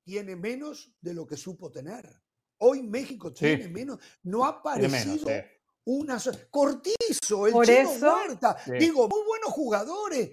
tiene 0.03 0.35
menos 0.35 0.93
de 1.01 1.15
lo 1.15 1.25
que 1.25 1.37
supo 1.37 1.71
tener. 1.71 2.22
Hoy 2.65 2.81
México 2.81 3.29
Sí. 3.29 3.35
tiene 3.45 3.67
menos. 3.67 3.99
No 4.23 4.45
ha 4.45 4.51
menos, 4.51 4.59
aparecido 4.93 5.27
sí. 5.27 5.33
una 5.85 6.17
Cortizo, 6.49 7.47
el 7.47 7.53
Por 7.53 7.65
chino 7.65 7.91
eso- 7.91 8.15
Huerta. 8.15 8.57
Sí. 8.63 8.71
Digo, 8.79 9.07
muy 9.09 9.21
buenos 9.27 9.49
jugadores, 9.51 10.31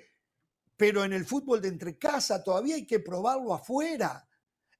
pero 0.76 1.04
en 1.04 1.12
el 1.12 1.24
fútbol 1.24 1.60
de 1.60 1.68
entre 1.68 1.98
casa 1.98 2.42
todavía 2.44 2.76
hay 2.76 2.86
que 2.86 3.00
probarlo 3.00 3.52
afuera. 3.52 4.26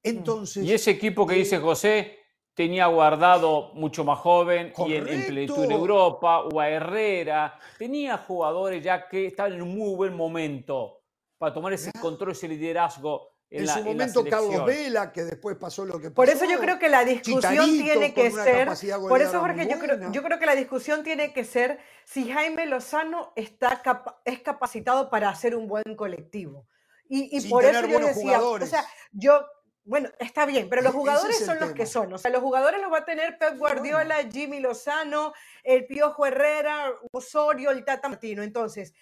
Entonces, 0.03 0.65
Y 0.65 0.73
ese 0.73 0.93
equipo 0.93 1.27
que 1.27 1.35
eh, 1.35 1.39
dice 1.39 1.59
José 1.59 2.17
tenía 2.55 2.87
guardado 2.87 3.73
mucho 3.75 4.05
más 4.05 4.19
joven 4.21 4.73
y 4.87 4.95
en, 4.95 5.09
en 5.09 5.27
plenitud 5.27 5.55
en 5.57 5.63
Correcto. 5.65 5.75
Europa, 5.79 6.41
o 6.43 6.61
a 6.61 6.69
Herrera, 6.69 7.59
tenía 7.79 8.17
jugadores 8.19 8.83
ya 8.83 9.09
que 9.09 9.27
estaban 9.27 9.55
en 9.55 9.63
un 9.63 9.77
muy 9.77 9.95
buen 9.97 10.15
momento 10.15 11.03
para 11.37 11.53
tomar 11.53 11.73
ese 11.73 11.91
control, 11.93 12.33
ese 12.33 12.47
liderazgo 12.49 13.29
en, 13.51 13.61
en 13.61 13.67
la, 13.67 13.73
su 13.73 13.79
en 13.81 13.85
la 13.85 13.91
momento 13.91 14.25
Carlos 14.25 14.41
selección. 14.53 14.67
Vela, 14.67 15.13
que 15.13 15.25
después 15.25 15.57
pasó 15.57 15.85
lo 15.85 15.95
que 16.01 16.11
pasó. 16.11 16.15
Por 16.15 16.29
eso 16.31 16.45
yo 16.45 16.59
creo 16.61 16.79
que 16.79 16.89
la 16.89 17.05
discusión 17.05 17.41
Chicharito, 17.43 17.85
tiene 17.85 18.15
que 18.15 18.31
ser. 18.31 18.69
Por 19.09 19.21
eso, 19.21 19.41
Jorge, 19.41 19.67
yo 19.69 19.79
creo, 19.79 19.97
buena. 19.97 20.13
yo 20.13 20.23
creo 20.23 20.39
que 20.39 20.47
la 20.47 20.55
discusión 20.55 21.03
tiene 21.03 21.33
que 21.33 21.45
ser 21.45 21.81
si 22.05 22.31
Jaime 22.31 22.67
Lozano 22.67 23.33
está 23.37 23.83
capa- 23.83 24.21
es 24.25 24.41
capacitado 24.41 25.11
para 25.11 25.29
hacer 25.29 25.57
un 25.57 25.67
buen 25.67 25.97
colectivo. 25.97 26.67
Y, 27.09 27.37
y 27.37 27.41
Sin 27.41 27.51
por 27.51 27.65
eso 27.65 27.87
yo 27.87 27.99
decía, 27.99 28.39
jugadores. 28.39 28.69
o 28.69 28.71
sea, 28.71 28.85
yo, 29.11 29.45
bueno, 29.83 30.11
está 30.21 30.47
bien, 30.47 30.69
pero 30.69 30.83
los 30.83 30.95
E- 30.95 30.97
jugadores 30.97 31.41
es 31.41 31.47
son 31.47 31.59
los 31.59 31.73
que 31.73 31.87
son. 31.87 32.13
O 32.13 32.19
sea, 32.19 32.31
los 32.31 32.41
jugadores 32.41 32.81
los 32.81 32.93
va 32.93 32.99
a 32.99 33.05
tener 33.05 33.37
Pep 33.37 33.59
Guardiola, 33.59 34.17
Jimmy 34.31 34.61
Lozano, 34.61 35.33
el 35.65 35.87
Piojo 35.87 36.25
Herrera, 36.25 36.93
Osorio, 37.11 37.73
el 37.73 37.85
Tata 37.85 38.09
Martino. 38.09 38.45
Entonces, 38.45 38.95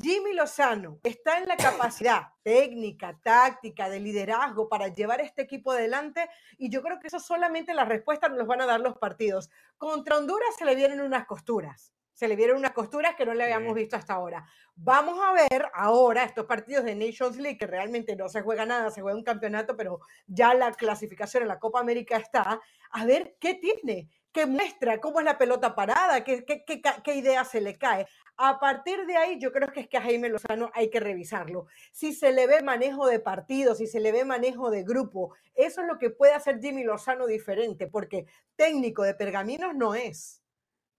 Jimmy 0.00 0.32
Lozano 0.32 0.98
está 1.04 1.38
en 1.38 1.46
la 1.46 1.56
capacidad 1.56 2.22
técnica, 2.42 3.16
táctica, 3.22 3.88
de 3.88 4.00
liderazgo 4.00 4.68
para 4.68 4.88
llevar 4.88 5.20
este 5.20 5.42
equipo 5.42 5.70
adelante 5.70 6.28
y 6.58 6.68
yo 6.68 6.82
creo 6.82 6.98
que 6.98 7.06
eso 7.06 7.20
solamente 7.20 7.72
las 7.74 7.86
respuestas 7.86 8.30
nos 8.30 8.40
los 8.40 8.48
van 8.48 8.60
a 8.60 8.66
dar 8.66 8.80
los 8.80 8.98
partidos. 8.98 9.50
Contra 9.78 10.18
Honduras 10.18 10.56
se 10.58 10.64
le 10.64 10.74
vieron 10.74 11.00
unas 11.00 11.26
costuras, 11.26 11.92
se 12.12 12.26
le 12.26 12.34
vieron 12.34 12.56
unas 12.56 12.72
costuras 12.72 13.14
que 13.14 13.24
no 13.24 13.34
le 13.34 13.44
habíamos 13.44 13.72
visto 13.72 13.94
hasta 13.94 14.14
ahora. 14.14 14.44
Vamos 14.74 15.20
a 15.22 15.32
ver 15.32 15.66
ahora 15.72 16.24
estos 16.24 16.46
partidos 16.46 16.84
de 16.84 16.96
Nations 16.96 17.36
League, 17.36 17.58
que 17.58 17.68
realmente 17.68 18.16
no 18.16 18.28
se 18.28 18.42
juega 18.42 18.66
nada, 18.66 18.90
se 18.90 19.00
juega 19.00 19.16
un 19.16 19.22
campeonato, 19.22 19.76
pero 19.76 20.00
ya 20.26 20.54
la 20.54 20.72
clasificación 20.72 21.44
en 21.44 21.48
la 21.50 21.60
Copa 21.60 21.78
América 21.78 22.16
está, 22.16 22.60
a 22.90 23.04
ver 23.06 23.36
qué 23.38 23.54
tiene, 23.54 24.10
qué 24.34 24.44
muestra, 24.46 25.00
cómo 25.00 25.20
es 25.20 25.24
la 25.24 25.38
pelota 25.38 25.74
parada, 25.74 26.24
qué 26.24 27.14
idea 27.14 27.44
se 27.44 27.60
le 27.60 27.78
cae. 27.78 28.06
A 28.36 28.58
partir 28.58 29.06
de 29.06 29.16
ahí, 29.16 29.38
yo 29.38 29.52
creo 29.52 29.72
que 29.72 29.80
es 29.80 29.88
que 29.88 29.96
a 29.96 30.02
Jaime 30.02 30.28
Lozano 30.28 30.70
hay 30.74 30.90
que 30.90 30.98
revisarlo. 30.98 31.66
Si 31.92 32.12
se 32.12 32.32
le 32.32 32.48
ve 32.48 32.60
manejo 32.60 33.06
de 33.06 33.20
partido, 33.20 33.76
si 33.76 33.86
se 33.86 34.00
le 34.00 34.10
ve 34.10 34.24
manejo 34.24 34.70
de 34.70 34.82
grupo, 34.82 35.34
eso 35.54 35.80
es 35.80 35.86
lo 35.86 35.98
que 35.98 36.10
puede 36.10 36.34
hacer 36.34 36.60
Jimmy 36.60 36.82
Lozano 36.82 37.26
diferente, 37.26 37.86
porque 37.86 38.26
técnico 38.56 39.04
de 39.04 39.14
pergaminos 39.14 39.74
no 39.74 39.94
es. 39.94 40.43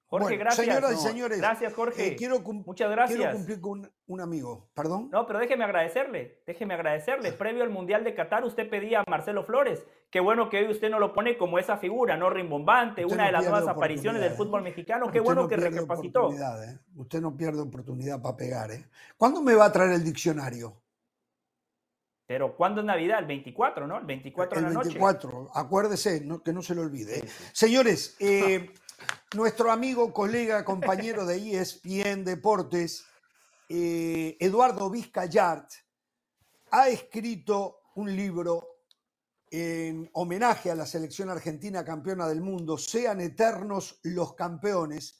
Jorge, 0.07 0.27
Bueno, 0.27 0.39
gracias. 0.39 0.67
señoras 0.67 0.93
y 0.93 0.97
señores, 0.97 1.37
Gracias, 1.39 1.73
Jorge. 1.73 2.07
Eh, 2.09 2.15
quiero, 2.15 2.43
cumplir 2.43 3.59
con 3.59 3.79
un, 3.79 3.91
un 4.05 4.21
amigo. 4.21 4.69
¿Perdón? 4.75 5.09
No, 5.11 5.25
pero 5.25 5.39
déjeme 5.39 5.63
agradecerle, 5.63 6.43
déjeme 6.45 6.75
agradecerle. 6.75 7.31
Previo 7.31 7.63
al 7.63 7.71
Mundial 7.71 8.03
de 8.03 8.13
Qatar, 8.13 8.43
usted 8.43 8.69
pedía 8.69 8.99
a 8.99 9.03
Marcelo 9.09 9.43
Flores. 9.43 9.83
Qué 10.11 10.19
bueno 10.19 10.49
que 10.49 10.59
hoy 10.59 10.69
usted 10.69 10.91
no 10.91 10.99
lo 10.99 11.11
pone 11.11 11.37
como 11.37 11.57
esa 11.57 11.77
figura, 11.77 12.17
¿no? 12.17 12.29
Rimbombante, 12.29 13.03
Usted 13.03 13.15
una 13.15 13.23
no 13.23 13.27
de 13.27 13.31
las 13.33 13.43
nuevas 13.43 13.67
apariciones 13.67 14.21
del 14.21 14.33
fútbol 14.33 14.61
mexicano. 14.61 15.11
Qué 15.11 15.19
bueno 15.19 15.43
no 15.43 15.47
que 15.47 15.57
recapacitó. 15.57 16.31
¿eh? 16.31 16.79
Usted 16.95 17.19
no 17.21 17.35
pierde 17.35 17.61
oportunidad 17.61 18.21
para 18.21 18.37
pegar, 18.37 18.71
¿eh? 18.71 18.85
¿Cuándo 19.17 19.41
me 19.41 19.55
va 19.55 19.65
a 19.65 19.71
traer 19.71 19.93
el 19.93 20.03
diccionario? 20.03 20.81
Pero 22.27 22.55
¿cuándo 22.55 22.81
es 22.81 22.87
Navidad? 22.87 23.19
El 23.19 23.25
24, 23.25 23.87
¿no? 23.87 23.99
El 23.99 24.05
24 24.05 24.59
el 24.59 24.65
de 24.65 24.69
la 24.69 24.73
noche. 24.75 24.89
24. 24.89 25.51
Acuérdese, 25.53 26.21
no- 26.21 26.41
que 26.41 26.53
no 26.53 26.61
se 26.61 26.73
lo 26.75 26.81
olvide. 26.81 27.19
¿eh? 27.19 27.21
Sí, 27.21 27.27
sí. 27.27 27.43
Señores, 27.53 28.17
eh, 28.19 28.71
nuestro 29.35 29.71
amigo, 29.71 30.13
colega, 30.13 30.63
compañero 30.63 31.25
de 31.25 31.59
ESPN 31.59 32.23
Deportes, 32.23 33.05
eh, 33.69 34.37
Eduardo 34.39 34.89
Vizcayart, 34.89 35.69
ha 36.71 36.87
escrito 36.89 37.81
un 37.95 38.15
libro 38.15 38.75
en 39.49 40.09
homenaje 40.13 40.71
a 40.71 40.75
la 40.75 40.85
selección 40.85 41.29
argentina 41.29 41.85
campeona 41.85 42.27
del 42.27 42.41
mundo, 42.41 42.77
Sean 42.77 43.21
eternos 43.21 43.99
los 44.03 44.33
campeones. 44.33 45.19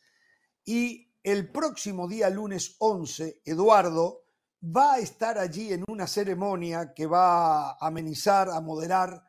Y 0.65 1.13
el 1.23 1.51
próximo 1.51 2.07
día, 2.07 2.29
lunes 2.29 2.75
11, 2.79 3.41
Eduardo 3.45 4.25
va 4.63 4.93
a 4.93 4.99
estar 4.99 5.37
allí 5.37 5.73
en 5.73 5.83
una 5.87 6.07
ceremonia 6.07 6.93
que 6.93 7.05
va 7.05 7.71
a 7.71 7.77
amenizar, 7.79 8.49
a 8.49 8.59
moderar 8.61 9.23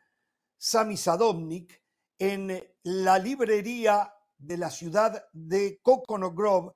Sami 0.57 0.97
Sadovnik 0.97 1.82
en 2.18 2.64
la 2.82 3.18
librería 3.18 4.12
de 4.39 4.57
la 4.57 4.70
ciudad 4.70 5.24
de 5.32 5.80
Coconut 5.82 6.34
Grove, 6.34 6.72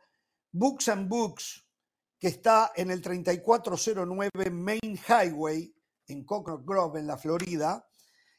Books 0.52 0.88
and 0.88 1.08
Books, 1.08 1.66
que 2.18 2.28
está 2.28 2.72
en 2.74 2.90
el 2.90 3.00
3409 3.00 4.30
Main 4.50 4.98
Highway, 5.08 5.74
en 6.06 6.24
Coconut 6.24 6.64
Grove, 6.64 7.00
en 7.00 7.06
la 7.06 7.16
Florida. 7.16 7.86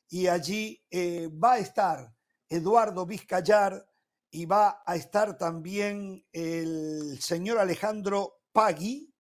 Y 0.09 0.28
allí 0.28 0.84
eh, 0.89 1.30
va 1.30 1.53
a 1.53 1.59
estar 1.59 2.13
Eduardo 2.49 3.05
Vizcayar 3.05 3.88
y 4.30 4.45
va 4.45 4.84
a 4.86 4.95
estar 4.95 5.38
también 5.38 6.26
el 6.32 7.19
señor 7.22 7.59
Alejandro 7.59 8.41
Pagui, 8.51 9.13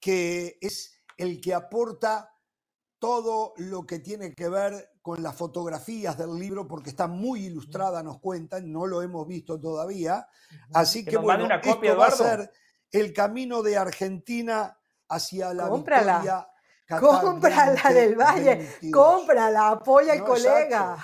que 0.00 0.58
es 0.60 1.00
el 1.16 1.40
que 1.40 1.54
aporta 1.54 2.32
todo 2.98 3.54
lo 3.56 3.86
que 3.86 3.98
tiene 3.98 4.34
que 4.34 4.48
ver 4.48 4.95
con 5.06 5.22
las 5.22 5.36
fotografías 5.36 6.18
del 6.18 6.36
libro 6.36 6.66
porque 6.66 6.90
está 6.90 7.06
muy 7.06 7.44
ilustrada, 7.46 8.02
nos 8.02 8.18
cuentan, 8.18 8.72
no 8.72 8.86
lo 8.88 9.02
hemos 9.02 9.24
visto 9.28 9.60
todavía. 9.60 10.26
Así 10.74 11.04
Que 11.04 11.12
que, 11.12 11.16
bueno, 11.16 11.44
una 11.44 11.60
copia, 11.60 11.90
esto 11.92 12.00
va 12.00 12.06
a 12.08 12.10
ser 12.10 12.50
el 12.90 13.12
camino 13.12 13.62
de 13.62 13.76
Argentina 13.76 14.76
hacia 15.08 15.54
la 15.54 15.68
Cómprala. 15.68 16.18
victoria. 16.18 16.48
Qatar 16.86 17.20
Cómprala 17.20 17.90
del 17.94 18.16
Valle, 18.16 18.56
2022. 18.56 18.92
cómprala, 18.92 19.68
apoya 19.68 20.12
al 20.14 20.18
No, 20.18 20.24
colega. 20.24 20.96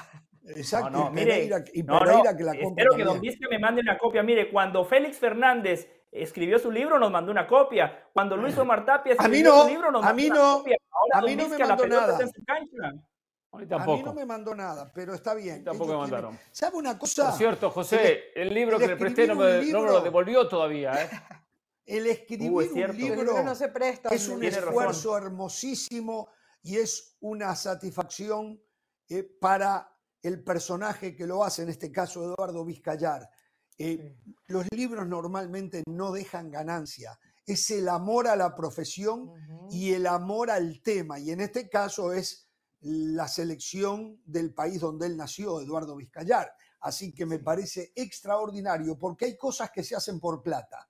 Exacto, 0.47 0.91
No, 0.91 1.05
no, 1.05 1.11
y 1.11 1.13
mire, 1.15 1.31
Pereira, 1.35 1.65
y 1.73 1.83
no, 1.85 1.93
no, 1.95 1.99
Pereira 2.01 2.37
que 2.37 2.43
la 2.43 2.53
compre 2.61 2.83
espero 2.85 2.97
que 2.97 3.05
Don. 3.05 3.21
Vizca 3.21 3.47
me 3.49 3.59
mande 3.61 3.83
una 3.83 3.97
copia. 3.99 4.25
Mire, 4.25 4.51
cuando 4.51 4.85
Félix 4.85 5.17
Fernández 5.19 5.89
escribió 6.11 6.59
su 6.59 6.73
libro, 6.73 6.99
nos 6.99 7.13
mandó 7.13 7.31
una 7.31 7.47
copia. 7.47 8.09
Cuando 8.13 8.37
Luis 8.37 8.59
Omar 8.59 8.85
Tapia 8.85 9.15
A 9.17 9.29
mí 9.29 9.39
escribió 9.39 9.55
no, 9.55 9.63
su 9.63 9.69
libro, 9.69 9.93
nos 9.93 10.03
a 10.03 10.07
mandó 10.07 10.17
mí 10.21 10.27
una 10.29 10.39
no, 10.41 10.59
copia. 10.59 10.77
Ahora 10.91 11.19
a 11.19 11.21
Don 11.21 11.31
mí 11.31 11.37
no 11.37 11.49
me 11.49 11.49
Vizca, 11.51 11.67
la 11.67 11.77
mandó 11.77 11.87
nada. 11.87 12.13
está 12.15 12.23
en 12.25 12.33
su 12.33 12.45
cancha. 12.45 13.07
A 13.53 13.59
mí 13.59 13.67
A 13.71 13.79
mí 13.87 14.03
no 14.03 14.15
me 14.15 14.25
mandó 14.25 14.55
nada, 14.55 14.91
pero 14.95 15.13
está 15.15 15.35
bien. 15.35 15.63
Tampoco 15.63 15.89
me 15.93 15.93
tienen- 15.95 16.11
mandaron. 16.11 16.39
¿Sabe 16.51 16.77
una 16.79 16.99
cosa? 16.99 17.29
Por 17.29 17.39
cierto, 17.39 17.71
José, 17.71 18.33
el 18.35 18.53
libro 18.55 18.77
el 18.77 18.83
que 18.83 18.89
le 18.89 18.97
presté 18.97 19.27
no 19.27 19.35
me, 19.35 19.65
no 19.67 19.83
lo 19.85 20.01
devolvió 20.01 20.49
todavía. 20.49 20.93
¿eh? 21.05 21.09
El 21.85 22.07
escribir 22.07 22.51
Uh, 22.53 22.61
es 22.61 22.71
un 22.73 22.97
libro 22.97 23.43
no 23.43 23.55
se 23.57 23.69
prestan. 23.69 24.13
es 24.15 24.29
un 24.29 24.41
razón. 24.41 24.65
esfuerzo 24.69 25.17
hermosísimo 25.19 26.29
y 26.63 26.77
es 26.77 27.17
una 27.21 27.55
satisfacción 27.57 28.63
eh, 29.09 29.25
para 29.41 29.93
el 30.23 30.45
personaje 30.45 31.15
que 31.17 31.27
lo 31.27 31.43
hace, 31.45 31.63
en 31.65 31.71
este 31.71 31.91
caso 31.91 32.23
Eduardo 32.23 32.65
Vizcayar. 32.65 33.29
Eh, 33.77 34.17
Los 34.47 34.65
libros 34.73 35.07
normalmente 35.09 35.83
no 35.89 36.13
dejan 36.13 36.51
ganancia, 36.53 37.19
es 37.45 37.69
el 37.73 37.89
amor 37.89 38.29
a 38.29 38.37
la 38.37 38.55
profesión 38.55 39.33
y 39.69 39.93
el 39.93 40.07
amor 40.07 40.51
al 40.53 40.81
tema, 40.83 41.19
y 41.19 41.33
en 41.33 41.41
este 41.41 41.69
caso 41.69 42.13
es 42.13 42.42
la 42.83 43.29
selección 43.29 44.21
del 44.25 44.53
país 44.53 44.81
donde 44.81 45.07
él 45.07 45.17
nació, 45.17 45.61
Eduardo 45.61 45.97
Vizcayar. 45.97 46.53
Así 46.81 47.15
que 47.15 47.25
me 47.27 47.39
parece 47.39 47.93
extraordinario 47.95 48.99
porque 48.99 49.27
hay 49.27 49.37
cosas 49.37 49.71
que 49.71 49.85
se 49.85 49.95
hacen 49.95 50.19
por 50.19 50.43
plata, 50.43 50.89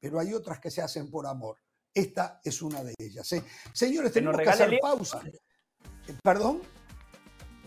pero 0.00 0.18
hay 0.18 0.32
otras 0.32 0.58
que 0.60 0.70
se 0.70 0.80
hacen 0.80 1.10
por 1.10 1.26
amor. 1.26 1.58
Esta 1.92 2.40
es 2.42 2.62
una 2.62 2.82
de 2.82 2.94
ellas. 2.98 3.30
¿eh? 3.32 3.44
Señores, 3.72 4.12
tenemos 4.12 4.40
que 4.40 4.48
hacer 4.48 4.78
pausa. 4.80 5.20
Eh, 5.26 6.16
¿Perdón? 6.22 6.62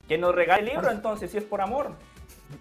Que 0.07 0.17
nos 0.17 0.33
regale 0.33 0.61
el 0.63 0.69
libro 0.75 0.89
entonces, 0.91 1.29
si 1.29 1.37
es 1.37 1.43
por 1.43 1.61
amor. 1.61 1.95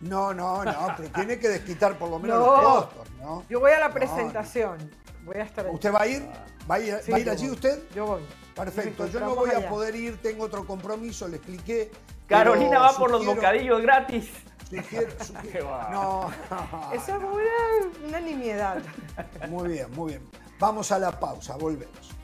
No, 0.02 0.34
no, 0.34 0.62
no, 0.64 0.88
pero 0.96 1.10
tiene 1.12 1.38
que 1.38 1.48
desquitar 1.48 1.98
por 1.98 2.10
lo 2.10 2.18
menos 2.18 2.38
No. 2.46 2.62
los 2.62 2.84
costos, 2.84 3.10
¿no? 3.12 3.46
Yo 3.48 3.60
voy 3.60 3.72
a 3.72 3.80
la 3.80 3.88
No, 3.88 3.94
presentación. 3.94 4.90
Voy 5.28 5.36
a 5.36 5.44
estar 5.44 5.66
ahí. 5.66 5.74
¿Usted 5.74 5.92
va 5.92 6.00
a 6.02 6.06
ir? 6.06 6.26
¿Va 6.70 6.74
a 6.76 6.80
ir, 6.80 6.98
Sí, 7.04 7.10
va 7.10 7.16
a 7.16 7.20
ir 7.20 7.30
allí 7.30 7.46
voy. 7.46 7.54
usted? 7.54 7.82
Yo 7.94 8.06
voy. 8.06 8.22
Perfecto, 8.54 9.06
yo 9.06 9.20
no 9.20 9.34
voy 9.34 9.50
a 9.50 9.68
poder 9.68 9.94
ir, 9.94 10.20
tengo 10.22 10.44
otro 10.44 10.66
compromiso, 10.66 11.28
le 11.28 11.36
expliqué. 11.36 11.90
Carolina 12.26 12.78
va 12.80 12.92
por 12.96 13.10
los 13.10 13.24
bocadillos 13.24 13.80
gratis. 13.82 14.28
sugiero- 14.68 15.12
sugiero- 15.24 15.52
Qué 15.52 15.60
va. 15.60 15.88
no, 15.90 16.30
Eso 16.92 17.16
es 17.16 17.22
una, 17.22 18.08
una 18.08 18.20
nimiedad. 18.20 18.82
muy 19.48 19.68
bien, 19.68 19.90
muy 19.92 20.12
bien. 20.12 20.22
Vamos 20.58 20.90
a 20.92 20.98
la 20.98 21.12
pausa, 21.20 21.56
volvemos. 21.56 22.14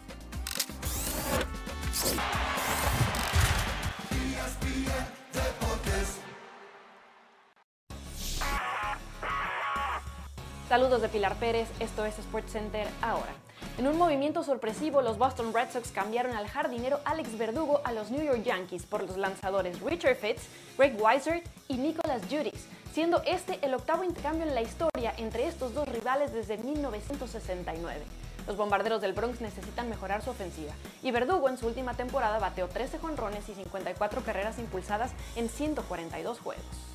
Saludos 10.75 11.03
de 11.03 11.09
Pilar 11.09 11.37
Pérez, 11.37 11.68
esto 11.79 12.05
es 12.05 12.16
SportsCenter 12.16 12.89
ahora. 13.01 13.33
En 13.79 13.87
un 13.87 13.97
movimiento 13.97 14.43
sorpresivo, 14.43 15.03
los 15.03 15.18
Boston 15.18 15.55
Red 15.55 15.70
Sox 15.70 15.93
cambiaron 15.93 16.35
al 16.35 16.49
jardinero 16.49 16.99
Alex 17.05 17.39
Verdugo 17.39 17.81
a 17.85 17.93
los 17.93 18.11
New 18.11 18.25
York 18.25 18.43
Yankees 18.43 18.85
por 18.85 19.05
los 19.05 19.16
lanzadores 19.16 19.81
Richard 19.83 20.16
Fitz, 20.16 20.49
Greg 20.77 21.01
Weiser 21.01 21.45
y 21.68 21.77
Nicholas 21.77 22.22
Judis, 22.29 22.66
siendo 22.93 23.22
este 23.22 23.64
el 23.64 23.72
octavo 23.72 24.03
intercambio 24.03 24.49
en 24.49 24.53
la 24.57 24.62
historia 24.62 25.14
entre 25.16 25.47
estos 25.47 25.75
dos 25.75 25.87
rivales 25.87 26.33
desde 26.33 26.59
1969. 26.59 28.01
Los 28.49 28.57
bombarderos 28.57 29.01
del 29.01 29.12
Bronx 29.12 29.41
necesitan 29.41 29.89
mejorar 29.89 30.22
su 30.22 30.31
ofensiva 30.31 30.72
y 31.05 31.12
Verdugo 31.12 31.49
en 31.49 31.57
su 31.57 31.68
última 31.68 31.95
temporada 31.95 32.41
bateó 32.41 32.66
13 32.66 32.99
jonrones 32.99 33.49
y 33.49 33.55
54 33.55 34.25
carreras 34.25 34.59
impulsadas 34.59 35.12
en 35.37 35.49
142 35.49 36.41
juegos. 36.41 36.93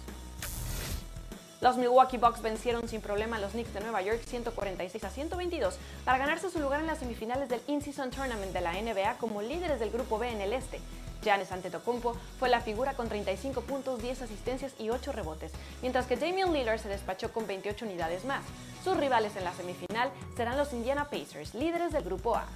Los 1.61 1.75
Milwaukee 1.75 2.17
Bucks 2.17 2.41
vencieron 2.41 2.87
sin 2.87 3.01
problema 3.01 3.35
a 3.35 3.39
los 3.39 3.51
Knicks 3.51 3.73
de 3.73 3.81
Nueva 3.81 4.01
York 4.01 4.21
146 4.25 5.03
a 5.03 5.09
122 5.09 5.77
para 6.05 6.17
ganarse 6.17 6.49
su 6.49 6.59
lugar 6.59 6.79
en 6.79 6.87
las 6.87 6.99
semifinales 6.99 7.49
del 7.49 7.61
In-Season 7.67 8.11
Tournament 8.11 8.53
de 8.53 8.61
la 8.61 8.71
NBA 8.71 9.17
como 9.17 9.41
líderes 9.41 9.81
del 9.81 9.91
Grupo 9.91 10.17
B 10.17 10.31
en 10.31 10.39
el 10.39 10.53
Este. 10.53 10.79
Giannis 11.21 11.51
Antetokounmpo 11.51 12.15
fue 12.39 12.47
la 12.47 12.61
figura 12.61 12.93
con 12.93 13.09
35 13.09 13.59
puntos, 13.61 14.01
10 14.01 14.21
asistencias 14.21 14.73
y 14.79 14.89
8 14.89 15.11
rebotes, 15.11 15.51
mientras 15.81 16.05
que 16.05 16.15
Damian 16.15 16.53
Lillard 16.53 16.79
se 16.79 16.87
despachó 16.87 17.33
con 17.33 17.45
28 17.45 17.83
unidades 17.83 18.23
más. 18.23 18.45
Sus 18.81 18.95
rivales 18.95 19.35
en 19.35 19.43
la 19.43 19.53
semifinal 19.53 20.11
serán 20.37 20.57
los 20.57 20.71
Indiana 20.71 21.09
Pacers, 21.09 21.55
líderes 21.55 21.91
del 21.91 22.03
Grupo 22.03 22.37
A. 22.37 22.47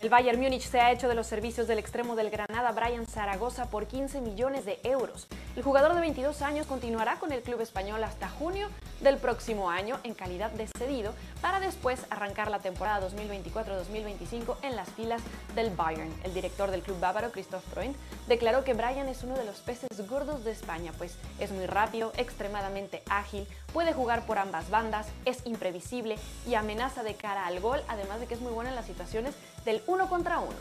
El 0.00 0.10
Bayern 0.10 0.40
Múnich 0.40 0.62
se 0.62 0.78
ha 0.78 0.92
hecho 0.92 1.08
de 1.08 1.16
los 1.16 1.26
servicios 1.26 1.66
del 1.66 1.80
extremo 1.80 2.14
del 2.14 2.30
Granada 2.30 2.70
Brian 2.70 3.04
Zaragoza 3.04 3.68
por 3.68 3.88
15 3.88 4.20
millones 4.20 4.64
de 4.64 4.78
euros. 4.84 5.26
El 5.56 5.64
jugador 5.64 5.92
de 5.92 6.00
22 6.00 6.40
años 6.42 6.68
continuará 6.68 7.16
con 7.16 7.32
el 7.32 7.42
club 7.42 7.60
español 7.62 8.04
hasta 8.04 8.28
junio 8.28 8.68
del 9.00 9.16
próximo 9.16 9.70
año 9.70 9.98
en 10.04 10.14
calidad 10.14 10.52
de 10.52 10.68
cedido 10.68 11.14
para 11.40 11.58
después 11.58 12.06
arrancar 12.10 12.48
la 12.48 12.60
temporada 12.60 13.08
2024-2025 13.08 14.58
en 14.62 14.76
las 14.76 14.88
filas 14.90 15.20
del 15.56 15.70
Bayern. 15.74 16.14
El 16.22 16.32
director 16.32 16.70
del 16.70 16.82
club 16.82 17.00
bávaro, 17.00 17.32
Christoph 17.32 17.64
Freund, 17.74 17.96
declaró 18.28 18.62
que 18.62 18.74
Brian 18.74 19.08
es 19.08 19.24
uno 19.24 19.36
de 19.36 19.44
los 19.44 19.56
peces 19.56 19.88
gordos 20.08 20.44
de 20.44 20.52
España, 20.52 20.92
pues 20.96 21.16
es 21.40 21.50
muy 21.50 21.66
rápido, 21.66 22.12
extremadamente 22.16 23.02
ágil, 23.10 23.48
puede 23.72 23.92
jugar 23.92 24.26
por 24.26 24.38
ambas 24.38 24.70
bandas, 24.70 25.06
es 25.24 25.46
imprevisible 25.46 26.16
y 26.46 26.54
amenaza 26.54 27.02
de 27.02 27.14
cara 27.14 27.46
al 27.46 27.60
gol, 27.60 27.82
además 27.88 28.20
de 28.20 28.26
que 28.26 28.34
es 28.34 28.40
muy 28.40 28.52
bueno 28.52 28.70
en 28.70 28.76
las 28.76 28.86
situaciones 28.86 29.34
del 29.64 29.82
uno 29.86 30.08
contra 30.08 30.38
uno. 30.38 30.56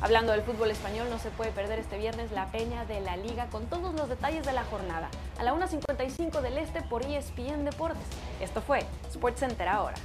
Hablando 0.00 0.32
del 0.32 0.42
fútbol 0.42 0.70
español, 0.70 1.08
no 1.10 1.18
se 1.18 1.30
puede 1.30 1.50
perder 1.50 1.78
este 1.78 1.98
viernes 1.98 2.32
la 2.32 2.50
peña 2.50 2.84
de 2.84 3.00
la 3.00 3.16
liga 3.16 3.46
con 3.46 3.66
todos 3.66 3.94
los 3.94 4.08
detalles 4.08 4.44
de 4.44 4.52
la 4.52 4.64
jornada. 4.64 5.08
A 5.38 5.42
la 5.42 5.54
1.55 5.54 6.40
del 6.40 6.58
este 6.58 6.82
por 6.82 7.04
ESPN 7.06 7.64
Deportes. 7.64 8.06
Esto 8.40 8.60
fue 8.60 8.84
SportsCenter 9.10 9.68
ahora. 9.68 9.96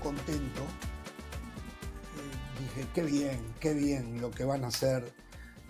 Contento. 0.00 0.62
Eh, 2.16 2.60
dije, 2.60 2.88
qué 2.94 3.02
bien, 3.02 3.54
qué 3.60 3.74
bien 3.74 4.20
lo 4.20 4.30
que 4.30 4.44
van 4.44 4.64
a 4.64 4.68
hacer 4.68 5.12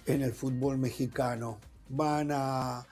en 0.06 0.22
el 0.22 0.32
fútbol 0.32 0.78
mexicano. 0.78 1.60
Van 1.88 2.30
a 2.32 2.86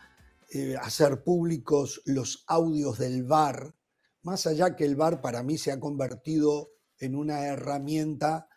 eh, 0.51 0.77
hacer 0.81 1.23
públicos 1.23 2.03
los 2.07 2.45
audios 2.47 2.99
del 2.99 3.25
VAR, 3.25 3.75
más 4.23 4.47
allá 4.47 4.77
que 4.77 4.85
el 4.85 4.97
VAR 4.97 5.21
para 5.21 5.43
mí 5.43 5.59
se 5.59 5.73
ha 5.73 5.81
convertido 5.81 6.71
en 6.99 7.17
una 7.17 7.47
herramienta 7.47 8.49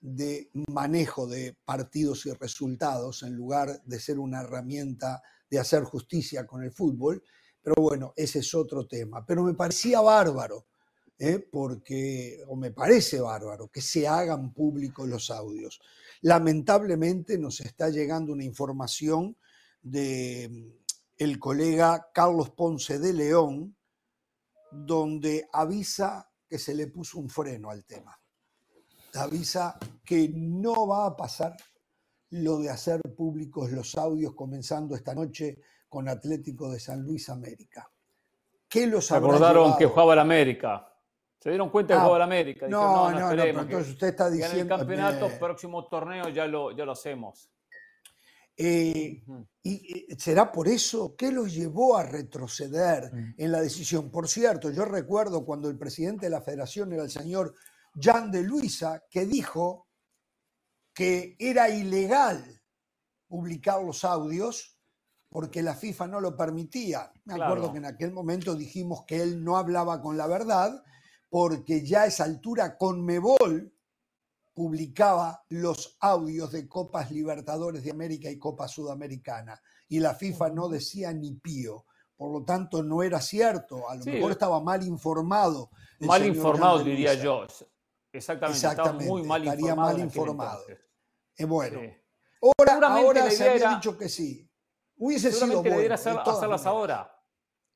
de 0.00 0.50
manejo 0.68 1.26
de 1.26 1.56
partidos 1.64 2.26
y 2.26 2.32
resultados 2.32 3.22
en 3.22 3.34
lugar 3.34 3.82
de 3.84 4.00
ser 4.00 4.18
una 4.18 4.42
herramienta 4.42 5.22
de 5.48 5.58
hacer 5.58 5.84
justicia 5.84 6.46
con 6.46 6.62
el 6.62 6.72
fútbol. 6.72 7.22
Pero 7.62 7.74
bueno, 7.80 8.12
ese 8.16 8.40
es 8.40 8.54
otro 8.54 8.86
tema. 8.86 9.24
Pero 9.24 9.42
me 9.42 9.54
parecía 9.54 10.00
bárbaro, 10.00 10.66
¿eh? 11.18 11.38
porque, 11.38 12.42
o 12.48 12.56
me 12.56 12.70
parece 12.70 13.20
bárbaro, 13.20 13.68
que 13.68 13.80
se 13.80 14.06
hagan 14.06 14.52
públicos 14.52 15.08
los 15.08 15.30
audios. 15.30 15.80
Lamentablemente 16.22 17.38
nos 17.38 17.60
está 17.60 17.88
llegando 17.88 18.32
una 18.32 18.44
información 18.44 19.36
de 19.82 20.48
mm, 20.50 20.84
el 21.18 21.38
colega 21.38 22.08
Carlos 22.12 22.50
Ponce 22.50 22.98
de 22.98 23.12
León, 23.12 23.76
donde 24.70 25.48
avisa 25.52 26.30
que 26.48 26.58
se 26.58 26.74
le 26.74 26.88
puso 26.88 27.18
un 27.18 27.28
freno 27.28 27.70
al 27.70 27.84
tema. 27.84 28.18
Avisa 29.14 29.78
que 30.04 30.28
no 30.34 30.88
va 30.88 31.06
a 31.06 31.16
pasar 31.16 31.56
lo 32.30 32.58
de 32.58 32.70
hacer 32.70 33.00
públicos 33.16 33.70
los 33.70 33.94
audios 33.96 34.34
comenzando 34.34 34.96
esta 34.96 35.14
noche 35.14 35.58
con 35.88 36.08
Atlético 36.08 36.72
de 36.72 36.80
San 36.80 37.02
Luis 37.02 37.28
América. 37.28 37.88
¿Qué 38.68 38.88
los 38.88 39.12
acordaron 39.12 39.64
llevado? 39.66 39.78
que 39.78 39.86
jugaba 39.86 40.14
el 40.14 40.18
América. 40.18 40.93
Se 41.44 41.50
dieron 41.50 41.68
cuenta 41.68 41.94
Ah, 41.94 41.98
jugaba 41.98 42.16
el 42.16 42.22
América. 42.22 42.64
Dijeron, 42.64 42.82
no, 42.82 43.10
no, 43.10 43.20
no, 43.20 43.20
no, 43.20 43.36
no, 43.36 43.42
pero 43.42 43.60
entonces 43.60 43.92
usted 43.92 44.06
está 44.08 44.30
diciendo... 44.30 44.74
el 44.74 44.80
campeonato, 44.80 45.26
Eh, 45.26 45.36
próximo 45.38 45.86
torneo 45.88 46.30
ya 46.30 46.46
lo, 46.46 46.72
ya 46.74 46.86
lo 46.86 46.92
hacemos. 46.92 47.50
Eh, 48.56 49.22
¿Y 49.62 50.10
eh, 50.12 50.16
será 50.18 50.50
por 50.50 50.68
eso? 50.68 51.14
¿Qué 51.18 51.30
los 51.30 51.52
llevó 51.52 51.98
a 51.98 52.02
retroceder 52.04 53.12
Mm. 53.12 53.34
en 53.36 53.52
la 53.52 53.60
decisión? 53.60 54.10
Por 54.10 54.26
cierto, 54.26 54.70
yo 54.70 54.86
recuerdo 54.86 55.44
cuando 55.44 55.68
el 55.68 55.76
presidente 55.76 56.24
de 56.26 56.30
la 56.30 56.40
federación 56.40 56.90
era 56.94 57.02
el 57.02 57.10
señor 57.10 57.54
Jan 58.00 58.30
de 58.30 58.42
Luisa, 58.42 59.02
que 59.10 59.26
dijo 59.26 59.86
que 60.94 61.36
era 61.38 61.68
ilegal 61.68 62.42
publicar 63.28 63.82
los 63.82 64.02
audios 64.04 64.78
porque 65.28 65.62
la 65.62 65.74
FIFA 65.74 66.06
no 66.06 66.20
lo 66.20 66.34
permitía. 66.38 67.12
Me 67.26 67.34
acuerdo 67.34 67.54
Claro. 67.64 67.72
que 67.72 67.78
en 67.78 67.84
aquel 67.84 68.12
momento 68.12 68.54
dijimos 68.54 69.04
que 69.06 69.20
él 69.20 69.44
no 69.44 69.58
hablaba 69.58 70.00
con 70.00 70.16
la 70.16 70.26
verdad 70.26 70.82
porque 71.34 71.84
ya 71.84 72.02
a 72.02 72.06
esa 72.06 72.22
altura 72.22 72.78
Conmebol 72.78 73.74
publicaba 74.52 75.42
los 75.48 75.96
audios 75.98 76.52
de 76.52 76.68
Copas 76.68 77.10
Libertadores 77.10 77.82
de 77.82 77.90
América 77.90 78.30
y 78.30 78.38
Copa 78.38 78.68
Sudamericana 78.68 79.60
y 79.88 79.98
la 79.98 80.14
FIFA 80.14 80.50
no 80.50 80.68
decía 80.68 81.12
ni 81.12 81.32
pío. 81.32 81.86
Por 82.16 82.30
lo 82.30 82.44
tanto, 82.44 82.84
no 82.84 83.02
era 83.02 83.20
cierto. 83.20 83.88
A 83.90 83.96
lo 83.96 84.04
Sí. 84.04 84.10
mejor 84.12 84.30
estaba 84.30 84.60
mal 84.60 84.84
informado. 84.86 85.70
Mal 85.98 86.24
informado, 86.24 86.84
diría 86.84 87.14
yo. 87.14 87.44
Exactamente, 88.12 88.64
estaba 88.68 88.92
muy 88.92 89.24
mal 89.24 89.42
estaría 89.42 89.70
informado. 89.70 89.92
mal 89.92 90.00
informado. 90.00 90.62
Eh, 91.36 91.44
bueno, 91.46 91.80
Sí. 91.80 91.90
ahora, 92.60 92.94
ahora 92.96 93.28
se 93.32 93.42
había 93.42 93.54
era- 93.56 93.74
dicho 93.74 93.98
que 93.98 94.08
sí. 94.08 94.48
Hubiese 94.98 95.32
sido 95.32 95.62
bueno. 95.64 95.94
hacer- 95.94 96.16
hacerlas 96.16 96.40
maneras. 96.42 96.66
ahora. 96.66 97.20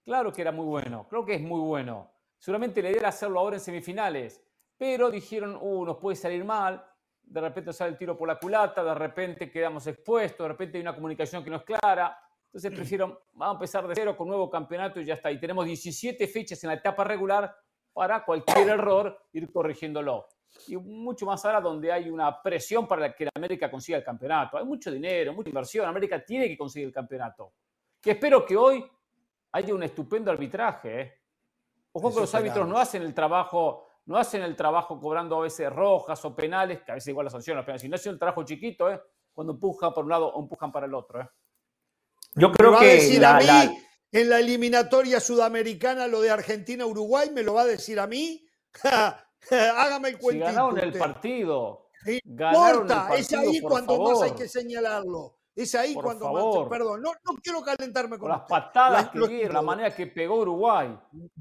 Claro 0.04 0.32
que 0.32 0.42
era 0.42 0.52
muy 0.52 0.66
bueno, 0.66 1.08
creo 1.10 1.24
que 1.24 1.34
es 1.34 1.40
muy 1.42 1.58
bueno. 1.60 2.12
Seguramente 2.38 2.82
la 2.82 2.90
idea 2.90 3.00
era 3.00 3.08
hacerlo 3.08 3.40
ahora 3.40 3.56
en 3.56 3.60
semifinales, 3.60 4.42
pero 4.76 5.10
dijeron, 5.10 5.58
uh, 5.60 5.84
nos 5.84 5.96
puede 5.96 6.16
salir 6.16 6.44
mal, 6.44 6.84
de 7.22 7.40
repente 7.40 7.72
sale 7.72 7.90
el 7.90 7.98
tiro 7.98 8.16
por 8.16 8.28
la 8.28 8.38
culata, 8.38 8.82
de 8.82 8.94
repente 8.94 9.50
quedamos 9.50 9.86
expuestos, 9.86 10.44
de 10.44 10.48
repente 10.48 10.78
hay 10.78 10.82
una 10.82 10.94
comunicación 10.94 11.44
que 11.44 11.50
no 11.50 11.56
es 11.56 11.64
clara. 11.64 12.18
Entonces 12.46 12.72
prefiero, 12.72 13.24
vamos 13.34 13.54
a 13.54 13.56
empezar 13.56 13.86
de 13.86 13.94
cero 13.94 14.16
con 14.16 14.28
nuevo 14.28 14.48
campeonato 14.48 15.00
y 15.00 15.04
ya 15.04 15.14
está. 15.14 15.30
Y 15.30 15.38
tenemos 15.38 15.66
17 15.66 16.26
fechas 16.26 16.62
en 16.64 16.68
la 16.68 16.74
etapa 16.74 17.04
regular 17.04 17.54
para 17.92 18.24
cualquier 18.24 18.68
error 18.68 19.26
ir 19.32 19.52
corrigiéndolo. 19.52 20.26
Y 20.66 20.76
mucho 20.76 21.26
más 21.26 21.44
ahora 21.44 21.60
donde 21.60 21.92
hay 21.92 22.08
una 22.08 22.42
presión 22.42 22.88
para 22.88 23.12
que 23.14 23.26
la 23.26 23.32
América 23.34 23.70
consiga 23.70 23.98
el 23.98 24.04
campeonato. 24.04 24.56
Hay 24.56 24.64
mucho 24.64 24.90
dinero, 24.90 25.34
mucha 25.34 25.50
inversión. 25.50 25.86
América 25.86 26.24
tiene 26.24 26.48
que 26.48 26.56
conseguir 26.56 26.88
el 26.88 26.94
campeonato. 26.94 27.52
Que 28.00 28.12
espero 28.12 28.46
que 28.46 28.56
hoy 28.56 28.84
haya 29.52 29.74
un 29.74 29.82
estupendo 29.82 30.30
arbitraje. 30.30 31.00
¿eh? 31.00 31.17
Ojo 31.92 32.14
que 32.14 32.20
los 32.20 32.34
árbitros 32.34 32.68
no 32.68 32.78
hacen 32.78 33.02
el 33.02 33.14
trabajo, 33.14 33.86
no 34.06 34.16
hacen 34.16 34.42
el 34.42 34.54
trabajo 34.56 35.00
cobrando 35.00 35.36
a 35.36 35.40
veces 35.42 35.72
rojas 35.72 36.24
o 36.24 36.34
penales, 36.36 36.82
que 36.82 36.92
a 36.92 36.94
veces 36.94 37.08
igual 37.08 37.24
la 37.24 37.30
sanción, 37.30 37.56
los 37.56 37.64
penales, 37.66 37.82
sino 37.82 37.94
hacen 37.96 38.12
el 38.12 38.18
trabajo 38.18 38.42
chiquito, 38.44 38.90
¿eh? 38.90 39.00
cuando 39.32 39.52
empujan 39.54 39.90
para 39.92 40.02
un 40.04 40.10
lado 40.10 40.28
o 40.28 40.40
empujan 40.42 40.70
para 40.72 40.86
el 40.86 40.94
otro. 40.94 41.20
¿eh? 41.20 41.28
Yo 42.34 42.52
creo 42.52 42.72
va 42.72 42.78
a 42.78 42.80
que 42.80 42.86
decir 42.94 43.20
la- 43.20 43.36
a 43.36 43.40
mí, 43.40 43.46
la- 43.46 43.72
en 44.10 44.28
la 44.30 44.38
eliminatoria 44.40 45.20
sudamericana, 45.20 46.06
lo 46.06 46.20
de 46.20 46.30
Argentina-Uruguay, 46.30 47.30
¿me 47.32 47.42
lo 47.42 47.54
va 47.54 47.62
a 47.62 47.66
decir 47.66 47.98
a 48.00 48.06
mí? 48.06 48.46
Hágame 49.50 50.08
el 50.08 50.14
Si 50.16 50.20
cuentito. 50.20 50.46
ganaron 50.46 50.78
el 50.78 50.92
partido, 50.98 51.88
el 52.06 52.20
importa, 52.24 53.08
es 53.16 53.32
ahí 53.32 53.60
por 53.60 53.70
cuando 53.70 54.02
más 54.02 54.22
hay 54.22 54.32
que 54.32 54.48
señalarlo. 54.48 55.37
Es 55.58 55.74
ahí 55.74 55.92
Por 55.92 56.04
cuando 56.04 56.24
favor. 56.26 56.68
Perdón, 56.68 57.02
no, 57.02 57.10
no 57.24 57.34
quiero 57.42 57.60
calentarme 57.62 58.10
con 58.10 58.20
con 58.20 58.28
las 58.30 58.40
usted. 58.42 58.48
patadas 58.50 59.04
La- 59.06 59.10
que 59.10 59.18
lo 59.18 59.26
dieron, 59.26 59.54
la 59.54 59.62
manera 59.62 59.94
que 59.94 60.06
pegó 60.06 60.36
Uruguay. 60.40 60.96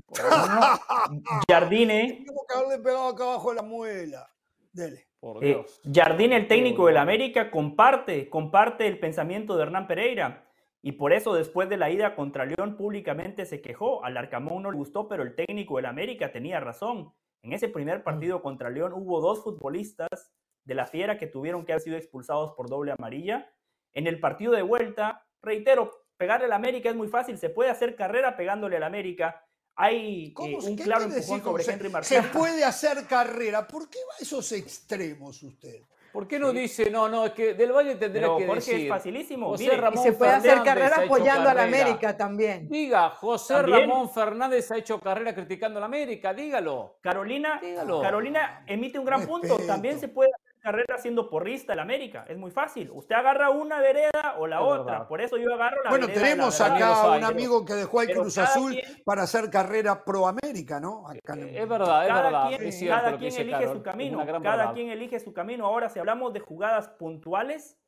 Jardine, 1.50 2.24
Tengo 2.26 2.46
que 2.48 2.56
haberle 2.58 2.80
pegado 2.84 3.08
acá 3.10 3.24
abajo 3.24 3.50
de 3.50 3.56
la 3.56 3.62
muela. 3.62 4.30
Dele. 4.72 5.08
Por 5.20 5.44
Eh, 5.44 5.48
Dios. 5.50 5.82
Jardine, 5.92 6.36
el 6.36 6.48
técnico 6.48 6.88
del. 6.88 6.98
América, 6.98 7.50
comparte, 7.52 8.30
comparte 8.30 8.88
el 8.88 9.00
pensamiento 9.00 9.56
de 9.56 9.64
Hernán 9.64 9.88
Pereira. 9.88 10.44
Y 10.82 10.94
por 10.94 11.12
eso, 11.12 11.34
después 11.34 11.70
de 11.70 11.78
la 11.78 11.90
ida 11.90 12.16
contra 12.16 12.46
León, 12.46 12.78
públicamente 12.78 13.46
se 13.46 13.62
quejó. 13.62 14.04
Al 14.04 14.16
Arcamón 14.18 14.64
no 14.64 14.72
le 14.72 14.78
gustó, 14.78 15.08
pero 15.08 15.24
el 15.24 15.36
técnico 15.36 15.78
del 15.78 15.88
América 15.88 16.32
tenía 16.32 16.60
razón. 16.60 17.14
En 17.42 17.54
ese 17.54 17.68
primer 17.68 18.04
partido 18.04 18.42
contra 18.42 18.70
León 18.70 18.94
hubo 18.96 19.20
dos 19.22 19.44
futbolistas 19.44 20.32
de 20.66 20.76
la 20.76 20.86
Fiera 20.86 21.18
que 21.18 21.28
tuvieron 21.28 21.66
que 21.66 21.74
haber 21.74 21.82
sido 21.82 21.98
expulsados 21.98 22.54
por 22.54 22.70
doble 22.70 22.92
amarilla. 22.98 23.52
En 23.98 24.06
el 24.06 24.20
partido 24.20 24.54
de 24.54 24.62
vuelta, 24.62 25.26
reitero, 25.42 26.06
pegarle 26.18 26.46
al 26.46 26.54
América 26.54 26.88
es 26.90 26.96
muy 26.96 27.08
fácil. 27.08 27.36
Se 27.40 27.50
puede 27.50 27.72
hacer 27.72 27.96
carrera 27.96 28.38
pegándole 28.38 28.78
al 28.78 28.84
América. 28.84 29.44
Hay 29.76 30.34
¿Cómo- 30.34 30.60
eh, 30.62 30.70
un 30.70 30.76
claro 30.76 31.06
empujón 31.06 31.42
sobre 31.44 31.64
se- 31.64 31.72
Henry 31.72 31.88
Se 32.04 32.22
Martín. 32.22 32.32
puede 32.32 32.64
hacer 32.64 33.08
carrera. 33.08 33.68
¿Por 33.68 33.90
qué 33.90 33.98
va 34.08 34.14
a 34.20 34.22
esos 34.22 34.52
extremos 34.52 35.42
usted? 35.42 35.82
¿Por 36.14 36.28
qué 36.28 36.38
no 36.38 36.52
dice, 36.52 36.92
no, 36.92 37.10
no, 37.10 37.26
es 37.26 37.32
que 37.34 37.54
Del 37.56 37.72
Valle 37.72 37.96
tendría 37.96 38.22
Pero 38.28 38.38
que 38.38 38.46
Jorge, 38.46 38.60
decir. 38.72 38.80
es 38.84 38.90
facilísimo. 38.90 39.48
José 39.50 39.64
Mire, 39.64 39.76
Y 39.76 39.80
Ramón 39.80 40.04
se 40.04 40.14
puede 40.14 40.32
hacer 40.32 40.64
carrera 40.64 40.96
apoyando 41.04 41.50
a 41.50 41.54
la. 41.56 41.64
América 41.64 42.16
también. 42.16 42.70
Diga, 42.70 43.10
José 43.10 43.56
También. 43.56 43.82
Ramón 43.90 44.10
Fernández 44.12 44.72
ha 44.72 44.78
hecho 44.78 45.00
carrera 45.00 45.34
criticando 45.34 45.78
a 45.78 45.82
la 45.82 45.86
América, 45.88 46.34
dígalo. 46.36 46.98
Carolina, 47.02 47.60
Dígalo. 47.62 48.02
Carolina 48.02 48.64
emite 48.68 48.98
un 49.00 49.06
gran 49.06 49.26
punto. 49.26 49.58
También 49.66 50.00
se 50.00 50.08
puede 50.08 50.30
hacer 50.34 50.47
carrera 50.72 50.98
siendo 50.98 51.30
porrista 51.30 51.72
en 51.74 51.80
América. 51.80 52.26
Es 52.28 52.38
muy 52.38 52.52
fácil. 52.52 52.90
Usted 52.94 53.16
agarra 53.16 53.50
una 53.50 53.80
vereda 53.80 54.36
o 54.38 54.48
la 54.48 54.58
Es 54.58 54.62
otra. 54.64 54.84
verdad. 54.94 55.08
Por 55.08 55.22
eso 55.22 55.38
yo 55.38 55.54
agarro 55.54 55.82
la 55.84 55.90
Bueno, 55.92 56.08
vereda 56.08 56.20
de 56.22 56.26
la 56.28 56.36
tenemos 56.36 56.62
acá 56.62 57.18
un 57.18 57.24
amigo 57.24 57.64
que 57.66 57.74
dejó 57.74 58.02
el 58.02 58.08
pero 58.08 58.22
Cruz 58.22 58.38
Azul 58.38 58.72
quien- 58.74 59.04
para 59.06 59.24
hacer 59.24 59.50
carrera 59.50 60.04
pro 60.04 60.28
América, 60.28 60.80
¿no? 60.82 61.08
Acá 61.08 61.34
en- 61.36 61.56
Es 61.56 61.70
verdad, 61.70 62.04
es 62.04 62.10
Cada 62.10 62.22
verdad. 62.24 62.48
quien, 62.50 62.64
es 62.68 62.78
cierto 62.80 63.02
cada 63.06 63.18
quien 63.18 63.34
elige 63.34 63.52
Carol, 63.52 63.70
su 63.72 63.78
es 63.78 63.84
camino. 63.84 64.18
Cada 64.26 64.40
verdad. 64.40 64.74
quien 64.74 64.90
elige 64.90 65.20
su 65.22 65.34
camino. 65.34 65.66
Ahora, 65.66 65.88
si 65.90 66.00
hablamos 66.00 66.34
de 66.34 66.42
jugadas 66.42 66.90
puntuales, 66.90 67.80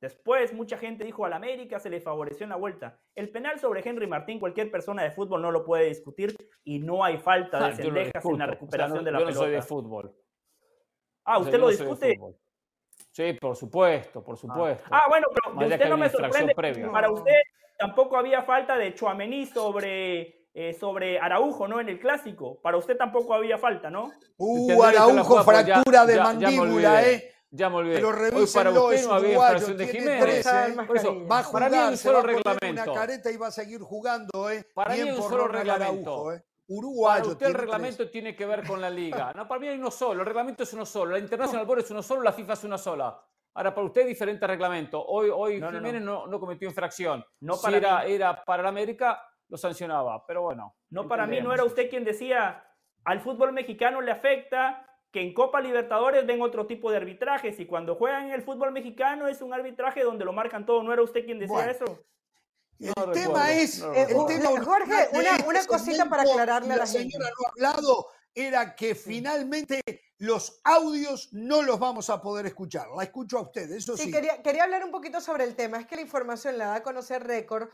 después 0.00 0.52
mucha 0.54 0.78
gente 0.78 1.04
dijo 1.04 1.24
al 1.26 1.32
América 1.34 1.78
se 1.78 1.90
le 1.90 2.00
favoreció 2.00 2.44
en 2.44 2.50
la 2.50 2.56
vuelta. 2.56 2.98
El 3.14 3.30
penal 3.30 3.58
sobre 3.60 3.88
Henry 3.88 4.06
Martín, 4.06 4.40
cualquier 4.40 4.70
persona 4.70 5.02
de 5.02 5.10
fútbol 5.10 5.42
no 5.42 5.50
lo 5.52 5.64
puede 5.64 5.84
discutir 5.86 6.34
y 6.64 6.78
no 6.80 7.04
hay 7.04 7.18
falta 7.18 7.58
de 7.58 7.64
Ah, 7.66 7.70
yo 7.70 7.90
lo 7.90 8.00
cendejas 8.00 8.24
en 8.24 8.30
la 8.30 8.34
O 8.34 8.38
sea, 8.38 8.46
recuperación 8.46 8.98
no- 8.98 9.04
de 9.04 9.10
la 9.12 9.18
yo 9.18 9.24
no 9.26 9.28
pelota. 9.30 9.44
soy 9.44 9.52
de 9.54 9.62
fútbol. 9.62 10.14
Ah, 11.24 11.38
O 11.38 11.40
sea, 11.40 11.44
¿usted 11.46 11.58
lo 11.60 11.68
discute? 11.68 12.18
Sí, 13.12 13.32
por 13.34 13.56
supuesto, 13.56 14.22
por 14.24 14.36
supuesto. 14.36 14.84
Ah, 14.90 15.04
bueno, 15.08 15.26
pero 15.34 15.56
de 15.68 15.74
usted 15.74 15.88
no 15.88 15.96
me 15.96 16.08
sorprende. 16.08 16.54
previa. 16.54 16.90
Para 16.90 17.10
usted 17.10 17.40
tampoco 17.78 18.16
había 18.16 18.42
falta 18.42 18.76
de 18.76 18.94
Chuamení 18.94 19.46
sobre, 19.46 20.46
eh, 20.54 20.72
sobre 20.78 21.18
Araujo, 21.18 21.68
¿no? 21.68 21.80
En 21.80 21.88
el 21.88 22.00
clásico. 22.00 22.58
Para 22.62 22.76
usted 22.78 22.96
tampoco 22.96 23.34
había 23.34 23.58
falta, 23.58 23.90
¿no? 23.90 24.10
Uh, 24.38 24.82
Araujo, 24.82 25.44
pues 25.44 25.66
ya- 25.66 25.74
fractura 25.74 26.06
de 26.06 26.14
ya- 26.14 26.18
ya 26.18 26.24
mandíbula, 26.24 26.72
olvidé. 26.94 27.14
¿eh? 27.14 27.28
Ya 27.54 27.68
me 27.68 27.76
olvidé. 27.76 27.96
Pero 27.96 28.08
Hoy 28.08 28.46
para 28.54 28.70
usted 28.70 28.92
es 28.96 29.06
no 29.06 29.14
había 29.14 29.32
infracción 29.34 29.76
de 29.76 29.86
tiene 29.86 30.00
Jiménez. 30.00 30.22
tres, 30.42 30.46
¿eh? 30.46 30.74
Por 30.86 30.96
eso, 30.96 31.26
Va 31.28 31.38
a 31.40 31.52
para 31.52 31.68
mí 31.68 31.76
jugar, 31.76 31.90
un 31.90 31.96
se 31.98 32.02
solo 32.02 32.14
va 32.14 32.18
a 32.20 32.22
poner 32.22 32.36
reglamento. 32.44 32.92
una 32.92 33.00
careta 33.00 33.30
y 33.30 33.36
va 33.36 33.46
a 33.48 33.50
seguir 33.50 33.80
jugando, 33.82 34.50
¿eh? 34.50 34.64
Para 34.74 34.90
mí 34.90 34.96
Bien 34.96 35.08
hay 35.08 35.14
un 35.14 35.20
por 35.20 35.30
solo 35.30 35.48
reglamento. 35.48 36.12
Araujo, 36.12 36.32
¿eh? 36.32 36.42
Para 36.66 37.24
usted 37.26 37.46
el 37.46 37.54
reglamento 37.54 37.96
tres. 37.98 38.10
tiene 38.12 38.34
que 38.36 38.46
ver 38.46 38.66
con 38.66 38.80
la 38.80 38.88
liga. 38.90 39.32
No, 39.36 39.46
para 39.48 39.60
mí 39.60 39.68
hay 39.68 39.78
uno 39.78 39.90
solo. 39.90 40.20
El 40.20 40.26
reglamento 40.26 40.62
es 40.62 40.72
uno 40.72 40.86
solo. 40.86 41.12
La 41.12 41.18
International 41.18 41.66
Board 41.66 41.80
es 41.80 41.90
uno 41.90 42.02
solo, 42.02 42.22
la 42.22 42.32
FIFA 42.32 42.52
es 42.52 42.64
una 42.64 42.78
sola. 42.78 43.18
Ahora, 43.54 43.74
para 43.74 43.86
usted 43.86 44.06
diferente 44.06 44.46
reglamento. 44.46 45.04
Hoy, 45.04 45.28
hoy 45.32 45.60
No. 45.60 45.70
Jiménez 45.70 46.00
no, 46.02 46.26
no 46.26 46.40
cometió 46.40 46.68
infracción. 46.68 47.24
No 47.40 47.54
si 47.54 47.62
para 47.64 47.76
era, 47.76 48.04
mí. 48.04 48.12
era 48.12 48.44
para 48.44 48.62
la 48.62 48.68
América, 48.70 49.22
lo 49.48 49.58
sancionaba. 49.58 50.24
Pero 50.26 50.42
bueno. 50.42 50.76
No, 50.90 51.06
para 51.06 51.26
mí 51.26 51.40
no 51.40 51.52
era 51.52 51.64
usted 51.64 51.90
quien 51.90 52.04
decía 52.04 52.64
al 53.04 53.20
fútbol 53.20 53.52
mexicano 53.52 54.00
le 54.00 54.12
afecta 54.12 54.86
que 55.10 55.20
en 55.20 55.34
Copa 55.34 55.60
Libertadores 55.60 56.24
ven 56.24 56.40
otro 56.40 56.66
tipo 56.66 56.90
de 56.90 56.96
arbitrajes 56.96 57.60
y 57.60 57.66
cuando 57.66 57.96
juegan 57.96 58.28
en 58.28 58.32
el 58.32 58.42
fútbol 58.42 58.72
mexicano 58.72 59.28
es 59.28 59.42
un 59.42 59.52
arbitraje 59.52 60.02
donde 60.04 60.24
lo 60.24 60.32
marcan 60.32 60.64
todo. 60.64 60.82
¿No 60.82 60.92
era 60.92 61.02
usted 61.02 61.26
quien 61.26 61.38
decía 61.38 61.54
Bueno. 61.54 61.70
eso? 61.70 61.98
El 62.78 62.92
No 62.96 63.12
tema 63.12 63.12
recuerdo, 63.12 63.46
es. 63.50 63.78
no 63.78 63.92
el 63.94 64.06
recuerdo. 64.08 64.26
tema 64.26 64.64
Jorge, 64.64 65.08
una- 65.12 65.46
una 65.46 65.66
cosita 65.66 66.08
para 66.08 66.22
aclararle 66.22 66.74
a 66.74 66.76
la 66.78 66.86
señora 66.86 67.26
gente. 67.26 67.30
no 67.38 67.46
ha 67.46 67.50
hablado, 67.70 68.06
era 68.34 68.74
que 68.74 68.94
finalmente 68.94 69.80
los 70.18 70.60
audios 70.64 71.28
no 71.32 71.62
los 71.62 71.78
vamos 71.78 72.08
a 72.10 72.20
poder 72.20 72.46
escuchar. 72.46 72.88
La 72.96 73.04
escucho 73.04 73.38
a 73.38 73.42
usted, 73.42 73.70
eso 73.70 73.96
sí. 73.96 74.04
Sí, 74.04 74.10
quería, 74.10 74.42
quería 74.42 74.64
hablar 74.64 74.84
un 74.84 74.90
poquito 74.90 75.20
sobre 75.20 75.44
el 75.44 75.54
tema. 75.54 75.78
Es 75.78 75.86
que 75.86 75.96
la 75.96 76.02
información 76.02 76.58
la 76.58 76.66
da 76.66 76.74
a 76.76 76.82
conocer 76.82 77.24
Récord, 77.24 77.68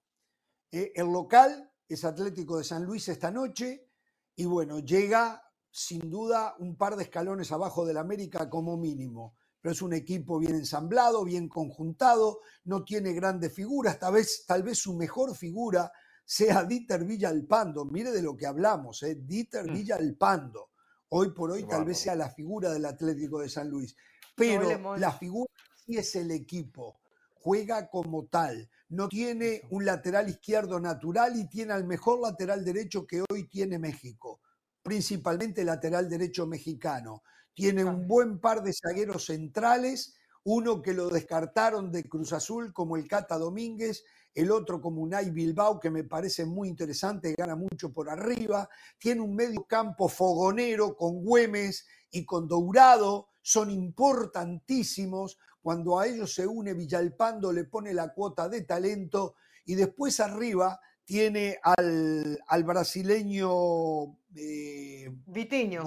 Eh, 0.73 0.91
el 0.95 1.07
local 1.13 1.71
es 1.89 2.05
Atlético 2.05 2.59
de 2.59 2.65
San 2.65 2.85
Luis 2.85 3.07
esta 3.09 3.31
noche 3.31 3.89
y 4.35 4.45
bueno, 4.45 4.81
llega 4.81 5.41
sin 5.71 6.11
duda 6.11 6.57
un 6.59 6.77
par 6.77 6.97
de 6.97 7.05
escalones 7.05 7.53
abajo 7.53 7.85
del 7.87 7.99
América 7.99 8.51
como 8.51 8.77
mínimo. 8.77 9.37
Pero 9.67 9.75
es 9.75 9.83
un 9.83 9.95
equipo 9.95 10.39
bien 10.39 10.55
ensamblado, 10.55 11.25
bien 11.25 11.49
conjuntado, 11.49 12.39
no 12.67 12.85
tiene 12.85 13.13
grandes 13.15 13.53
figuras, 13.53 13.99
tal 13.99 14.15
vez, 14.15 14.45
tal 14.47 14.63
vez 14.63 14.79
su 14.79 14.95
mejor 14.95 15.35
figura 15.35 15.91
sea 16.25 16.63
Dieter 16.63 17.05
Villalpando. 17.05 17.85
Mire 17.85 18.13
de 18.13 18.23
lo 18.23 18.37
que 18.37 18.47
hablamos, 18.47 19.03
¿eh? 19.03 19.17
Dieter 19.21 19.69
Mm. 19.69 19.75
Villalpando. 19.75 20.71
Hoy 21.09 21.33
por 21.33 21.51
hoy 21.51 21.65
tal 21.65 21.85
vez 21.85 21.99
sea 21.99 22.15
la 22.15 22.31
figura 22.31 22.73
del 22.73 22.85
Atlético 22.85 23.41
de 23.41 23.49
San 23.49 23.69
Luis. 23.69 23.97
Pero 24.37 24.97
la 24.99 25.11
figura 25.11 25.51
sí 25.85 25.99
es 25.99 26.15
el 26.15 26.31
equipo. 26.31 27.01
Juega 27.35 27.89
como 27.89 28.27
tal. 28.27 28.71
No 28.91 29.09
tiene 29.09 29.63
un 29.71 29.85
lateral 29.85 30.29
izquierdo 30.29 30.79
natural 30.79 31.35
y 31.37 31.49
tiene 31.49 31.73
al 31.73 31.89
mejor 31.89 32.21
lateral 32.21 32.65
derecho 32.65 33.05
que 33.05 33.25
hoy 33.29 33.49
tiene 33.49 33.81
México. 33.81 34.39
Principalmente 34.85 35.65
lateral 35.65 36.09
derecho 36.09 36.47
mexicano. 36.47 37.25
Tiene 37.57 37.87
un 37.87 38.07
buen 38.07 38.39
par 38.39 38.63
de 38.63 38.75
zagueros 38.75 39.25
centrales, 39.25 40.15
uno 40.45 40.83
que 40.83 40.93
lo 40.93 41.09
descartaron 41.09 41.91
de 41.91 42.07
Cruz 42.07 42.35
Azul 42.35 42.75
como 42.75 42.99
el 42.99 43.09
Cata 43.09 43.39
Domínguez, 43.39 44.05
el 44.35 44.51
otro 44.51 44.79
como 44.79 45.01
Unai 45.01 45.31
Bilbao, 45.31 45.81
que 45.81 45.89
me 45.89 46.05
parece 46.05 46.45
muy 46.45 46.69
interesante, 46.69 47.35
gana 47.35 47.57
mucho 47.57 47.95
por 47.95 48.11
arriba. 48.11 48.69
Tiene 48.99 49.23
un 49.23 49.35
medio 49.35 49.65
campo 49.65 50.07
fogonero 50.11 50.95
con 50.99 51.25
Güemes 51.25 51.87
y 52.11 52.27
con 52.27 52.47
Dourado, 52.47 53.29
son 53.41 53.71
importantísimos. 53.71 55.39
Cuando 55.63 55.99
a 55.99 56.07
ellos 56.07 56.35
se 56.35 56.47
une 56.47 56.75
Villalpando, 56.75 57.55
le 57.55 57.65
pone 57.65 57.95
la 57.95 58.13
cuota 58.13 58.51
de 58.51 58.65
talento 58.65 59.37
y 59.65 59.77
después 59.77 60.21
arriba 60.21 60.79
tiene 61.07 61.59
al, 61.63 62.39
al 62.49 62.65
brasileño. 62.65 64.19
eh, 64.35 65.11
Vitiño. 65.27 65.85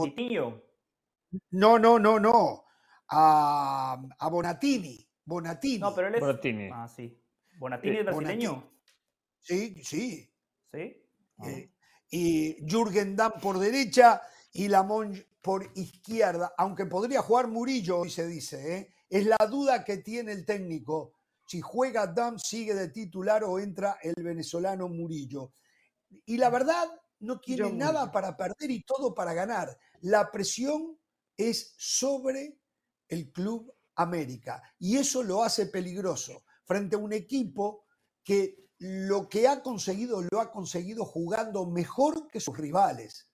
No, 1.52 1.80
no, 1.80 2.00
no, 2.00 2.20
no. 2.20 2.66
A, 3.10 4.02
a 4.18 4.30
Bonatini. 4.30 5.08
Bonatini. 5.26 5.80
No, 5.80 5.94
pero 5.96 6.08
él 6.08 6.16
es. 6.16 6.22
Bonatini. 6.22 6.70
Ah, 6.72 6.88
sí. 6.88 7.22
Bonatini 7.60 7.98
es 7.98 8.06
brasileño. 8.06 8.52
Bonatini. 8.54 8.80
Sí, 9.42 9.84
sí. 9.84 10.34
Sí. 10.72 11.04
Ah. 11.38 11.50
Eh, 11.50 11.72
y 12.12 12.58
Jürgen 12.68 13.16
Damm 13.16 13.34
por 13.42 13.60
derecha 13.60 14.22
y 14.54 14.68
Lamont 14.68 15.16
por 15.42 15.72
izquierda, 15.76 16.54
aunque 16.58 16.86
podría 16.86 17.22
jugar 17.22 17.48
Murillo, 17.48 18.00
hoy 18.00 18.10
se 18.10 18.28
dice. 18.28 18.78
¿eh? 18.78 18.94
Es 19.10 19.26
la 19.26 19.38
duda 19.50 19.84
que 19.84 19.98
tiene 19.98 20.32
el 20.32 20.46
técnico. 20.46 21.14
Si 21.46 21.62
juega 21.62 22.08
Damm, 22.08 22.38
sigue 22.38 22.76
de 22.76 22.90
titular 22.90 23.44
o 23.44 23.60
entra 23.60 23.98
el 24.04 24.22
venezolano 24.24 24.88
Murillo. 24.88 25.54
Y 26.26 26.38
la 26.38 26.50
verdad, 26.50 26.88
no 27.20 27.40
tiene 27.40 27.70
Yo 27.70 27.74
nada 27.74 28.02
Murillo. 28.02 28.12
para 28.12 28.38
perder 28.38 28.70
y 28.72 28.84
todo 28.84 29.14
para 29.14 29.34
ganar. 29.34 29.78
La 30.02 30.30
presión 30.32 30.98
es 31.40 31.74
sobre 31.78 32.60
el 33.08 33.32
Club 33.32 33.74
América 33.96 34.62
y 34.78 34.98
eso 34.98 35.24
lo 35.24 35.42
hace 35.42 35.68
peligroso 35.68 36.44
frente 36.66 36.98
a 36.98 37.00
un 37.00 37.14
equipo 37.14 37.86
que 38.24 38.68
lo 38.80 39.28
que 39.30 39.48
ha 39.48 39.64
conseguido 39.64 40.22
lo 40.22 40.42
ha 40.42 40.52
conseguido 40.52 41.06
jugando 41.06 41.66
mejor 41.66 42.28
que 42.28 42.42
sus 42.42 42.58
rivales. 42.58 43.30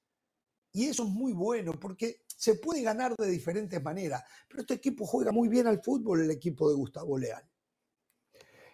Y 0.72 0.86
eso 0.86 1.04
es 1.04 1.10
muy 1.10 1.34
bueno 1.34 1.74
porque 1.80 2.22
se 2.28 2.56
puede 2.56 2.82
ganar 2.82 3.16
de 3.16 3.28
diferentes 3.28 3.82
maneras. 3.82 4.24
Pero 4.48 4.62
este 4.62 4.76
equipo 4.76 5.06
juega 5.06 5.32
muy 5.32 5.48
bien 5.48 5.68
al 5.68 5.82
fútbol, 5.82 6.22
el 6.22 6.32
equipo 6.32 6.70
de 6.70 6.76
Gustavo 6.76 7.18
Leal. 7.18 7.44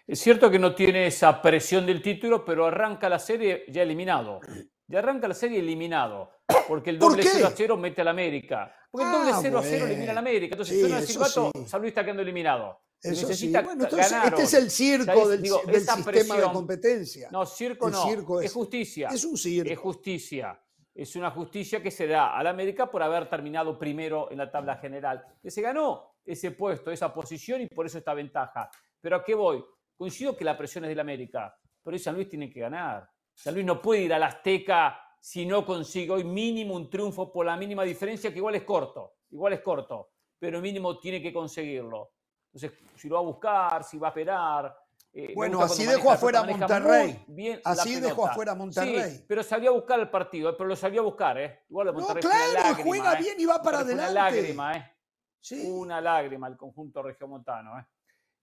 Es 0.07 0.19
cierto 0.19 0.51
que 0.51 0.59
no 0.59 0.75
tiene 0.75 1.07
esa 1.07 1.41
presión 1.41 1.85
del 1.85 2.01
título, 2.01 2.43
pero 2.43 2.65
arranca 2.65 3.07
la 3.07 3.19
serie 3.19 3.63
ya 3.69 3.83
eliminado. 3.83 4.41
Ya 4.87 4.99
arranca 4.99 5.27
la 5.27 5.33
serie 5.33 5.59
eliminado. 5.59 6.31
Porque 6.67 6.89
el 6.89 6.97
¿Por 6.99 7.11
doble 7.11 7.23
qué? 7.23 7.29
0 7.33 7.47
a 7.47 7.51
0 7.51 7.77
mete 7.77 8.01
al 8.01 8.09
América. 8.09 8.75
Porque 8.91 9.05
el 9.07 9.11
doble 9.13 9.31
Ah, 9.33 9.39
0 9.41 9.57
a 9.59 9.63
0 9.63 9.71
bueno. 9.79 9.85
elimina 9.85 10.11
al 10.11 10.17
América. 10.17 10.53
Entonces, 10.55 10.75
Sí, 10.75 10.81
suena 10.81 10.97
el 10.99 11.07
silbato, 11.07 11.51
sí. 11.55 11.65
San 11.67 11.81
Luis 11.81 11.91
está 11.91 12.03
quedando 12.03 12.21
eliminado. 12.21 12.81
Eso 13.01 13.27
Necesita 13.27 13.59
sí. 13.59 13.65
Bueno, 13.65 13.83
entonces 13.85 14.11
este 14.25 14.43
es 14.43 14.53
el 14.53 14.69
circo 14.69 15.27
del, 15.29 15.41
Digo, 15.41 15.61
del 15.65 15.75
sistema 15.81 15.97
de 15.97 16.11
presión- 16.11 16.53
competencia. 16.53 17.29
No, 17.31 17.45
circo 17.45 17.87
El 17.87 17.93
no. 17.93 18.03
circo 18.05 18.39
es, 18.41 18.45
es- 18.47 18.53
justicia. 18.53 19.07
es 19.09 19.23
un 19.25 19.37
circo. 19.37 19.71
Es 19.71 19.79
justicia. 19.79 20.61
Es 20.93 21.15
una 21.15 21.31
justicia 21.31 21.81
que 21.81 21.89
se 21.89 22.05
da 22.05 22.37
al 22.37 22.45
América 22.47 22.91
por 22.91 23.01
haber 23.01 23.29
terminado 23.29 23.79
primero 23.79 24.29
en 24.29 24.37
la 24.37 24.51
tabla 24.51 24.75
general. 24.75 25.25
Que 25.41 25.49
se 25.49 25.61
ganó 25.61 26.15
ese 26.25 26.51
puesto, 26.51 26.91
esa 26.91 27.13
posición 27.13 27.61
y 27.61 27.67
por 27.67 27.85
eso 27.85 27.97
esta 27.97 28.13
ventaja. 28.13 28.69
Pero 28.99 29.15
¿a 29.15 29.23
qué 29.23 29.33
voy? 29.33 29.63
Coincido 29.97 30.35
que 30.35 30.43
la 30.43 30.57
presión 30.57 30.83
es 30.83 30.89
del 30.89 30.99
América, 30.99 31.55
pero 31.81 31.95
hoy 31.95 31.99
San 31.99 32.13
Luis 32.15 32.27
tiene 32.29 32.49
que 32.51 32.59
ganar. 32.59 33.09
San 33.33 33.53
Luis 33.53 33.65
no 33.65 33.81
puede 33.81 34.01
ir 34.01 34.13
al 34.13 34.21
Azteca 34.23 34.99
si 35.23 35.45
no 35.45 35.63
consigue 35.65 36.11
hoy 36.11 36.23
mínimo 36.23 36.75
un 36.75 36.89
triunfo 36.89 37.31
por 37.31 37.45
la 37.45 37.55
mínima 37.55 37.83
diferencia, 37.83 38.31
que 38.31 38.37
igual 38.39 38.55
es 38.55 38.63
corto, 38.63 39.13
igual 39.29 39.53
es 39.53 39.61
corto, 39.61 40.09
pero 40.39 40.59
mínimo 40.59 40.99
tiene 40.99 41.21
que 41.21 41.31
conseguirlo. 41.31 42.11
Entonces, 42.51 42.77
si 42.95 43.07
lo 43.07 43.15
va 43.15 43.21
a 43.21 43.23
buscar, 43.23 43.83
si 43.83 43.97
va 43.99 44.07
a 44.07 44.09
esperar. 44.09 44.75
eh, 45.13 45.33
Bueno, 45.35 45.61
así 45.61 45.83
dejó 45.85 45.97
maneja 46.05 46.13
afuera 46.13 46.41
maneja 46.41 46.59
Monterrey. 46.59 47.23
bien 47.27 47.61
Así 47.63 47.99
dejó 47.99 48.25
afuera 48.27 48.55
Monterrey. 48.55 49.11
Sí, 49.11 49.25
pero 49.27 49.43
salió 49.43 49.69
a 49.69 49.73
buscar 49.73 49.99
el 49.99 50.09
partido, 50.09 50.49
eh, 50.49 50.53
pero 50.57 50.67
lo 50.69 50.75
salió 50.75 51.01
a 51.01 51.03
buscar, 51.05 51.37
¿eh? 51.37 51.59
Igual 51.69 51.87
No, 51.87 51.93
Monterrey 51.93 52.23
una 52.25 52.31
claro, 52.35 52.53
lágrima, 52.53 52.83
juega 52.89 53.13
¿eh? 53.13 53.17
bien 53.21 53.35
y 53.39 53.45
va 53.45 53.61
para 53.61 53.77
Monterrey 53.79 54.03
adelante. 54.05 54.19
Una 54.19 54.31
lágrima, 54.41 54.73
¿eh? 54.77 54.95
Sí. 55.39 55.69
Una 55.69 56.01
lágrima 56.01 56.47
el 56.47 56.57
conjunto 56.57 57.03
regiomontano, 57.03 57.77
¿eh? 57.79 57.85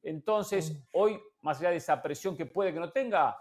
Entonces, 0.02 0.72
Mm. 0.72 0.82
hoy, 0.92 1.20
más 1.42 1.58
allá 1.58 1.70
de 1.70 1.76
esa 1.76 2.00
presión 2.00 2.36
que 2.36 2.46
puede 2.46 2.72
que 2.72 2.78
no 2.80 2.92
tenga, 2.92 3.36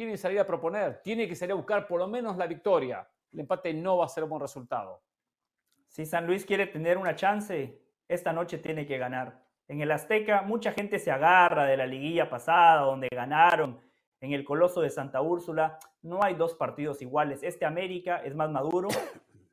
tiene 0.00 0.12
que 0.12 0.18
salir 0.18 0.40
a 0.40 0.46
proponer, 0.46 1.02
tiene 1.02 1.28
que 1.28 1.36
salir 1.36 1.52
a 1.52 1.56
buscar 1.56 1.86
por 1.86 2.00
lo 2.00 2.08
menos 2.08 2.38
la 2.38 2.46
victoria. 2.46 3.06
El 3.30 3.40
empate 3.40 3.74
no 3.74 3.98
va 3.98 4.06
a 4.06 4.08
ser 4.08 4.24
un 4.24 4.30
buen 4.30 4.40
resultado. 4.40 5.02
Si 5.88 6.06
San 6.06 6.26
Luis 6.26 6.46
quiere 6.46 6.66
tener 6.68 6.96
una 6.96 7.14
chance, 7.14 7.78
esta 8.08 8.32
noche 8.32 8.56
tiene 8.56 8.86
que 8.86 8.96
ganar. 8.96 9.44
En 9.68 9.82
el 9.82 9.92
Azteca, 9.92 10.40
mucha 10.40 10.72
gente 10.72 10.98
se 10.98 11.10
agarra 11.10 11.66
de 11.66 11.76
la 11.76 11.86
liguilla 11.86 12.30
pasada, 12.30 12.80
donde 12.80 13.08
ganaron 13.12 13.78
en 14.22 14.32
el 14.32 14.42
Coloso 14.42 14.80
de 14.80 14.88
Santa 14.88 15.20
Úrsula. 15.20 15.78
No 16.00 16.20
hay 16.22 16.32
dos 16.32 16.54
partidos 16.54 17.02
iguales. 17.02 17.42
Este 17.42 17.66
América 17.66 18.22
es 18.24 18.34
más 18.34 18.48
maduro, 18.48 18.88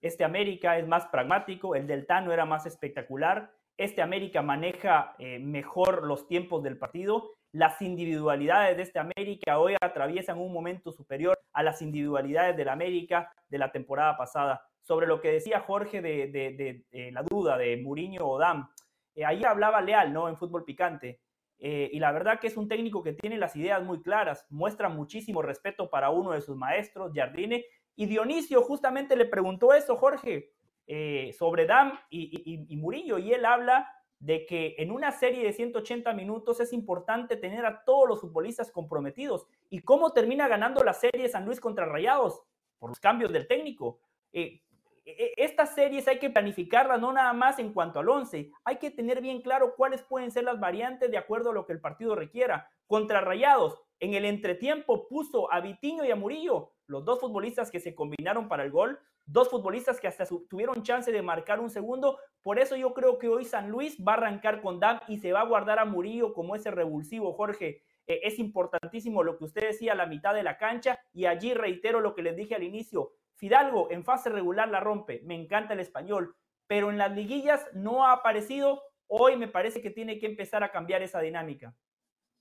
este 0.02 0.24
América 0.24 0.78
es 0.78 0.88
más 0.88 1.08
pragmático, 1.08 1.76
el 1.76 1.88
del 1.88 2.06
Tano 2.06 2.32
era 2.32 2.46
más 2.46 2.66
espectacular. 2.66 3.52
Este 3.76 4.02
América 4.02 4.42
maneja 4.42 5.14
eh, 5.20 5.40
mejor 5.40 6.08
los 6.08 6.26
tiempos 6.26 6.64
del 6.64 6.78
partido. 6.78 7.34
Las 7.58 7.82
individualidades 7.82 8.78
de 8.78 8.84
este 8.84 9.00
América 9.00 9.58
hoy 9.58 9.76
atraviesan 9.82 10.38
un 10.38 10.54
momento 10.54 10.92
superior 10.92 11.40
a 11.54 11.64
las 11.64 11.82
individualidades 11.82 12.56
del 12.56 12.70
América 12.70 13.34
de 13.50 13.58
la 13.58 13.72
temporada 13.72 14.16
pasada. 14.16 14.62
Sobre 14.84 15.08
lo 15.08 15.20
que 15.22 15.32
decía 15.32 15.62
Jorge 15.62 16.04
de, 16.04 16.28
de- 16.28 17.12
la 17.12 17.24
duda 17.24 17.58
de 17.58 17.76
Muriño 17.78 18.28
o 18.28 18.38
Dam, 18.38 18.70
eh, 19.16 19.26
ahí 19.26 19.44
hablaba 19.44 19.82
Leal, 19.82 20.14
¿no? 20.14 20.30
En 20.30 20.38
fútbol 20.38 20.66
picante. 20.66 21.20
Eh, 21.58 21.90
y 21.92 22.00
la 22.00 22.12
verdad 22.12 22.40
que 22.40 22.46
es 22.46 22.58
un 22.58 22.68
técnico 22.68 23.02
que 23.02 23.14
tiene 23.14 23.40
las 23.40 23.56
ideas 23.56 23.82
muy 23.84 24.04
claras, 24.04 24.46
muestra 24.52 24.88
muchísimo 24.88 25.42
respeto 25.42 25.90
para 25.90 26.12
uno 26.12 26.34
de 26.34 26.42
sus 26.42 26.56
maestros, 26.56 27.12
Jardine. 27.16 27.66
Y 27.96 28.06
Dionisio 28.06 28.62
justamente 28.62 29.16
le 29.16 29.26
preguntó 29.26 29.74
eso, 29.74 29.98
Jorge, 29.98 30.52
eh, 30.86 31.34
sobre 31.36 31.66
Dam 31.66 31.98
y- 32.12 32.68
y 32.72 32.78
Murillo. 32.78 33.18
Y 33.18 33.34
él 33.34 33.46
habla 33.46 33.92
de 34.20 34.46
que 34.46 34.76
en 34.80 34.92
una 34.92 35.12
serie 35.12 35.44
de 35.44 35.54
180 35.54 36.12
minutos 36.14 36.60
es 36.60 36.74
importante 36.74 37.36
tener 37.36 37.66
a 37.66 37.84
todos 37.84 38.08
los 38.08 38.22
futbolistas 38.22 38.72
comprometidos. 38.72 39.48
¿Y 39.70 39.82
cómo 39.82 40.14
termina 40.14 40.48
ganando 40.48 40.84
la 40.84 40.94
serie 40.94 41.30
San 41.30 41.46
Luis 41.46 41.60
contra 41.60 41.86
Rayados? 41.86 42.42
Por 42.80 42.90
los 42.90 43.00
cambios 43.00 43.32
del 43.32 43.48
técnico. 43.48 44.00
Eh, 44.34 44.62
e, 45.06 45.34
estas 45.38 45.74
series 45.74 46.08
hay 46.08 46.20
que 46.20 46.30
planificarlas 46.30 47.00
no 47.00 47.14
nada 47.14 47.32
más 47.34 47.60
en 47.60 47.74
cuanto 47.74 48.00
al 48.00 48.10
11, 48.10 48.52
hay 48.66 48.76
que 48.76 48.92
tener 48.92 49.22
bien 49.22 49.42
claro 49.42 49.74
cuáles 49.76 50.04
pueden 50.04 50.32
ser 50.32 50.44
las 50.44 50.60
variantes 50.60 51.10
de 51.10 51.18
acuerdo 51.18 51.52
a 51.52 51.54
lo 51.54 51.66
que 51.66 51.74
el 51.74 51.80
partido 51.80 52.14
requiera. 52.14 52.70
Contra 52.88 53.22
Rayados, 53.22 53.82
en 54.00 54.14
el 54.14 54.26
entretiempo 54.26 55.08
puso 55.08 55.52
a 55.52 55.62
Vitiño 55.62 56.04
y 56.06 56.12
a 56.12 56.16
Murillo, 56.16 56.72
los 56.88 57.06
dos 57.06 57.20
futbolistas 57.20 57.70
que 57.70 57.80
se 57.80 57.94
combinaron 57.94 58.48
para 58.48 58.64
el 58.64 58.72
gol, 58.72 59.00
dos 59.26 59.50
futbolistas 59.50 60.00
que 60.00 60.08
hasta 60.08 60.26
tuvieron 60.50 60.84
chance 60.84 61.12
de 61.12 61.22
marcar 61.22 61.60
un 61.60 61.70
segundo. 61.70 62.18
Por 62.42 62.60
eso 62.60 62.76
yo 62.76 62.94
creo 62.94 63.20
que 63.20 63.28
hoy 63.28 63.46
San 63.46 63.70
Luis 63.70 63.98
va 64.06 64.14
a 64.14 64.18
arrancar 64.18 64.62
con 64.62 64.80
Dam 64.80 65.00
y 65.08 65.20
se 65.20 65.34
va 65.34 65.42
a 65.42 65.46
guardar 65.46 65.80
a 65.80 65.86
Murillo 65.86 66.34
como 66.34 66.56
ese 66.56 66.72
revulsivo, 66.72 67.34
Jorge. 67.34 67.84
Eh, 68.08 68.22
es 68.24 68.40
importantísimo 68.40 69.22
lo 69.22 69.38
que 69.38 69.46
usted 69.46 69.68
decía 69.68 69.94
la 69.96 70.06
mitad 70.06 70.34
de 70.34 70.44
la 70.44 70.58
cancha 70.58 71.00
y 71.14 71.26
allí 71.26 71.54
reitero 71.54 72.00
lo 72.00 72.16
que 72.16 72.24
les 72.24 72.36
dije 72.36 72.56
al 72.56 72.64
inicio. 72.64 73.12
Fidalgo 73.36 73.92
en 73.92 74.04
fase 74.04 74.30
regular 74.30 74.70
la 74.70 74.80
rompe, 74.80 75.22
me 75.24 75.36
encanta 75.36 75.74
el 75.74 75.80
español, 75.82 76.36
pero 76.66 76.90
en 76.90 76.98
las 76.98 77.12
liguillas 77.12 77.68
no 77.74 78.06
ha 78.06 78.14
aparecido. 78.14 78.82
Hoy 79.08 79.36
me 79.36 79.48
parece 79.48 79.82
que 79.82 79.92
tiene 79.92 80.20
que 80.20 80.26
empezar 80.26 80.64
a 80.64 80.72
cambiar 80.72 81.02
esa 81.02 81.20
dinámica. 81.20 81.76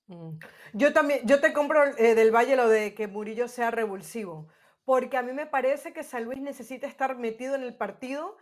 Mm. 0.08 0.38
Yo 0.72 0.92
también, 0.92 1.20
yo 1.24 1.40
te 1.40 1.52
compro 1.52 1.84
eh, 1.96 2.14
del 2.14 2.34
Valle 2.34 2.56
lo 2.56 2.68
de 2.68 2.94
que 2.94 3.08
Murillo 3.08 3.48
sea 3.48 3.70
revulsivo, 3.70 4.48
porque 4.84 5.16
a 5.16 5.22
mí 5.22 5.32
me 5.32 5.46
parece 5.46 5.92
que 5.92 6.02
San 6.02 6.24
Luis 6.24 6.40
necesita 6.40 6.86
estar 6.86 7.16
metido 7.16 7.54
en 7.54 7.62
el 7.62 7.76
partido. 7.76 8.36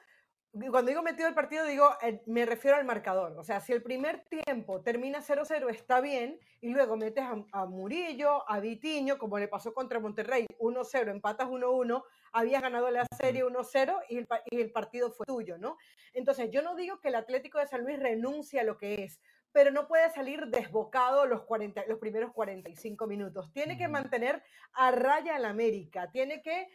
Cuando 0.71 0.91
digo 0.91 1.03
metido 1.03 1.25
en 1.25 1.31
el 1.31 1.35
partido, 1.35 1.65
digo, 1.65 1.91
eh, 2.03 2.23
me 2.27 2.47
refiero 2.47 2.77
al 2.77 2.85
marcador. 2.85 3.37
O 3.39 3.43
sea, 3.43 3.61
si 3.61 3.73
el 3.73 3.83
primer 3.83 4.25
tiempo 4.27 4.83
termina 4.83 5.21
0-0, 5.21 5.69
está 5.69 6.01
bien, 6.01 6.39
y 6.61 6.69
luego 6.69 6.97
metes 6.97 7.25
a, 7.25 7.45
a, 7.53 7.67
Murillo, 7.67 8.49
a 8.49 8.61
Vitiño, 8.61 9.19
como 9.19 9.39
le 9.39 9.49
pasó 9.49 9.75
contra 9.75 9.99
Monterrey, 9.99 10.47
1-0, 10.61 11.11
empatas 11.11 11.49
1-1, 11.49 12.05
habías 12.33 12.62
ganado 12.62 12.89
la 12.91 13.05
serie 13.17 13.45
1-0 13.45 14.03
y 14.11 14.19
el, 14.19 14.29
y 14.47 14.61
el 14.61 14.71
partido 14.71 15.11
fue 15.11 15.27
tuyo, 15.27 15.59
¿no? 15.59 15.77
Entonces, 16.12 16.51
yo 16.53 16.62
no 16.62 16.77
digo 16.77 17.01
que 17.01 17.09
el 17.09 17.17
Atlético 17.17 17.59
de 17.59 17.67
San 17.67 17.83
Luis 17.83 17.99
renuncie 17.99 18.61
a 18.61 18.65
lo 18.65 18.77
que 18.77 19.03
es, 19.03 19.21
pero 19.55 19.71
no 19.71 19.87
puede 19.87 20.11
salir 20.11 20.49
desbocado 20.49 21.27
los, 21.27 21.43
40, 21.43 21.85
los 21.87 22.01
primeros 22.01 22.33
45 22.33 23.07
minutos. 23.07 23.53
Tiene 23.53 23.79
que 23.79 23.87
mantener 23.87 24.43
a 24.73 24.91
raya 24.91 25.37
al 25.37 25.45
América, 25.45 26.11
tiene 26.11 26.43
que 26.43 26.69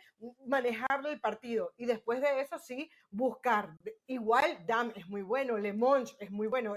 manejarlo 0.48 1.10
el 1.10 1.20
partido 1.20 1.74
y 1.76 1.86
después 1.86 2.22
de 2.22 2.40
eso 2.40 2.58
sí 2.58 2.90
buscar. 3.12 3.76
Igual 4.08 4.66
Dam 4.66 4.94
es 4.96 5.10
muy 5.10 5.24
bueno, 5.24 5.58
Le 5.58 5.74
Monge 5.74 6.16
es 6.22 6.32
muy 6.32 6.48
bueno, 6.48 6.76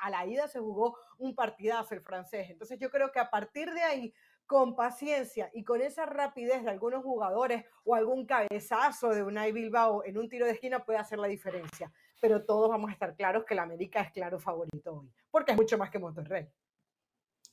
a 0.00 0.10
la 0.10 0.24
ida 0.24 0.46
se 0.46 0.60
jugó 0.60 0.96
un 1.18 1.34
partidazo 1.34 1.96
el 1.96 2.00
francés. 2.00 2.48
Entonces 2.48 2.78
yo 2.78 2.88
creo 2.88 3.10
que 3.10 3.18
a 3.18 3.28
partir 3.28 3.72
de 3.72 3.82
ahí 3.82 4.14
con 4.46 4.76
paciencia 4.76 5.50
y 5.52 5.64
con 5.64 5.80
esa 5.80 6.06
rapidez 6.06 6.62
de 6.62 6.70
algunos 6.70 7.02
jugadores 7.02 7.64
o 7.82 7.96
algún 7.96 8.24
cabezazo 8.24 9.08
de 9.08 9.24
Unai 9.24 9.50
Bilbao 9.50 10.04
en 10.04 10.16
un 10.16 10.28
tiro 10.28 10.46
de 10.46 10.52
esquina 10.52 10.84
puede 10.84 11.00
hacer 11.00 11.18
la 11.18 11.26
diferencia 11.26 11.92
pero 12.20 12.44
todos 12.44 12.68
vamos 12.68 12.90
a 12.90 12.92
estar 12.92 13.16
claros 13.16 13.44
que 13.44 13.54
la 13.54 13.62
América 13.62 14.02
es 14.02 14.12
claro 14.12 14.38
favorito 14.38 14.94
hoy, 14.94 15.10
porque 15.30 15.52
es 15.52 15.56
mucho 15.56 15.78
más 15.78 15.90
que 15.90 15.98
Monterrey. 15.98 16.46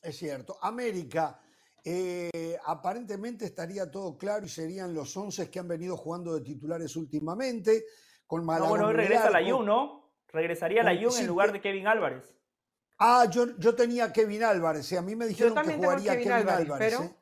Es 0.01 0.17
cierto. 0.17 0.57
América, 0.61 1.39
eh, 1.83 2.57
aparentemente 2.65 3.45
estaría 3.45 3.89
todo 3.89 4.17
claro 4.17 4.45
y 4.45 4.49
serían 4.49 4.93
los 4.93 5.15
11 5.15 5.49
que 5.49 5.59
han 5.59 5.67
venido 5.67 5.97
jugando 5.97 6.35
de 6.35 6.41
titulares 6.41 6.95
últimamente. 6.95 7.85
Con 8.27 8.45
Malagón 8.45 8.79
no, 8.79 8.85
bueno, 8.85 8.87
hoy 8.87 8.93
regresa 8.93 9.29
la 9.29 9.49
Jun, 9.49 9.65
¿no? 9.65 10.11
Regresaría 10.27 10.83
la 10.83 10.95
Jun 10.95 11.17
en 11.17 11.27
lugar 11.27 11.51
de 11.53 11.61
Kevin 11.61 11.87
Álvarez. 11.87 12.35
Ah, 12.99 13.25
yo, 13.31 13.57
yo 13.57 13.73
tenía 13.73 14.11
Kevin 14.11 14.43
Álvarez. 14.43 14.91
y 14.91 14.97
A 14.97 15.01
mí 15.01 15.15
me 15.15 15.27
dijeron 15.27 15.55
que 15.63 15.73
jugaría 15.73 16.17
Kevin, 16.17 16.31
Álvarez. 16.31 16.77
pero... 16.77 17.03
¿eh? 17.03 17.15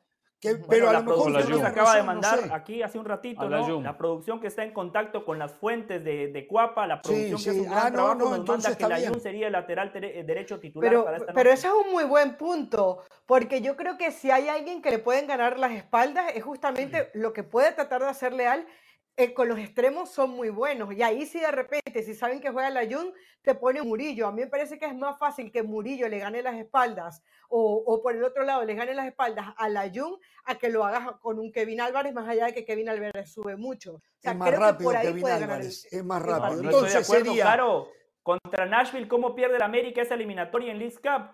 Pero 0.68 0.90
a 0.90 0.92
lo 0.92 1.02
mejor 1.02 1.48
nos 1.48 1.62
acaba 1.62 1.96
de 1.96 2.02
mandar 2.02 2.50
aquí 2.52 2.82
hace 2.82 2.98
un 2.98 3.04
ratito, 3.04 3.48
¿no? 3.48 3.80
La 3.80 3.96
producción 3.96 4.40
que 4.40 4.46
está 4.48 4.62
en 4.64 4.72
contacto 4.72 5.24
con 5.24 5.38
las 5.38 5.52
fuentes 5.52 6.04
de, 6.04 6.28
de 6.28 6.46
Cuapa, 6.46 6.86
la 6.86 7.00
producción 7.00 7.42
que 7.42 7.50
hace 7.50 7.60
un 7.60 7.70
gran 7.70 7.86
ah, 7.86 7.92
trabajo, 7.92 8.14
no, 8.14 8.36
nos 8.36 8.46
manda 8.46 8.76
que 8.76 8.88
la 8.88 9.00
Jun 9.00 9.20
sería 9.20 9.46
el 9.46 9.52
lateral 9.52 9.90
eh, 9.94 10.24
derecho 10.26 10.58
titular 10.58 10.90
pero, 10.90 11.04
para 11.04 11.16
esta 11.18 11.32
Pero 11.32 11.50
ese 11.50 11.66
es 11.66 11.72
un 11.72 11.92
muy 11.92 12.04
buen 12.04 12.36
punto, 12.36 13.02
porque 13.26 13.60
yo 13.60 13.76
creo 13.76 13.96
que 13.96 14.10
si 14.10 14.30
hay 14.30 14.48
alguien 14.48 14.82
que 14.82 14.90
le 14.90 14.98
pueden 14.98 15.26
ganar 15.26 15.58
las 15.58 15.72
espaldas, 15.72 16.26
es 16.34 16.44
justamente 16.44 17.10
lo 17.14 17.32
que 17.32 17.42
puede 17.42 17.72
tratar 17.72 18.02
de 18.02 18.08
hacer 18.08 18.32
Leal 18.32 18.66
eh, 19.18 19.32
con 19.32 19.48
los 19.48 19.58
extremos 19.58 20.10
son 20.10 20.30
muy 20.30 20.50
buenos. 20.50 20.92
Y 20.94 21.02
ahí 21.02 21.24
si 21.24 21.40
de 21.40 21.50
repente, 21.50 22.02
si 22.02 22.14
saben 22.14 22.40
que 22.40 22.50
juega 22.50 22.68
la 22.68 22.84
Jun, 22.84 23.12
te 23.40 23.54
pone 23.54 23.80
Murillo. 23.82 24.26
A 24.26 24.32
mí 24.32 24.42
me 24.42 24.46
parece 24.46 24.78
que 24.78 24.84
es 24.84 24.94
más 24.94 25.18
fácil 25.18 25.50
que 25.50 25.62
Murillo 25.62 26.06
le 26.08 26.18
gane 26.18 26.42
las 26.42 26.56
espaldas 26.56 27.22
o, 27.48 27.82
o 27.86 28.02
por 28.02 28.14
el 28.14 28.22
otro 28.24 28.44
lado 28.44 28.64
le 28.64 28.74
gane 28.74 28.92
las 28.92 29.06
espaldas 29.06 29.54
a 29.56 29.68
la 29.70 29.90
Jun 29.92 30.18
a 30.44 30.56
que 30.56 30.68
lo 30.68 30.84
hagas 30.84 31.12
con 31.20 31.38
un 31.38 31.50
Kevin 31.50 31.80
Álvarez, 31.80 32.12
más 32.12 32.28
allá 32.28 32.46
de 32.46 32.54
que 32.54 32.64
Kevin 32.66 32.90
Álvarez 32.90 33.32
sube 33.32 33.56
mucho. 33.56 33.94
O 33.94 34.02
sea, 34.18 34.32
es 34.32 34.38
más 34.38 34.50
rápido 34.54 34.90
que 34.90 35.00
Kevin 35.00 35.26
Álvarez. 35.26 35.88
es 35.90 36.04
más 36.04 36.22
rápido. 36.22 36.62
Entonces 36.62 37.06
sería... 37.06 37.44
claro, 37.44 37.88
contra 38.22 38.66
Nashville, 38.66 39.08
¿cómo 39.08 39.34
pierde 39.34 39.58
la 39.58 39.64
América 39.64 40.02
esa 40.02 40.14
eliminatoria 40.14 40.72
en 40.72 40.78
League 40.78 40.96
Cup? 40.96 41.30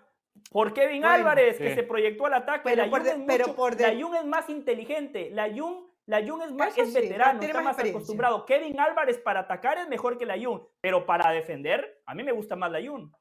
Por 0.50 0.72
Kevin 0.72 1.04
Álvarez, 1.04 1.58
que 1.58 1.74
se 1.74 1.82
proyectó 1.82 2.26
al 2.26 2.34
ataque. 2.34 2.62
Pero, 2.64 2.86
la 2.86 2.90
Jun, 2.90 3.06
es, 3.06 3.16
pero 3.26 3.54
por 3.56 3.78
la 3.80 3.90
Jun 3.90 4.14
es 4.14 4.24
más 4.24 4.48
inteligente. 4.48 5.30
La 5.30 5.50
Jun 5.52 5.91
la 6.06 6.26
Jun 6.26 6.42
es, 6.42 6.52
más, 6.52 6.76
es 6.76 6.92
veterano, 6.92 7.40
está 7.40 7.62
más, 7.62 7.78
acostumbrado. 7.78 8.44
Kevin 8.44 8.78
Álvarez 8.80 9.18
para 9.18 9.40
atacar 9.40 9.78
es 9.78 9.88
mejor 9.88 10.18
que 10.18 10.26
la 10.26 10.36
Jun, 10.42 10.66
pero 10.80 11.06
para 11.06 11.30
defender, 11.30 12.02
a 12.06 12.14
mí 12.14 12.22
me 12.24 12.32
gusta 12.32 12.56
más 12.56 12.72
la 12.72 12.80
Jun. 12.84 13.12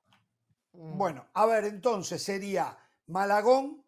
Mm. 0.74 0.98
Bueno, 0.98 1.28
a 1.34 1.46
ver, 1.46 1.66
entonces 1.66 2.24
sería 2.24 2.78
Malagón, 3.08 3.84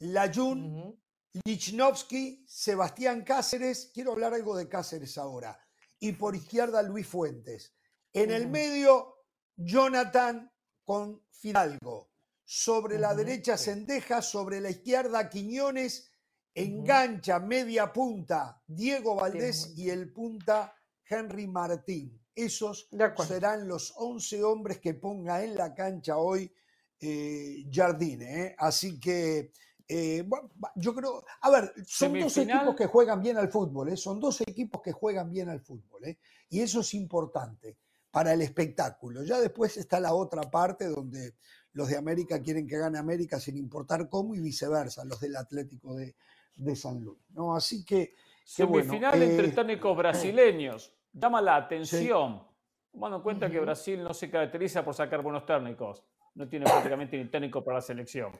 Layun, 0.00 0.96
Lichnowsky, 1.44 2.44
Sebastián 2.46 3.24
Cáceres. 3.24 3.90
Quiero 3.92 4.12
hablar 4.12 4.34
algo 4.34 4.56
de 4.56 4.68
Cáceres 4.68 5.18
ahora. 5.18 5.58
Y 5.98 6.12
por 6.12 6.36
izquierda, 6.36 6.82
Luis 6.82 7.06
Fuentes. 7.06 7.74
En 8.12 8.30
el 8.30 8.48
medio, 8.48 9.24
Jonathan 9.56 10.52
con 10.84 11.22
Fidalgo. 11.30 12.10
Sobre 12.44 12.98
la 12.98 13.14
derecha, 13.14 13.56
Sendeja. 13.56 14.22
Sobre 14.22 14.60
la 14.60 14.70
izquierda, 14.70 15.28
Quiñones 15.28 16.10
Engancha 16.54 17.38
media 17.38 17.92
punta 17.92 18.62
Diego 18.66 19.14
Valdés 19.14 19.74
y 19.76 19.90
el 19.90 20.12
punta 20.12 20.74
Henry 21.08 21.46
Martín. 21.46 22.20
Esos 22.34 22.88
serán 23.26 23.66
los 23.66 23.94
11 23.96 24.44
hombres 24.44 24.78
que 24.78 24.94
ponga 24.94 25.42
en 25.42 25.56
la 25.56 25.74
cancha 25.74 26.16
hoy 26.16 26.52
eh, 27.00 27.64
Jardine. 27.72 28.42
¿eh? 28.42 28.56
Así 28.58 28.98
que, 29.00 29.52
eh, 29.86 30.28
yo 30.76 30.94
creo, 30.94 31.24
a 31.40 31.50
ver, 31.50 31.72
son 31.86 32.18
dos 32.18 32.36
equipos 32.36 32.76
que 32.76 32.86
juegan 32.86 33.22
bien 33.22 33.36
al 33.38 33.50
fútbol, 33.50 33.96
son 33.96 34.20
dos 34.20 34.40
equipos 34.42 34.82
que 34.82 34.92
juegan 34.92 35.30
bien 35.30 35.48
al 35.48 35.60
fútbol, 35.60 36.16
y 36.48 36.60
eso 36.60 36.80
es 36.80 36.94
importante 36.94 37.78
para 38.10 38.32
el 38.32 38.42
espectáculo. 38.42 39.22
Ya 39.22 39.40
después 39.40 39.76
está 39.76 40.00
la 40.00 40.14
otra 40.14 40.42
parte 40.42 40.86
donde 40.86 41.34
los 41.72 41.88
de 41.88 41.96
América 41.96 42.40
quieren 42.40 42.66
que 42.66 42.78
gane 42.78 42.98
América 42.98 43.38
sin 43.38 43.56
importar 43.56 44.08
cómo 44.08 44.34
y 44.34 44.40
viceversa, 44.40 45.04
los 45.04 45.20
del 45.20 45.36
Atlético 45.36 45.94
de, 45.94 46.16
de 46.58 46.76
San 46.76 47.02
Luis. 47.02 47.18
¿no? 47.30 47.54
Así 47.54 47.84
que. 47.84 48.14
Semifinal 48.44 49.22
entre 49.22 49.48
eh, 49.48 49.52
técnicos 49.52 49.96
brasileños. 49.96 50.94
Llama 51.12 51.40
la 51.40 51.56
atención. 51.56 52.42
Tomando 52.90 53.18
en 53.18 53.22
cuenta 53.22 53.50
que 53.50 53.60
Brasil 53.60 54.02
no 54.02 54.14
se 54.14 54.30
caracteriza 54.30 54.84
por 54.84 54.94
sacar 54.94 55.22
buenos 55.22 55.44
técnicos. 55.44 56.02
No 56.34 56.48
tiene 56.48 56.64
prácticamente 56.64 57.18
ni 57.18 57.28
técnico 57.28 57.62
para 57.62 57.76
la 57.76 57.82
selección. 57.82 58.32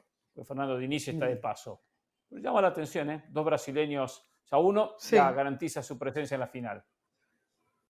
Fernando 0.44 0.78
Diniz 0.78 1.08
está 1.08 1.26
de 1.26 1.36
paso. 1.36 1.82
Pero 2.28 2.40
llama 2.40 2.62
la 2.62 2.68
atención, 2.68 3.10
¿eh? 3.10 3.24
Dos 3.28 3.44
brasileños. 3.44 4.18
O 4.44 4.48
sea, 4.48 4.58
uno 4.58 4.96
ya 4.98 5.30
garantiza 5.32 5.82
su 5.82 5.98
presencia 5.98 6.34
en 6.34 6.40
la 6.40 6.46
final. 6.46 6.82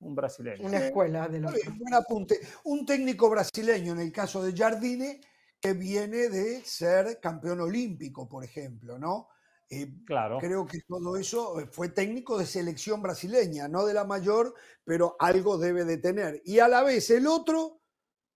Un 0.00 0.14
brasileño. 0.14 0.66
Una 0.66 0.78
escuela 0.78 1.28
de 1.28 1.40
los. 1.40 1.52
Buen 1.76 1.94
apunte. 1.94 2.40
Un 2.64 2.86
técnico 2.86 3.30
brasileño, 3.30 3.92
en 3.92 4.00
el 4.00 4.12
caso 4.12 4.42
de 4.42 4.56
Jardine, 4.56 5.20
que 5.60 5.72
viene 5.72 6.28
de 6.28 6.60
ser 6.62 7.20
campeón 7.20 7.60
olímpico, 7.60 8.28
por 8.28 8.44
ejemplo, 8.44 8.98
¿no? 8.98 9.28
Eh, 9.70 10.04
claro. 10.06 10.38
Creo 10.38 10.66
que 10.66 10.80
todo 10.86 11.16
eso 11.16 11.60
eh, 11.60 11.66
fue 11.66 11.90
técnico 11.90 12.38
de 12.38 12.46
selección 12.46 13.02
brasileña, 13.02 13.68
no 13.68 13.84
de 13.84 13.94
la 13.94 14.04
mayor, 14.04 14.54
pero 14.84 15.16
algo 15.18 15.58
debe 15.58 15.84
de 15.84 15.98
tener. 15.98 16.40
Y 16.44 16.58
a 16.58 16.68
la 16.68 16.82
vez 16.82 17.10
el 17.10 17.26
otro 17.26 17.82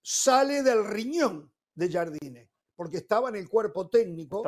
sale 0.02 0.62
del 0.62 0.84
riñón 0.84 1.50
de 1.74 1.90
Jardine, 1.90 2.50
porque 2.76 2.98
estaba 2.98 3.30
en 3.30 3.36
el 3.36 3.48
cuerpo 3.48 3.88
técnico 3.88 4.42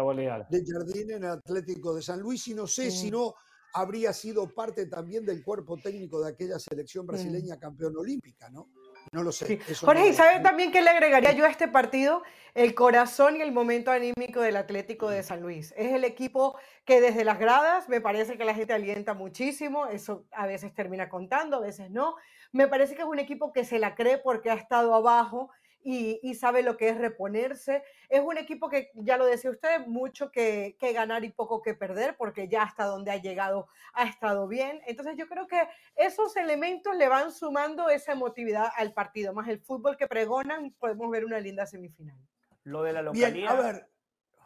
de 0.50 0.64
Jardine 0.66 1.14
en 1.14 1.24
el 1.24 1.30
Atlético 1.30 1.94
de 1.94 2.02
San 2.02 2.20
Luis 2.20 2.46
y 2.48 2.54
no 2.54 2.66
sé 2.66 2.90
si 2.90 3.10
no 3.10 3.34
habría 3.72 4.12
sido 4.12 4.52
parte 4.54 4.86
también 4.86 5.24
del 5.24 5.42
cuerpo 5.42 5.76
técnico 5.76 6.20
de 6.20 6.30
aquella 6.30 6.58
selección 6.58 7.06
brasileña 7.06 7.58
campeón 7.58 7.96
olímpica, 7.96 8.50
¿no? 8.50 8.68
No 9.14 9.22
lo 9.22 9.30
sé. 9.30 9.60
Jorge, 9.80 10.08
¿y 10.08 10.12
sabe 10.12 10.40
también 10.40 10.72
qué 10.72 10.82
le 10.82 10.90
agregaría 10.90 11.30
yo 11.30 11.44
a 11.44 11.48
este 11.48 11.68
partido? 11.68 12.24
El 12.52 12.74
corazón 12.74 13.36
y 13.36 13.42
el 13.42 13.52
momento 13.52 13.92
anímico 13.92 14.40
del 14.40 14.56
Atlético 14.56 15.08
de 15.08 15.22
San 15.22 15.40
Luis. 15.40 15.72
Es 15.76 15.92
el 15.92 16.02
equipo 16.02 16.58
que 16.84 17.00
desde 17.00 17.22
las 17.22 17.38
gradas 17.38 17.88
me 17.88 18.00
parece 18.00 18.36
que 18.36 18.44
la 18.44 18.54
gente 18.54 18.72
alienta 18.72 19.14
muchísimo. 19.14 19.86
Eso 19.86 20.24
a 20.32 20.48
veces 20.48 20.74
termina 20.74 21.08
contando, 21.08 21.58
a 21.58 21.60
veces 21.60 21.92
no. 21.92 22.16
Me 22.50 22.66
parece 22.66 22.96
que 22.96 23.02
es 23.02 23.08
un 23.08 23.20
equipo 23.20 23.52
que 23.52 23.64
se 23.64 23.78
la 23.78 23.94
cree 23.94 24.18
porque 24.18 24.50
ha 24.50 24.54
estado 24.54 24.92
abajo 24.92 25.48
y, 25.84 26.34
sabe 26.34 26.62
lo 26.62 26.76
que 26.76 26.88
es 26.88 26.98
reponerse. 26.98 27.82
Es 28.08 28.20
un 28.20 28.38
equipo 28.38 28.68
que, 28.70 28.90
ya 28.94 29.18
lo 29.18 29.26
decía 29.26 29.50
usted, 29.50 29.86
mucho 29.86 30.30
que, 30.30 30.76
ganar 30.80 31.24
y 31.24 31.30
poco 31.30 31.60
que 31.60 31.74
perder, 31.74 32.16
porque 32.16 32.48
ya 32.48 32.62
hasta 32.62 32.84
donde 32.84 33.10
ha 33.10 33.16
llegado 33.16 33.68
ha 33.92 34.04
estado 34.08 34.48
bien. 34.48 34.80
Entonces 34.86 35.16
yo 35.16 35.28
creo 35.28 35.46
que 35.46 35.68
esos 35.94 36.36
elementos 36.36 36.96
le 36.96 37.08
van 37.08 37.32
sumando 37.32 37.90
esa 37.90 38.12
emotividad 38.12 38.68
al 38.76 38.92
partido, 38.92 39.34
más 39.34 39.48
el 39.48 39.60
fútbol 39.60 39.96
que 39.96 40.08
pregonan, 40.08 40.72
podemos 40.78 41.10
ver 41.10 41.24
una 41.24 41.38
linda 41.38 41.66
semifinal. 41.66 42.18
Lo 42.62 42.82
de 42.82 42.92
la 42.94 43.02
localidad. 43.02 43.32
Bien, 43.32 43.48
a 43.48 43.54
ver. 43.54 43.90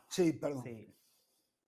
Sí, 0.08 0.32
perdón. 0.32 0.64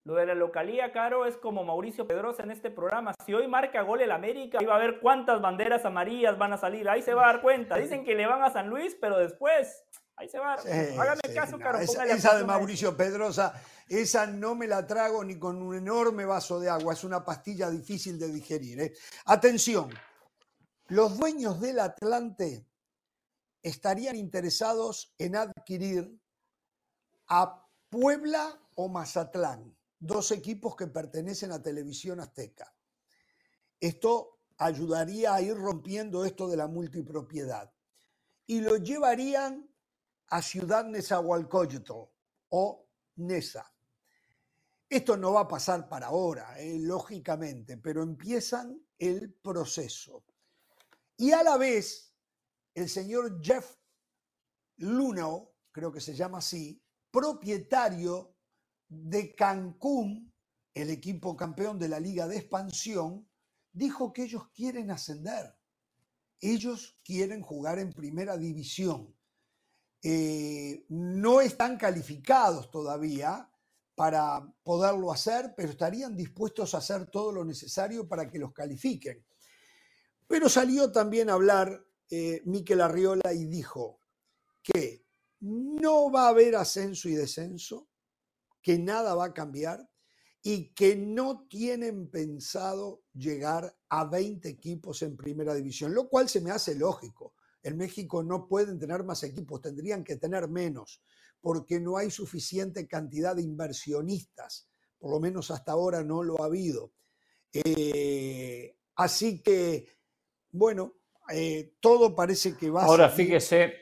Lo 0.04 0.14
de 0.14 0.24
la 0.24 0.34
localía, 0.34 0.92
Caro, 0.92 1.26
es 1.26 1.36
como 1.36 1.62
Mauricio 1.62 2.06
Pedrosa 2.06 2.42
en 2.42 2.50
este 2.50 2.70
programa. 2.70 3.12
Si 3.24 3.34
hoy 3.34 3.46
marca 3.46 3.82
gol 3.82 4.00
el 4.00 4.10
América, 4.10 4.58
iba 4.60 4.74
a 4.74 4.78
ver 4.78 4.98
cuántas 4.98 5.42
banderas 5.42 5.84
amarillas 5.84 6.38
van 6.38 6.54
a 6.54 6.56
salir. 6.56 6.88
Ahí 6.88 7.02
se 7.02 7.12
va 7.12 7.24
a 7.24 7.32
dar 7.32 7.42
cuenta. 7.42 7.76
Dicen 7.76 8.02
que 8.02 8.14
le 8.14 8.26
van 8.26 8.42
a 8.42 8.50
San 8.50 8.70
Luis, 8.70 8.96
pero 8.98 9.18
después, 9.18 9.84
ahí 10.16 10.26
se 10.26 10.38
va. 10.38 10.54
Hágame 10.54 11.34
caso, 11.34 11.58
Caro. 11.58 11.78
esa, 11.78 12.38
de 12.38 12.44
Mauricio 12.44 12.96
Pedrosa, 12.96 13.52
esa 13.88 14.26
no 14.26 14.54
me 14.54 14.66
la 14.66 14.86
trago 14.86 15.22
ni 15.22 15.38
con 15.38 15.60
un 15.60 15.76
enorme 15.76 16.24
vaso 16.24 16.58
de 16.58 16.70
agua. 16.70 16.94
Es 16.94 17.04
una 17.04 17.22
pastilla 17.22 17.68
difícil 17.68 18.18
de 18.18 18.32
digerir. 18.32 18.80
¿eh? 18.80 18.92
Atención, 19.26 19.90
los 20.88 21.18
dueños 21.18 21.60
del 21.60 21.78
Atlante 21.78 22.66
estarían 23.62 24.16
interesados 24.16 25.14
en 25.18 25.36
adquirir 25.36 26.18
a 27.28 27.66
Puebla 27.90 28.58
o 28.76 28.88
Mazatlán 28.88 29.76
dos 30.00 30.32
equipos 30.32 30.74
que 30.74 30.86
pertenecen 30.86 31.52
a 31.52 31.62
Televisión 31.62 32.20
Azteca. 32.20 32.74
Esto 33.78 34.40
ayudaría 34.56 35.34
a 35.34 35.42
ir 35.42 35.54
rompiendo 35.54 36.24
esto 36.24 36.48
de 36.48 36.56
la 36.56 36.66
multipropiedad 36.66 37.72
y 38.46 38.60
lo 38.60 38.76
llevarían 38.76 39.70
a 40.28 40.42
Ciudad 40.42 40.84
Nezahualcóyotl 40.84 41.92
o 42.48 42.88
Nesa. 43.16 43.72
Esto 44.88 45.16
no 45.16 45.34
va 45.34 45.42
a 45.42 45.48
pasar 45.48 45.88
para 45.88 46.08
ahora, 46.08 46.58
eh, 46.58 46.78
lógicamente, 46.80 47.76
pero 47.76 48.02
empiezan 48.02 48.82
el 48.98 49.34
proceso. 49.34 50.24
Y 51.16 51.32
a 51.32 51.42
la 51.42 51.56
vez, 51.56 52.12
el 52.74 52.88
señor 52.88 53.40
Jeff 53.40 53.76
Luno, 54.78 55.52
creo 55.70 55.92
que 55.92 56.00
se 56.00 56.14
llama 56.14 56.38
así, 56.38 56.82
propietario 57.10 58.34
de 58.90 59.34
Cancún, 59.34 60.34
el 60.74 60.90
equipo 60.90 61.36
campeón 61.36 61.78
de 61.78 61.88
la 61.88 62.00
Liga 62.00 62.26
de 62.26 62.36
Expansión, 62.36 63.26
dijo 63.72 64.12
que 64.12 64.24
ellos 64.24 64.48
quieren 64.52 64.90
ascender. 64.90 65.54
Ellos 66.40 66.98
quieren 67.04 67.40
jugar 67.40 67.78
en 67.78 67.92
primera 67.92 68.36
división. 68.36 69.14
Eh, 70.02 70.84
no 70.88 71.40
están 71.40 71.76
calificados 71.76 72.70
todavía 72.70 73.48
para 73.94 74.52
poderlo 74.62 75.12
hacer, 75.12 75.54
pero 75.56 75.70
estarían 75.70 76.16
dispuestos 76.16 76.74
a 76.74 76.78
hacer 76.78 77.06
todo 77.10 77.32
lo 77.32 77.44
necesario 77.44 78.08
para 78.08 78.28
que 78.28 78.38
los 78.38 78.52
califiquen. 78.52 79.24
Pero 80.26 80.48
salió 80.48 80.90
también 80.90 81.30
a 81.30 81.34
hablar 81.34 81.84
eh, 82.08 82.42
Miquel 82.44 82.80
Arriola 82.80 83.32
y 83.32 83.44
dijo 83.44 84.00
que 84.62 85.04
no 85.40 86.10
va 86.10 86.26
a 86.26 86.30
haber 86.30 86.56
ascenso 86.56 87.08
y 87.08 87.14
descenso, 87.14 87.88
que 88.62 88.78
nada 88.78 89.14
va 89.14 89.26
a 89.26 89.34
cambiar 89.34 89.88
y 90.42 90.72
que 90.72 90.96
no 90.96 91.46
tienen 91.48 92.10
pensado 92.10 93.02
llegar 93.12 93.76
a 93.88 94.04
20 94.06 94.48
equipos 94.48 95.02
en 95.02 95.16
primera 95.16 95.54
división, 95.54 95.94
lo 95.94 96.08
cual 96.08 96.28
se 96.28 96.40
me 96.40 96.50
hace 96.50 96.74
lógico. 96.74 97.34
En 97.62 97.76
México 97.76 98.22
no 98.22 98.48
pueden 98.48 98.78
tener 98.78 99.04
más 99.04 99.22
equipos, 99.22 99.60
tendrían 99.60 100.02
que 100.02 100.16
tener 100.16 100.48
menos, 100.48 101.02
porque 101.42 101.78
no 101.78 101.98
hay 101.98 102.10
suficiente 102.10 102.86
cantidad 102.86 103.36
de 103.36 103.42
inversionistas, 103.42 104.68
por 104.98 105.10
lo 105.10 105.20
menos 105.20 105.50
hasta 105.50 105.72
ahora 105.72 106.02
no 106.02 106.22
lo 106.22 106.42
ha 106.42 106.46
habido. 106.46 106.92
Eh, 107.52 108.76
así 108.94 109.42
que, 109.42 109.98
bueno, 110.52 110.94
eh, 111.30 111.74
todo 111.80 112.14
parece 112.14 112.56
que 112.56 112.70
va 112.70 112.84
ahora, 112.84 113.04
a... 113.04 113.06
Ahora 113.08 113.16
fíjese, 113.16 113.74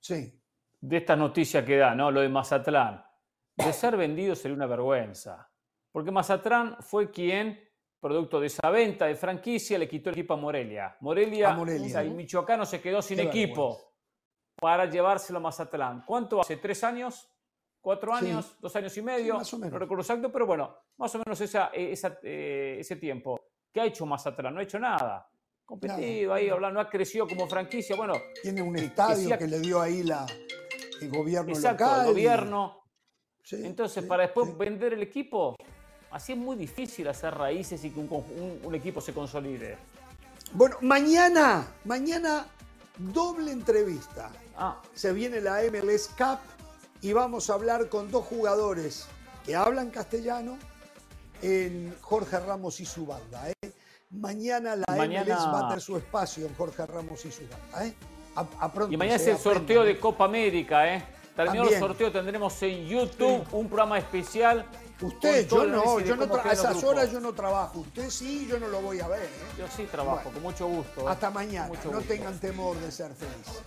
sí. 0.00 0.40
de 0.80 0.96
esta 0.96 1.14
noticia 1.14 1.64
que 1.64 1.76
da, 1.76 1.94
¿no? 1.94 2.10
Lo 2.10 2.22
de 2.22 2.28
Mazatlán 2.28 3.09
de 3.64 3.72
ser 3.72 3.96
vendido 3.96 4.34
sería 4.34 4.56
una 4.56 4.66
vergüenza. 4.66 5.50
Porque 5.92 6.10
Mazatlán 6.10 6.76
fue 6.80 7.10
quien, 7.10 7.58
producto 8.00 8.40
de 8.40 8.46
esa 8.46 8.70
venta 8.70 9.06
de 9.06 9.16
franquicia, 9.16 9.78
le 9.78 9.88
quitó 9.88 10.10
el 10.10 10.16
equipo 10.16 10.34
a 10.34 10.36
Morelia. 10.36 10.96
Morelia, 11.00 11.54
a 11.54 12.02
el 12.02 12.14
michoacano 12.14 12.64
se 12.64 12.80
quedó 12.80 13.02
sin 13.02 13.20
equipo 13.20 13.94
para 14.54 14.86
llevárselo 14.86 15.38
a 15.38 15.42
Mazatlán. 15.42 16.04
¿Cuánto 16.06 16.40
hace? 16.40 16.56
¿Tres 16.58 16.84
años? 16.84 17.28
¿Cuatro 17.80 18.14
años? 18.14 18.56
¿Dos 18.60 18.76
años 18.76 18.96
y 18.96 19.02
medio? 19.02 19.36
más 19.36 19.52
o 19.54 19.58
menos. 19.58 19.72
No 19.72 19.78
recuerdo 19.78 20.02
exacto, 20.02 20.30
pero 20.30 20.46
bueno, 20.46 20.76
más 20.98 21.14
o 21.14 21.18
menos 21.18 21.40
eh, 21.40 22.76
ese 22.78 22.96
tiempo. 22.96 23.40
¿Qué 23.72 23.80
ha 23.80 23.86
hecho 23.86 24.04
Mazatlán? 24.04 24.54
No 24.54 24.60
ha 24.60 24.62
hecho 24.62 24.78
nada. 24.78 25.28
Competido 25.64 26.34
ahí, 26.34 26.48
no 26.48 26.80
ha 26.80 26.90
crecido 26.90 27.28
como 27.28 27.46
franquicia. 27.46 27.96
Bueno, 27.96 28.14
tiene 28.42 28.60
un 28.60 28.76
estadio 28.76 29.38
que, 29.38 29.46
le 29.46 29.60
dio 29.60 29.80
ahí 29.80 30.02
la, 30.02 30.26
el 31.00 31.08
gobierno 31.08 31.52
exacto, 31.52 31.84
local. 31.84 32.00
El 32.00 32.06
gobierno. 32.12 32.79
Entonces, 33.52 34.04
para 34.04 34.24
después 34.24 34.56
vender 34.56 34.92
el 34.92 35.02
equipo, 35.02 35.56
así 36.10 36.32
es 36.32 36.38
muy 36.38 36.56
difícil 36.56 37.08
hacer 37.08 37.34
raíces 37.34 37.84
y 37.84 37.90
que 37.90 38.00
un, 38.00 38.74
equipo 38.74 39.00
se 39.00 39.12
consolide. 39.12 39.76
Bueno, 40.52 40.76
mañana, 40.80 41.66
mañana 41.84 42.46
doble 42.98 43.52
entrevista. 43.52 44.30
Ah. 44.56 44.80
Se 44.94 45.12
viene 45.12 45.40
la 45.40 45.62
MLS 45.70 46.08
Cup 46.08 46.38
y 47.00 47.12
vamos 47.12 47.50
a 47.50 47.54
hablar 47.54 47.88
con 47.88 48.10
dos 48.10 48.24
jugadores 48.26 49.06
que 49.44 49.56
hablan 49.56 49.90
castellano 49.90 50.58
en 51.42 51.94
Jorge 52.00 52.38
Ramos 52.40 52.80
y 52.80 52.84
su 52.84 53.06
banda. 53.06 53.50
¿eh? 53.50 53.72
Mañana 54.10 54.76
la 54.76 54.86
MLS 54.96 55.28
va 55.28 55.60
a 55.60 55.68
tener 55.68 55.80
su 55.80 55.96
espacio 55.96 56.46
en 56.46 56.54
Jorge 56.54 56.84
Ramos 56.86 57.24
y 57.24 57.32
su 57.32 57.42
banda. 57.48 57.86
¿eh? 57.86 57.94
y 58.90 58.96
mañana 58.96 59.16
es 59.16 59.26
el 59.26 59.38
sorteo 59.38 59.82
de 59.82 59.98
Copa 59.98 60.24
América, 60.24 60.94
¿eh? 60.94 61.19
Terminado 61.44 61.70
el 61.70 61.78
sorteo, 61.78 62.12
tendremos 62.12 62.62
en 62.62 62.86
YouTube 62.86 63.46
un 63.52 63.66
programa 63.68 63.98
especial. 63.98 64.66
Usted, 65.00 65.48
yo 65.48 65.64
no, 65.64 65.98
yo 66.00 66.14
no 66.14 66.34
a 66.34 66.52
esas 66.52 66.84
horas 66.84 67.10
yo 67.10 67.20
no 67.20 67.32
trabajo. 67.32 67.80
Usted 67.80 68.10
sí, 68.10 68.46
yo 68.48 68.58
no 68.58 68.68
lo 68.68 68.82
voy 68.82 69.00
a 69.00 69.08
ver. 69.08 69.22
¿eh? 69.22 69.28
Yo 69.58 69.66
sí 69.74 69.84
trabajo, 69.90 70.30
con 70.30 70.42
mucho 70.42 70.66
gusto. 70.66 71.08
Hasta 71.08 71.30
mañana, 71.30 71.72
no 71.90 72.00
tengan 72.02 72.38
temor 72.38 72.76
de 72.76 72.92
ser 72.92 73.12
felices. 73.14 73.62